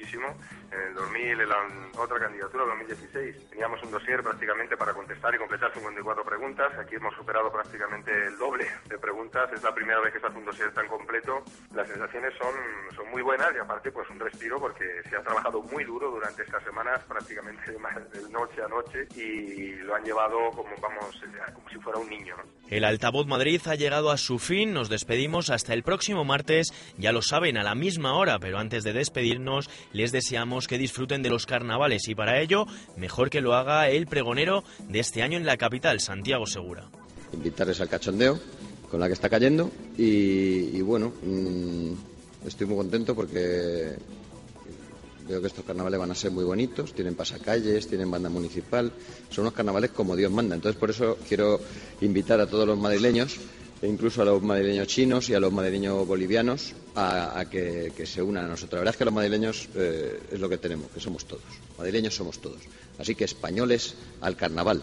muchísimo. 0.00 0.34
En 0.72 0.80
el 0.80 0.94
2000, 0.94 1.40
en 1.40 1.48
la 1.48 1.56
otra 1.98 2.18
candidatura, 2.18 2.64
el 2.64 2.70
2016, 2.70 3.50
teníamos 3.50 3.82
un 3.82 3.90
dossier 3.90 4.22
prácticamente 4.22 4.76
para 4.76 4.94
contestar 4.94 5.34
y 5.34 5.38
completar 5.38 5.72
54 5.72 6.24
preguntas. 6.24 6.72
Aquí 6.78 6.94
hemos 6.96 7.14
superado 7.14 7.50
prácticamente 7.50 8.10
el 8.26 8.38
doble 8.38 8.66
de 8.88 8.98
preguntas. 8.98 9.50
Es 9.52 9.62
la 9.62 9.74
primera 9.74 10.00
vez 10.00 10.12
que 10.12 10.20
se 10.20 10.26
hace 10.26 10.38
un 10.38 10.44
dossier 10.44 10.72
tan 10.72 10.86
completo. 10.88 11.42
Las 11.74 11.88
sensaciones 11.88 12.32
son, 12.38 12.54
son 12.94 13.10
muy 13.10 13.22
buenas 13.22 13.50
y 13.54 13.58
aparte 13.58 13.90
pues 13.90 14.08
un 14.10 14.20
respiro 14.20 14.58
porque 14.58 14.84
se 15.08 15.16
ha 15.16 15.22
trabajado 15.22 15.62
muy 15.62 15.84
duro 15.84 16.10
durante 16.10 16.42
estas 16.42 16.62
semanas, 16.62 17.02
prácticamente 17.04 17.72
de 17.72 18.30
noche 18.30 18.62
a 18.62 18.68
noche 18.68 19.06
y 19.16 19.74
lo 19.82 19.94
han 19.94 20.04
llevado 20.04 20.50
como, 20.50 20.70
vamos, 20.80 21.20
como 21.52 21.68
si 21.68 21.78
fuera 21.78 21.98
un 21.98 22.08
niño. 22.08 22.36
El 22.68 22.84
Altavoz 22.84 23.26
Madrid 23.26 23.60
ha 23.66 23.74
llegado 23.74 24.10
a 24.10 24.16
su 24.16 24.38
fin. 24.38 24.72
Nos 24.72 24.88
despedimos 24.88 25.50
hasta 25.50 25.74
el 25.74 25.82
próximo 25.82 26.24
martes. 26.24 26.72
Ya 26.96 27.10
lo 27.10 27.20
saben, 27.20 27.58
a 27.58 27.64
la 27.64 27.74
misma 27.74 28.14
hora, 28.14 28.38
pero 28.38 28.58
antes 28.58 28.84
de 28.84 28.92
despedirnos, 28.92 29.68
les 29.92 30.12
deseamos 30.12 30.66
que 30.66 30.78
disfruten 30.78 31.22
de 31.22 31.30
los 31.30 31.46
carnavales 31.46 32.08
y 32.08 32.14
para 32.14 32.40
ello, 32.40 32.66
mejor 32.96 33.30
que 33.30 33.40
lo 33.40 33.54
haga 33.54 33.88
el 33.88 34.06
pregonero 34.06 34.64
de 34.88 35.00
este 35.00 35.22
año 35.22 35.36
en 35.36 35.46
la 35.46 35.56
capital, 35.56 36.00
Santiago 36.00 36.46
Segura. 36.46 36.88
Invitarles 37.32 37.80
al 37.80 37.88
cachondeo 37.88 38.38
con 38.90 39.00
la 39.00 39.06
que 39.06 39.14
está 39.14 39.28
cayendo 39.28 39.70
y, 39.96 40.80
bueno, 40.82 41.12
mm, 41.22 42.46
estoy 42.46 42.66
muy 42.66 42.76
contento 42.76 43.14
porque 43.14 43.96
veo 45.28 45.40
que 45.40 45.46
estos 45.46 45.64
carnavales 45.64 46.00
van 46.00 46.10
a 46.10 46.14
ser 46.14 46.32
muy 46.32 46.44
bonitos, 46.44 46.92
tienen 46.92 47.14
pasacalles, 47.14 47.86
tienen 47.86 48.10
banda 48.10 48.28
municipal, 48.28 48.92
son 49.30 49.42
unos 49.42 49.54
carnavales 49.54 49.90
como 49.90 50.16
Dios 50.16 50.32
manda. 50.32 50.56
Entonces 50.56 50.78
por 50.78 50.90
eso 50.90 51.18
quiero 51.28 51.60
invitar 52.00 52.40
a 52.40 52.48
todos 52.48 52.66
los 52.66 52.78
madrileños 52.78 53.38
e 53.82 53.86
incluso 53.86 54.22
a 54.22 54.24
los 54.24 54.42
madrileños 54.42 54.86
chinos 54.88 55.28
y 55.30 55.34
a 55.34 55.40
los 55.40 55.52
madrileños 55.52 56.06
bolivianos 56.06 56.74
a, 56.94 57.44
que, 57.50 57.92
se 58.04 58.22
unan 58.22 58.44
a 58.44 58.48
nosotros. 58.48 58.74
La 58.74 58.80
verdad 58.80 58.94
es 58.94 58.98
que 58.98 59.04
los 59.04 59.14
madrileños 59.14 59.68
eh, 59.74 60.20
es 60.30 60.38
lo 60.40 60.48
que 60.48 60.58
tenemos, 60.58 60.90
que 60.90 61.00
somos 61.00 61.24
todos. 61.24 61.42
Madrileños 61.78 62.14
somos 62.14 62.40
todos. 62.40 62.60
Así 62.98 63.14
que 63.14 63.24
españoles 63.24 63.94
al 64.20 64.36
carnaval. 64.36 64.82